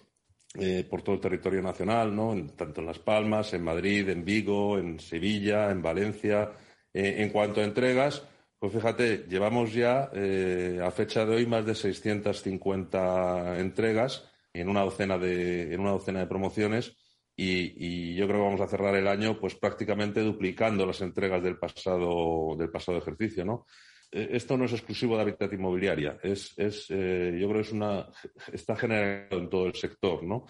eh, 0.55 0.85
por 0.89 1.01
todo 1.01 1.15
el 1.15 1.21
territorio 1.21 1.61
nacional, 1.61 2.15
¿no? 2.15 2.35
tanto 2.55 2.81
en 2.81 2.87
Las 2.87 2.99
Palmas, 2.99 3.53
en 3.53 3.63
Madrid, 3.63 4.07
en 4.09 4.23
Vigo, 4.23 4.77
en 4.77 4.99
Sevilla, 4.99 5.71
en 5.71 5.81
Valencia. 5.81 6.51
Eh, 6.93 7.15
en 7.23 7.29
cuanto 7.29 7.59
a 7.59 7.63
entregas, 7.63 8.23
pues 8.59 8.71
fíjate, 8.71 9.25
llevamos 9.27 9.73
ya 9.73 10.09
eh, 10.13 10.79
a 10.83 10.91
fecha 10.91 11.25
de 11.25 11.35
hoy 11.35 11.45
más 11.47 11.65
de 11.65 11.75
650 11.75 13.59
entregas 13.59 14.29
en 14.53 14.69
una 14.69 14.81
docena 14.81 15.17
de, 15.17 15.73
en 15.73 15.79
una 15.79 15.91
docena 15.91 16.19
de 16.19 16.27
promociones 16.27 16.95
y, 17.35 18.13
yo 18.15 18.27
creo 18.27 18.39
que 18.39 18.45
vamos 18.45 18.61
a 18.61 18.67
cerrar 18.67 18.95
el 18.95 19.07
año 19.07 19.39
pues 19.39 19.55
prácticamente 19.55 20.21
duplicando 20.21 20.85
las 20.85 21.01
entregas 21.01 21.41
del 21.41 21.57
pasado, 21.57 22.55
del 22.57 22.69
pasado 22.69 22.99
ejercicio, 22.99 23.43
¿no? 23.43 23.65
Eh, 24.13 24.29
esto 24.31 24.55
no 24.55 24.65
es 24.65 24.73
exclusivo 24.73 25.15
de 25.15 25.23
Habitat 25.23 25.51
Inmobiliaria, 25.53 26.19
es, 26.21 26.53
eh, 26.57 27.35
yo 27.39 27.47
creo 27.49 27.61
que 27.61 27.67
es 27.67 27.71
una, 27.71 28.07
está 28.51 28.75
generado 28.75 29.39
en 29.39 29.49
todo 29.49 29.65
el 29.65 29.73
sector, 29.73 30.23
¿no? 30.23 30.45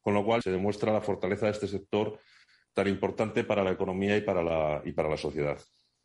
Con 0.00 0.14
lo 0.14 0.24
cual 0.24 0.42
se 0.42 0.50
demuestra 0.50 0.92
la 0.92 1.02
fortaleza 1.02 1.46
de 1.46 1.52
este 1.52 1.68
sector 1.68 2.18
tan 2.72 2.88
importante 2.88 3.44
para 3.44 3.62
la 3.62 3.72
economía 3.72 4.16
y 4.16 4.22
para 4.22 4.42
la, 4.42 4.82
y 4.84 4.92
para 4.92 5.10
la 5.10 5.18
sociedad. 5.18 5.58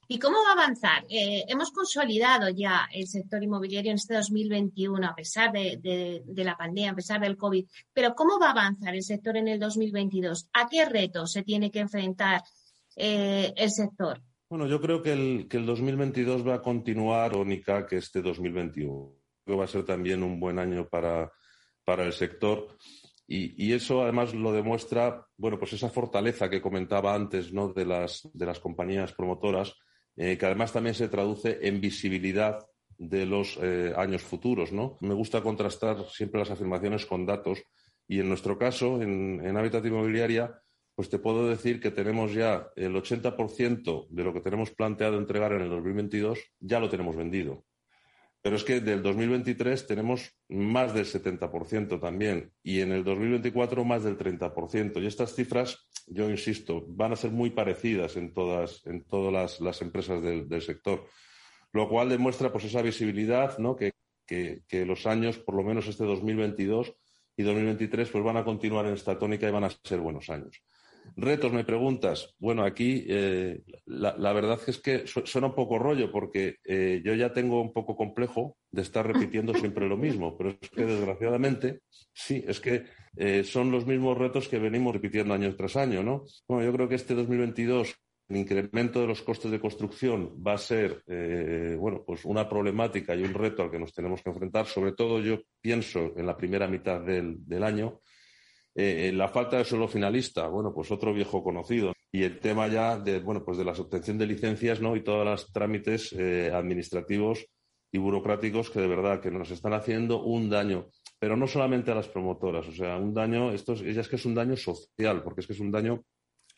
¿Y 0.09 0.19
cómo 0.19 0.37
va 0.43 0.49
a 0.49 0.63
avanzar? 0.63 1.05
Eh, 1.09 1.45
hemos 1.47 1.71
consolidado 1.71 2.49
ya 2.49 2.87
el 2.93 3.07
sector 3.07 3.41
inmobiliario 3.41 3.91
en 3.91 3.95
este 3.95 4.13
2021, 4.13 5.07
a 5.07 5.15
pesar 5.15 5.51
de, 5.51 6.23
la 6.35 6.57
pandemia, 6.57 6.91
a 6.91 6.95
pesar 6.95 7.21
del 7.21 7.37
COVID, 7.37 7.65
pero 7.93 8.15
¿cómo 8.15 8.37
va 8.39 8.47
a 8.47 8.51
avanzar 8.51 8.95
el 8.95 9.03
sector 9.03 9.37
en 9.37 9.47
el 9.47 9.59
2022? 9.59 10.49
¿A 10.53 10.67
qué 10.67 10.85
retos 10.85 11.31
se 11.31 11.43
tiene 11.43 11.71
que 11.71 11.79
enfrentar 11.79 12.41
el 12.95 13.69
sector? 13.69 14.21
Bueno, 14.49 14.65
yo 14.65 14.79
creo 14.79 15.03
que 15.03 15.11
el, 15.11 15.47
que 15.49 15.57
el 15.57 15.65
2022 15.65 16.47
va 16.47 16.55
a 16.55 16.61
continuar 16.61 17.33
tónica 17.33 17.85
que 17.85 17.97
este 17.97 18.21
2021. 18.21 19.13
Creo 19.43 19.55
que 19.55 19.59
va 19.59 19.65
a 19.65 19.67
ser 19.67 19.83
también 19.83 20.23
un 20.23 20.39
buen 20.39 20.57
año 20.57 20.87
para, 20.87 21.29
el 21.85 22.13
sector. 22.13 22.77
Y, 23.27 23.73
eso 23.73 24.03
además 24.03 24.33
lo 24.33 24.53
demuestra, 24.53 25.25
bueno, 25.35 25.59
pues 25.59 25.73
esa 25.73 25.89
fortaleza 25.89 26.49
que 26.49 26.61
comentaba 26.61 27.13
antes, 27.13 27.51
¿no? 27.51 27.73
De 27.73 27.85
las, 27.85 28.29
de 28.33 28.45
las 28.45 28.61
compañías 28.61 29.11
promotoras, 29.11 29.75
eh, 30.15 30.37
que 30.37 30.45
además 30.45 30.71
también 30.71 30.95
se 30.95 31.09
traduce 31.09 31.59
en 31.67 31.81
visibilidad 31.81 32.65
de 32.97 33.25
los 33.25 33.59
eh, 33.61 33.93
años 33.97 34.21
futuros, 34.21 34.71
¿no? 34.71 34.97
Me 35.01 35.13
gusta 35.13 35.41
contrastar 35.43 36.05
siempre 36.09 36.39
las 36.39 36.51
afirmaciones 36.51 37.05
con 37.05 37.25
datos 37.25 37.61
y 38.07 38.21
en 38.21 38.29
nuestro 38.29 38.57
caso, 38.57 39.01
en, 39.01 39.45
en 39.45 39.57
Hábitat 39.57 39.85
Inmobiliaria, 39.85 40.57
pues 40.97 41.11
te 41.11 41.19
puedo 41.19 41.47
decir 41.47 41.79
que 41.79 41.91
tenemos 41.91 42.33
ya 42.33 42.69
el 42.75 42.95
80% 42.95 44.07
de 44.09 44.23
lo 44.23 44.33
que 44.33 44.41
tenemos 44.41 44.71
planteado 44.71 45.19
entregar 45.19 45.51
en 45.51 45.61
el 45.61 45.69
2022, 45.69 46.39
ya 46.59 46.79
lo 46.79 46.89
tenemos 46.89 47.15
vendido. 47.15 47.63
Pero 48.41 48.55
es 48.55 48.63
que 48.63 48.81
del 48.81 49.03
2023 49.03 49.85
tenemos 49.85 50.35
más 50.49 50.95
del 50.95 51.05
70% 51.05 52.01
también 52.01 52.51
y 52.63 52.79
en 52.79 52.91
el 52.91 53.03
2024 53.03 53.85
más 53.85 54.05
del 54.05 54.17
30%. 54.17 54.99
Y 54.99 55.05
estas 55.05 55.35
cifras, 55.35 55.87
yo 56.07 56.31
insisto, 56.31 56.83
van 56.87 57.11
a 57.11 57.15
ser 57.15 57.29
muy 57.29 57.51
parecidas 57.51 58.17
en 58.17 58.33
todas, 58.33 58.83
en 58.87 59.03
todas 59.03 59.61
las, 59.61 59.81
empresas 59.83 60.19
del, 60.23 60.61
sector, 60.63 61.05
lo 61.73 61.87
cual 61.89 62.09
demuestra 62.09 62.51
pues, 62.51 62.63
esa 62.63 62.81
visibilidad 62.81 63.59
¿no? 63.59 63.75
que, 63.75 63.93
que, 64.25 64.85
los 64.87 65.05
años, 65.05 65.37
por 65.37 65.53
lo 65.53 65.61
menos 65.61 65.87
este 65.87 66.05
2022 66.05 66.91
y 67.35 67.43
2023, 67.43 68.09
pues 68.09 68.23
van 68.23 68.37
a 68.37 68.43
continuar 68.43 68.87
en 68.87 68.93
esta 68.93 69.19
tónica 69.19 69.47
y 69.47 69.51
van 69.51 69.65
a 69.65 69.69
ser 69.83 69.99
buenos 69.99 70.31
años. 70.31 70.63
Retos, 71.15 71.51
me 71.51 71.63
preguntas. 71.63 72.35
Bueno, 72.39 72.63
aquí 72.63 73.05
eh, 73.07 73.61
la, 73.85 74.33
verdad 74.33 74.59
es 74.67 74.79
que 74.79 75.05
suena 75.05 75.47
un 75.47 75.55
poco 75.55 75.79
rollo 75.79 76.11
porque 76.11 76.57
eh, 76.63 77.01
yo 77.03 77.13
ya 77.13 77.33
tengo 77.33 77.61
un 77.61 77.73
poco 77.73 77.95
complejo 77.95 78.57
de 78.71 78.81
estar 78.81 79.05
repitiendo 79.05 79.53
siempre 79.55 79.87
lo 79.87 79.97
mismo, 79.97 80.37
pero 80.37 80.57
es 80.61 80.69
que 80.69 80.85
desgraciadamente 80.85 81.81
sí, 82.13 82.43
es 82.47 82.59
que 82.59 82.85
eh, 83.15 83.43
son 83.43 83.71
los 83.71 83.85
mismos 83.85 84.17
retos 84.17 84.47
que 84.47 84.59
venimos 84.59 84.93
repitiendo 84.93 85.33
año 85.33 85.55
tras 85.55 85.75
año, 85.77 86.03
¿no? 86.03 86.25
Bueno, 86.47 86.65
yo 86.65 86.73
creo 86.73 86.89
que 86.89 86.95
este 86.95 87.15
2022 87.15 87.95
el 88.29 88.37
incremento 88.37 88.99
de 88.99 89.07
los 89.07 89.21
costes 89.21 89.49
de 89.49 89.59
construcción 89.59 90.43
va 90.45 90.53
a 90.53 90.57
ser 90.57 91.01
bueno, 91.79 92.03
pues 92.05 92.25
una 92.25 92.49
problemática 92.49 93.15
y 93.15 93.23
un 93.23 93.33
reto 93.33 93.63
al 93.63 93.71
que 93.71 93.79
nos 93.79 93.93
tenemos 93.93 94.21
que 94.21 94.29
enfrentar. 94.29 94.65
Sobre 94.65 94.91
todo 94.91 95.21
yo 95.21 95.39
pienso 95.61 96.11
en 96.17 96.25
la 96.25 96.35
primera 96.35 96.67
mitad 96.67 96.99
del, 96.99 97.37
del 97.47 97.63
año, 97.63 98.01
eh, 98.79 99.11
la 99.11 99.27
falta 99.27 99.57
de 99.57 99.65
suelo 99.65 99.87
finalista, 99.87 100.47
bueno, 100.47 100.71
pues 100.71 100.91
otro 100.91 101.11
viejo 101.11 101.43
conocido. 101.43 101.93
Y 102.11 102.21
el 102.21 102.39
tema 102.39 102.67
ya 102.67 102.95
de, 102.97 103.19
bueno, 103.19 103.43
pues 103.43 103.57
de 103.57 103.65
la 103.65 103.71
obtención 103.71 104.19
de 104.19 104.27
licencias, 104.27 104.79
¿no? 104.79 104.95
Y 104.95 105.03
todos 105.03 105.25
los 105.25 105.51
trámites 105.51 106.13
eh, 106.13 106.51
administrativos 106.53 107.43
y 107.91 107.97
burocráticos 107.97 108.69
que 108.69 108.79
de 108.79 108.87
verdad 108.87 109.19
que 109.19 109.31
nos 109.31 109.49
están 109.49 109.73
haciendo 109.73 110.21
un 110.21 110.51
daño. 110.51 110.89
Pero 111.17 111.35
no 111.35 111.47
solamente 111.47 111.91
a 111.91 111.95
las 111.95 112.07
promotoras, 112.07 112.67
o 112.67 112.71
sea, 112.71 112.97
un 112.97 113.15
daño, 113.15 113.51
esto 113.51 113.73
es, 113.73 113.81
es 113.81 114.07
que 114.07 114.17
es 114.17 114.25
un 114.25 114.35
daño 114.35 114.55
social, 114.55 115.23
porque 115.23 115.41
es 115.41 115.47
que 115.47 115.53
es 115.53 115.59
un 115.59 115.71
daño 115.71 116.03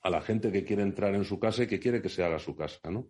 a 0.01 0.09
la 0.09 0.21
gente 0.21 0.51
que 0.51 0.65
quiere 0.65 0.81
entrar 0.81 1.15
en 1.15 1.23
su 1.23 1.39
casa 1.39 1.63
y 1.63 1.67
que 1.67 1.79
quiere 1.79 2.01
que 2.01 2.09
se 2.09 2.21
haga 2.21 2.37
su 2.37 2.53
casa, 2.53 2.91
¿no? 2.91 3.07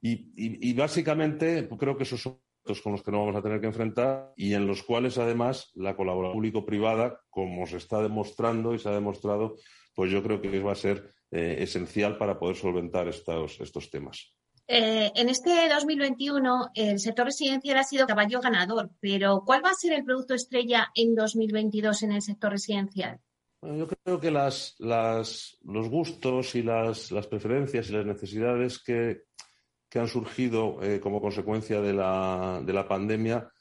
Y, 0.00 0.30
y 0.36 0.72
básicamente 0.74 1.68
creo 1.78 1.96
que 1.96 2.04
esos 2.04 2.20
son 2.20 2.38
con 2.82 2.92
los 2.92 3.02
que 3.02 3.10
no 3.10 3.20
vamos 3.20 3.36
a 3.36 3.42
tener 3.42 3.60
que 3.60 3.66
enfrentar 3.66 4.32
y 4.36 4.54
en 4.54 4.66
los 4.66 4.82
cuales 4.82 5.18
además 5.18 5.70
la 5.74 5.96
colaboración 5.96 6.34
público-privada, 6.34 7.20
como 7.30 7.66
se 7.66 7.76
está 7.76 8.02
demostrando 8.02 8.74
y 8.74 8.78
se 8.78 8.88
ha 8.88 8.92
demostrado, 8.92 9.56
pues 9.94 10.10
yo 10.10 10.22
creo 10.22 10.40
que 10.40 10.60
va 10.60 10.72
a 10.72 10.76
ser 10.76 11.10
eh, 11.30 11.56
esencial 11.60 12.18
para 12.18 12.38
poder 12.38 12.56
solventar 12.56 13.08
estos, 13.08 13.60
estos 13.60 13.90
temas. 13.90 14.34
Eh, 14.68 15.10
en 15.14 15.28
este 15.28 15.68
2021 15.68 16.70
el 16.74 16.98
sector 16.98 17.26
residencial 17.26 17.76
ha 17.78 17.84
sido 17.84 18.06
caballo 18.06 18.40
ganador, 18.40 18.90
pero 19.00 19.42
¿cuál 19.44 19.64
va 19.64 19.70
a 19.70 19.74
ser 19.74 19.92
el 19.92 20.04
producto 20.04 20.34
estrella 20.34 20.90
en 20.94 21.14
2022 21.14 22.04
en 22.04 22.12
el 22.12 22.22
sector 22.22 22.52
residencial? 22.52 23.20
yo 23.64 23.86
creo 23.86 24.18
que 24.18 24.32
las, 24.32 24.74
las, 24.78 25.56
los 25.62 25.88
gustos 25.88 26.56
y 26.56 26.62
las, 26.62 27.12
las 27.12 27.28
preferencias 27.28 27.88
y 27.88 27.92
las 27.92 28.04
necesidades 28.04 28.82
que, 28.82 29.22
que 29.92 29.98
han 29.98 30.08
surgido 30.08 30.82
eh, 30.82 31.00
como 31.00 31.20
consecuencia 31.20 31.82
de 31.82 31.92
la, 31.92 32.62
de 32.64 32.72
la, 32.72 32.88
pandemia, 32.88 33.52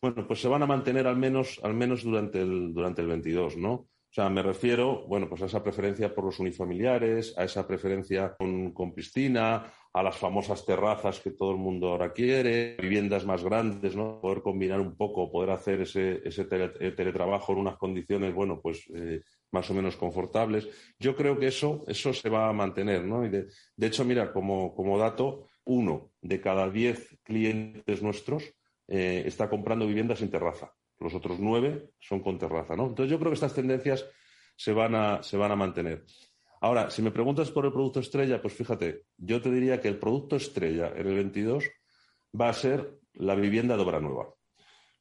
bueno, 0.00 0.24
pues 0.24 0.40
se 0.40 0.46
van 0.46 0.62
a 0.62 0.66
mantener 0.66 1.08
al 1.08 1.16
menos, 1.16 1.58
al 1.64 1.74
menos 1.74 2.04
durante, 2.04 2.40
el, 2.40 2.72
durante 2.72 3.02
el 3.02 3.08
22, 3.08 3.56
¿no? 3.56 3.72
O 3.72 4.12
sea, 4.12 4.28
me 4.28 4.40
refiero, 4.40 5.04
bueno, 5.08 5.28
pues 5.28 5.42
a 5.42 5.46
esa 5.46 5.64
preferencia 5.64 6.14
por 6.14 6.24
los 6.24 6.38
unifamiliares, 6.38 7.36
a 7.36 7.42
esa 7.42 7.66
preferencia 7.66 8.36
con, 8.36 8.94
piscina, 8.94 9.72
a 9.92 10.02
las 10.02 10.16
famosas 10.16 10.64
terrazas 10.64 11.18
que 11.18 11.32
todo 11.32 11.50
el 11.50 11.58
mundo 11.58 11.88
ahora 11.88 12.12
quiere, 12.12 12.76
viviendas 12.76 13.26
más 13.26 13.42
grandes, 13.42 13.96
¿no? 13.96 14.20
Poder 14.20 14.42
combinar 14.42 14.80
un 14.80 14.96
poco, 14.96 15.30
poder 15.30 15.50
hacer 15.50 15.80
ese, 15.80 16.22
ese 16.24 16.44
teletrabajo 16.44 17.52
en 17.52 17.58
unas 17.58 17.76
condiciones, 17.76 18.32
bueno, 18.32 18.60
pues 18.60 18.84
eh, 18.94 19.22
más 19.50 19.68
o 19.70 19.74
menos 19.74 19.96
confortables. 19.96 20.68
Yo 20.98 21.16
creo 21.16 21.36
que 21.36 21.48
eso, 21.48 21.84
eso 21.88 22.12
se 22.12 22.28
va 22.28 22.48
a 22.48 22.52
mantener, 22.52 23.04
¿no? 23.04 23.24
Y 23.24 23.28
de, 23.28 23.46
de 23.76 23.86
hecho, 23.86 24.04
mira, 24.04 24.32
como, 24.32 24.74
como 24.74 24.98
dato, 24.98 25.46
uno 25.70 26.10
de 26.20 26.40
cada 26.40 26.68
diez 26.68 27.16
clientes 27.22 28.02
nuestros 28.02 28.42
eh, 28.88 29.22
está 29.24 29.48
comprando 29.48 29.86
viviendas 29.86 30.18
sin 30.18 30.28
terraza. 30.28 30.72
Los 30.98 31.14
otros 31.14 31.38
nueve 31.38 31.90
son 32.00 32.20
con 32.20 32.38
terraza. 32.38 32.74
Entonces 32.74 33.08
yo 33.08 33.18
creo 33.18 33.30
que 33.30 33.34
estas 33.34 33.54
tendencias 33.54 34.04
se 34.56 34.72
van 34.72 34.96
a, 34.96 35.22
se 35.22 35.36
van 35.36 35.52
a 35.52 35.56
mantener. 35.56 36.04
Ahora, 36.60 36.90
si 36.90 37.02
me 37.02 37.12
preguntas 37.12 37.52
por 37.52 37.64
el 37.66 37.72
producto 37.72 38.00
estrella, 38.00 38.42
pues 38.42 38.52
fíjate, 38.54 39.04
yo 39.16 39.40
te 39.40 39.50
diría 39.50 39.80
que 39.80 39.86
el 39.86 39.98
producto 39.98 40.34
estrella 40.36 40.92
en 40.94 41.06
el 41.06 41.14
22 41.14 41.64
va 42.38 42.48
a 42.48 42.52
ser 42.52 42.98
la 43.14 43.36
vivienda 43.36 43.76
de 43.76 43.82
obra 43.82 44.00
nueva. 44.00 44.34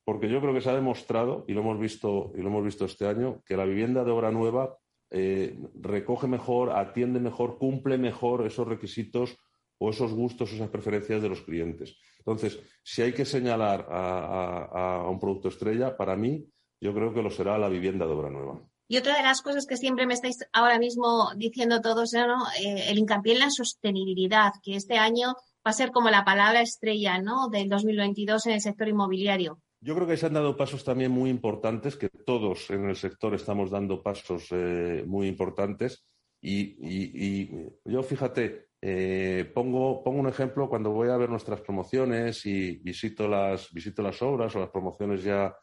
Porque 0.06 0.30
yo 0.30 0.40
creo 0.40 0.54
que 0.54 0.62
se 0.62 0.70
ha 0.70 0.76
demostrado, 0.76 1.46
y 1.48 1.54
lo 1.54 1.62
hemos 1.62 1.80
visto, 1.80 2.32
y 2.36 2.42
lo 2.42 2.50
hemos 2.50 2.64
visto 2.64 2.86
este 2.86 3.08
año, 3.08 3.42
que 3.44 3.58
la 3.58 3.66
vivienda 3.66 4.04
de 4.04 4.12
obra 4.12 4.32
nueva 4.32 4.78
eh, 5.10 5.58
recoge 5.82 6.28
mejor, 6.28 6.70
atiende 6.70 7.20
mejor, 7.20 7.58
cumple 7.58 7.98
mejor 7.98 8.46
esos 8.46 8.68
requisitos 8.68 9.36
o 9.80 9.90
esos 9.90 10.14
gustos, 10.14 10.52
esas 10.52 10.70
preferencias 10.70 11.22
de 11.22 11.30
los 11.30 11.42
clientes. 11.42 11.98
Entonces, 12.20 12.60
si 12.84 13.02
hay 13.02 13.14
que 13.14 13.26
señalar 13.26 13.88
a, 13.90 15.08
un 15.10 15.20
producto 15.20 15.48
estrella, 15.48 15.96
para 15.98 16.16
mí, 16.16 16.46
yo 16.82 16.94
creo 16.94 17.14
que 17.14 17.22
lo 17.22 17.32
será 17.32 17.58
la 17.58 17.70
vivienda 17.70 18.06
de 18.06 18.12
obra 18.12 18.30
nueva. 18.30 18.62
Y 18.88 18.98
otra 18.98 19.18
de 19.18 19.24
las 19.24 19.42
cosas 19.42 19.66
que 19.66 19.78
siempre 19.78 20.06
me 20.06 20.16
estáis 20.16 20.38
ahora 20.52 20.80
mismo 20.80 21.32
diciendo 21.36 21.80
todos, 21.80 22.12
¿no? 22.14 22.46
Eh, 22.60 22.90
el 22.90 22.98
hincapié 22.98 23.34
en 23.34 23.40
la 23.40 23.52
sostenibilidad, 23.52 24.52
que 24.64 24.76
este 24.76 24.98
año 24.98 25.36
va 25.66 25.72
a 25.72 25.74
ser 25.74 25.92
como 25.92 26.10
la 26.10 26.26
palabra 26.26 26.62
estrella 26.62 27.20
¿no? 27.20 27.50
del 27.50 27.70
2022 27.70 28.48
en 28.48 28.54
el 28.54 28.62
sector 28.62 28.88
inmobiliario. 28.88 29.62
Yo 29.82 29.96
creo 29.96 30.08
que 30.08 30.18
se 30.18 30.26
han 30.26 30.34
dado 30.34 30.58
pasos 30.58 30.84
también 30.84 31.12
muy 31.12 31.30
importantes, 31.30 31.96
que 31.96 32.10
todos 32.10 32.70
en 32.72 32.90
el 32.90 32.96
sector 32.96 33.34
estamos 33.36 33.70
dando 33.70 34.02
pasos 34.02 34.48
eh, 34.52 35.04
muy 35.08 35.28
importantes. 35.28 36.06
y, 36.42 37.48
yo, 37.86 38.04
fíjate, 38.04 38.69
eh, 38.82 39.52
pongo, 39.54 40.02
un 40.04 40.28
ejemplo 40.28 40.70
cuando 40.70 40.92
voy 40.92 41.10
a 41.10 41.18
ver 41.18 41.30
nuestras 41.30 41.62
promociones 41.62 42.46
y 42.46 42.78
visito 42.78 43.28
las, 43.28 43.72
visito 43.74 44.02
las 44.02 44.22
obras 44.22 44.56
o 44.56 44.60
las 44.60 44.70
promociones 44.70 45.24
ya, 45.24 45.56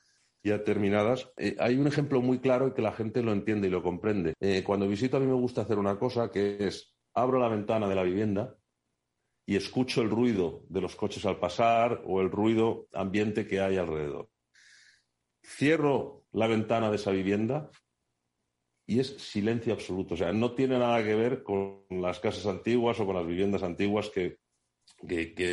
ya 0.42 0.62
terminadas. 0.62 1.30
Eh, 1.36 1.56
hay 1.58 1.76
un 1.76 1.86
ejemplo 1.86 2.20
muy 2.20 2.40
claro 2.40 2.68
y 2.68 2.74
que 2.74 2.82
la 2.82 2.92
gente 2.92 3.22
lo 3.22 3.32
entiende 3.32 3.68
y 3.68 3.70
lo 3.70 3.82
comprende. 3.82 4.34
Eh, 4.40 4.62
cuando 4.64 4.86
visito 4.86 5.16
a 5.16 5.20
mí 5.20 5.26
me 5.26 5.32
gusta 5.32 5.62
hacer 5.62 5.78
una 5.78 5.98
cosa 5.98 6.30
que 6.30 6.66
es 6.66 6.94
abro 7.14 7.38
la 7.38 7.48
ventana 7.48 7.88
de 7.88 7.94
la 7.94 8.02
vivienda 8.02 8.54
y 9.46 9.56
escucho 9.56 10.02
el 10.02 10.10
ruido 10.10 10.64
de 10.68 10.80
los 10.82 10.96
coches 10.96 11.24
al 11.24 11.38
pasar 11.38 12.02
o 12.04 12.20
el 12.20 12.30
ruido 12.30 12.88
ambiente 12.92 13.46
que 13.46 13.60
hay 13.60 13.78
alrededor. 13.78 14.28
Cierro 15.42 16.24
la 16.32 16.48
ventana 16.48 16.90
de 16.90 16.96
esa 16.96 17.12
vivienda 17.12 17.70
y 18.86 19.00
es 19.00 19.08
silencio 19.18 19.72
absoluto. 19.72 20.14
O 20.14 20.16
sea, 20.16 20.32
no 20.32 20.52
tiene 20.52 20.78
nada 20.78 21.02
que 21.02 21.14
ver 21.14 21.42
con 21.42 21.84
las 21.90 22.20
casas 22.20 22.46
antiguas 22.46 22.98
o 23.00 23.06
con 23.06 23.16
las 23.16 23.26
viviendas 23.26 23.62
antiguas 23.62 24.10
que, 24.10 24.38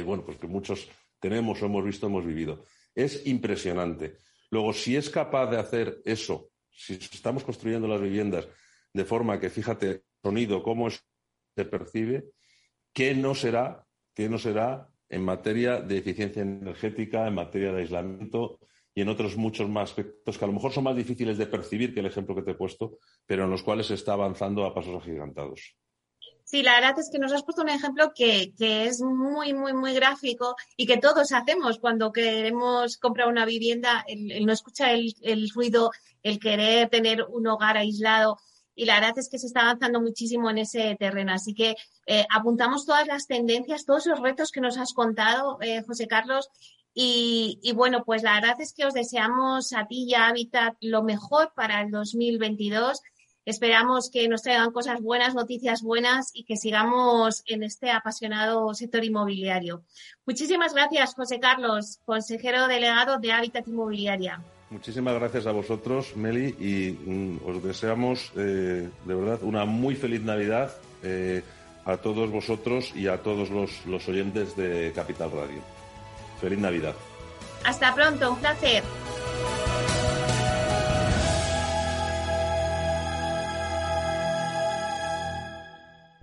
bueno, 0.04 0.24
pues 0.24 0.38
que 0.38 0.48
muchos 0.48 0.88
tenemos 1.20 1.62
o 1.62 1.66
hemos 1.66 1.84
visto, 1.84 2.06
hemos 2.06 2.26
vivido. 2.26 2.64
Es 2.94 3.26
impresionante. 3.26 4.18
Luego, 4.52 4.72
si 4.72 4.96
es 4.96 5.10
capaz 5.10 5.50
de 5.50 5.58
hacer 5.58 6.02
eso, 6.06 6.52
si 6.70 6.94
estamos 6.94 7.44
construyendo 7.44 7.88
las 7.88 8.02
viviendas 8.02 8.48
de 8.94 9.06
forma 9.06 9.40
que, 9.40 9.50
fíjate, 9.50 10.04
sonido, 10.22 10.62
cómo 10.62 10.90
se 10.90 11.66
percibe, 11.66 12.26
¿qué 12.94 13.16
no 13.16 13.34
será, 13.34 13.88
qué 14.14 14.30
no 14.30 14.38
será 14.38 14.88
en 15.10 15.24
materia 15.24 15.82
de 15.82 15.98
eficiencia 15.98 16.44
energética, 16.44 17.28
en 17.28 17.34
materia 17.34 17.72
de 17.72 17.82
aislamiento, 17.82 18.60
y 18.96 19.02
en 19.02 19.10
otros 19.10 19.38
muchos 19.38 19.70
más 19.70 19.90
aspectos 19.90 20.38
que 20.38 20.46
a 20.46 20.48
lo 20.48 20.54
mejor 20.54 20.72
son 20.72 20.84
más 20.84 20.96
difíciles 20.96 21.38
de 21.38 21.48
percibir 21.48 21.94
que 21.94 22.00
el 22.00 22.06
ejemplo 22.06 22.36
que 22.36 22.44
te 22.44 22.52
he 22.52 22.56
puesto, 22.56 23.00
pero 23.26 23.46
en 23.46 23.50
los 23.50 23.64
cuales 23.64 23.88
se 23.88 23.96
está 23.96 24.14
avanzando 24.14 24.66
a 24.66 24.74
pasos 24.74 25.02
agigantados. 25.02 25.76
Sí, 26.44 26.62
la 26.62 26.76
verdad 26.76 27.00
es 27.00 27.10
que 27.10 27.20
nos 27.20 27.32
has 27.32 27.44
puesto 27.44 27.62
un 27.62 27.70
ejemplo 27.70 28.12
que, 28.14 28.54
es 28.60 29.02
muy, 29.02 29.54
muy, 29.54 29.74
muy 29.74 29.94
gráfico 29.94 30.56
y 30.76 30.86
que 30.86 30.98
todos 30.98 31.32
hacemos 31.32 31.80
cuando 31.80 32.12
queremos 32.12 32.98
comprar 32.98 33.28
una 33.28 33.46
vivienda, 33.46 34.04
el, 34.08 34.46
no 34.46 34.54
escuchar 34.54 34.94
el, 34.94 35.50
ruido, 35.50 35.92
el 36.22 36.40
querer 36.40 36.90
tener 36.90 37.24
un 37.24 37.48
hogar 37.48 37.78
aislado. 37.78 38.38
Y 38.76 38.86
la 38.86 39.00
verdad 39.00 39.18
es 39.20 39.30
que 39.30 39.40
se 39.40 39.48
está 39.48 39.62
avanzando 39.62 40.02
muchísimo 40.02 40.50
en 40.50 40.60
ese 40.60 40.96
terreno. 41.00 41.32
Así 41.34 41.54
que 41.54 41.76
eh, 42.08 42.26
apuntamos 42.30 42.86
todas 42.86 43.08
las 43.08 43.26
tendencias, 43.26 43.86
todos 43.86 44.06
los 44.06 44.20
retos 44.20 44.52
que 44.52 44.62
nos 44.62 44.78
has 44.78 44.94
contado, 44.94 45.58
eh, 45.62 45.82
José 45.84 46.08
Carlos, 46.08 46.50
y, 46.96 47.72
bueno, 47.76 48.04
pues 48.06 48.22
la 48.22 48.36
verdad 48.36 48.62
es 48.62 48.74
que 48.74 48.86
os 48.86 48.94
deseamos 48.94 49.74
a 49.74 49.88
ti 49.88 50.06
y 50.08 50.14
a 50.14 50.28
Habitat 50.28 50.76
lo 50.82 51.02
mejor 51.02 51.52
para 51.56 51.82
el 51.82 51.90
2022. 51.90 53.02
Esperamos 53.46 54.10
que 54.10 54.28
nos 54.30 54.44
traigan 54.44 54.72
cosas 54.72 55.02
buenas, 55.02 55.36
noticias 55.36 55.82
buenas 55.82 56.32
y 56.34 56.46
que 56.46 56.56
sigamos 56.56 57.44
en 57.48 57.64
este 57.64 57.92
apasionado 57.92 58.74
sector 58.74 59.04
inmobiliario. 59.04 59.84
Muchísimas 60.26 60.74
gracias, 60.74 61.16
José 61.16 61.40
Carlos, 61.40 62.00
consejero 62.06 62.68
delegado 62.68 63.18
de 63.18 63.34
Hábitat 63.34 63.68
Inmobiliaria. 63.68 64.42
Muchísimas 64.70 65.16
gracias 65.16 65.46
a 65.46 65.52
vosotros, 65.52 66.16
Meli, 66.16 66.56
y 66.60 66.92
mm, 66.92 67.40
os 67.46 67.64
deseamos 67.64 68.32
eh, 68.38 68.90
de 69.06 69.14
verdad 69.14 69.44
una 69.44 69.66
muy 69.66 69.96
feliz 69.96 70.22
Navidad 70.22 70.74
eh, 71.04 71.44
a 71.86 71.98
todos 71.98 72.32
vosotros 72.32 72.94
y 72.96 73.08
a 73.08 73.22
todos 73.22 73.50
los 73.50 74.08
oyentes 74.08 74.56
de 74.56 74.94
Capital 74.96 75.32
Radio. 75.32 75.83
Feliz 76.44 76.60
Navidad. 76.60 76.94
Hasta 77.64 77.96
pronto, 77.96 78.34
un 78.34 78.40
placer. 78.40 78.84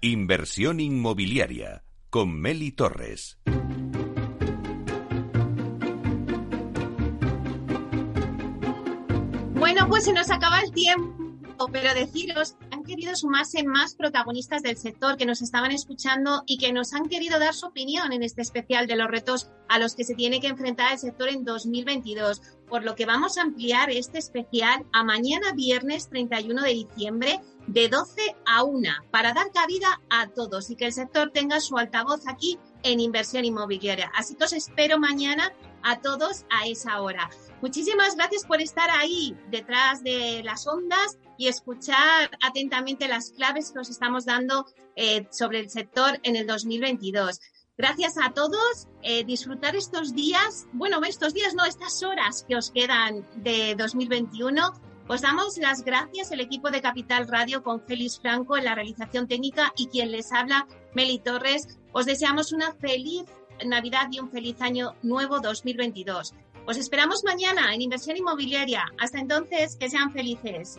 Inversión 0.02 0.80
inmobiliaria 0.80 1.84
con 2.10 2.38
Meli 2.38 2.70
Torres. 2.70 3.38
Bueno, 9.54 9.88
pues 9.88 10.04
se 10.04 10.12
nos 10.12 10.30
acaba 10.30 10.60
el 10.60 10.70
tiempo, 10.72 11.66
pero 11.72 11.94
deciros, 11.94 12.56
querido 12.90 13.14
sumarse 13.14 13.62
más 13.62 13.94
protagonistas 13.94 14.62
del 14.62 14.76
sector 14.76 15.16
que 15.16 15.24
nos 15.24 15.42
estaban 15.42 15.70
escuchando 15.70 16.42
y 16.44 16.58
que 16.58 16.72
nos 16.72 16.92
han 16.92 17.08
querido 17.08 17.38
dar 17.38 17.54
su 17.54 17.66
opinión 17.66 18.12
en 18.12 18.24
este 18.24 18.42
especial 18.42 18.88
de 18.88 18.96
los 18.96 19.06
retos 19.06 19.48
a 19.68 19.78
los 19.78 19.94
que 19.94 20.02
se 20.02 20.16
tiene 20.16 20.40
que 20.40 20.48
enfrentar 20.48 20.92
el 20.92 20.98
sector 20.98 21.28
en 21.28 21.44
2022, 21.44 22.42
por 22.68 22.82
lo 22.82 22.96
que 22.96 23.06
vamos 23.06 23.38
a 23.38 23.42
ampliar 23.42 23.90
este 23.90 24.18
especial 24.18 24.84
a 24.92 25.04
mañana 25.04 25.52
viernes 25.52 26.08
31 26.08 26.62
de 26.62 26.70
diciembre 26.70 27.40
de 27.68 27.88
12 27.88 28.34
a 28.44 28.64
1 28.64 28.88
para 29.12 29.34
dar 29.34 29.52
cabida 29.52 30.00
a 30.10 30.26
todos 30.26 30.68
y 30.70 30.74
que 30.74 30.86
el 30.86 30.92
sector 30.92 31.30
tenga 31.30 31.60
su 31.60 31.78
altavoz 31.78 32.26
aquí 32.26 32.58
en 32.82 33.00
inversión 33.00 33.44
inmobiliaria. 33.44 34.10
Así 34.14 34.34
que 34.34 34.44
os 34.44 34.52
espero 34.52 34.98
mañana 34.98 35.52
a 35.82 36.00
todos 36.00 36.44
a 36.50 36.66
esa 36.66 37.00
hora. 37.00 37.30
Muchísimas 37.62 38.16
gracias 38.16 38.44
por 38.44 38.60
estar 38.60 38.90
ahí 38.90 39.36
detrás 39.50 40.02
de 40.02 40.42
las 40.44 40.66
ondas 40.66 41.18
y 41.38 41.48
escuchar 41.48 42.30
atentamente 42.42 43.08
las 43.08 43.30
claves 43.30 43.70
que 43.70 43.78
os 43.78 43.90
estamos 43.90 44.24
dando 44.24 44.66
eh, 44.96 45.26
sobre 45.30 45.60
el 45.60 45.70
sector 45.70 46.18
en 46.22 46.36
el 46.36 46.46
2022. 46.46 47.40
Gracias 47.76 48.18
a 48.18 48.32
todos. 48.32 48.88
Eh, 49.02 49.24
disfrutar 49.24 49.74
estos 49.74 50.14
días, 50.14 50.66
bueno, 50.72 51.00
estos 51.02 51.32
días 51.32 51.54
no, 51.54 51.64
estas 51.64 52.02
horas 52.02 52.44
que 52.46 52.56
os 52.56 52.70
quedan 52.70 53.26
de 53.36 53.74
2021 53.74 54.89
os 55.10 55.22
damos 55.22 55.58
las 55.58 55.82
gracias 55.82 56.30
el 56.30 56.38
equipo 56.38 56.70
de 56.70 56.80
Capital 56.80 57.26
Radio 57.26 57.64
con 57.64 57.80
Félix 57.80 58.20
Franco 58.20 58.56
en 58.56 58.64
la 58.64 58.76
realización 58.76 59.26
técnica 59.26 59.72
y 59.76 59.88
quien 59.88 60.12
les 60.12 60.32
habla, 60.32 60.68
Meli 60.94 61.18
Torres. 61.18 61.80
Os 61.90 62.06
deseamos 62.06 62.52
una 62.52 62.72
feliz 62.74 63.24
Navidad 63.66 64.06
y 64.12 64.20
un 64.20 64.30
feliz 64.30 64.62
año 64.62 64.94
nuevo 65.02 65.40
2022. 65.40 66.34
Os 66.64 66.76
esperamos 66.76 67.24
mañana 67.24 67.74
en 67.74 67.82
Inversión 67.82 68.18
Inmobiliaria. 68.18 68.84
Hasta 69.00 69.18
entonces, 69.18 69.76
que 69.76 69.90
sean 69.90 70.12
felices. 70.12 70.78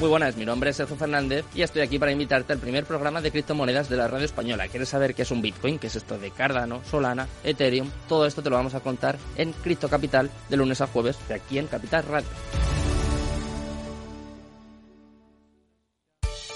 Muy 0.00 0.08
buenas, 0.08 0.34
mi 0.34 0.46
nombre 0.46 0.70
es 0.70 0.76
Sergio 0.76 0.96
Fernández 0.96 1.44
y 1.54 1.60
estoy 1.60 1.82
aquí 1.82 1.98
para 1.98 2.10
invitarte 2.10 2.54
al 2.54 2.58
primer 2.58 2.86
programa 2.86 3.20
de 3.20 3.30
criptomonedas 3.30 3.90
de 3.90 3.98
la 3.98 4.08
radio 4.08 4.24
española. 4.24 4.66
¿Quieres 4.66 4.88
saber 4.88 5.14
qué 5.14 5.22
es 5.22 5.30
un 5.30 5.42
Bitcoin? 5.42 5.78
¿Qué 5.78 5.88
es 5.88 5.96
esto 5.96 6.18
de 6.18 6.30
Cardano, 6.30 6.82
Solana, 6.84 7.28
Ethereum? 7.44 7.90
Todo 8.08 8.24
esto 8.24 8.42
te 8.42 8.48
lo 8.48 8.56
vamos 8.56 8.74
a 8.74 8.80
contar 8.80 9.18
en 9.36 9.52
Cripto 9.52 9.90
Capital 9.90 10.30
de 10.48 10.56
lunes 10.56 10.80
a 10.80 10.86
jueves 10.86 11.18
de 11.28 11.34
aquí 11.34 11.58
en 11.58 11.66
Capital 11.66 12.04
Radio. 12.04 12.28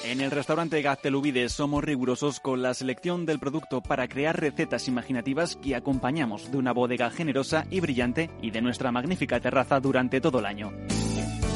En 0.04 0.22
el 0.22 0.30
restaurante 0.30 0.80
Gaztelubides 0.80 1.52
somos 1.52 1.84
rigurosos 1.84 2.40
con 2.40 2.62
la 2.62 2.72
selección 2.72 3.26
del 3.26 3.40
producto 3.40 3.82
para 3.82 4.08
crear 4.08 4.40
recetas 4.40 4.88
imaginativas 4.88 5.56
que 5.56 5.76
acompañamos 5.76 6.50
de 6.50 6.56
una 6.56 6.72
bodega 6.72 7.10
generosa 7.10 7.66
y 7.68 7.80
brillante 7.80 8.30
y 8.40 8.52
de 8.52 8.62
nuestra 8.62 8.90
magnífica 8.90 9.38
terraza 9.38 9.80
durante 9.80 10.22
todo 10.22 10.38
el 10.38 10.46
año. 10.46 10.72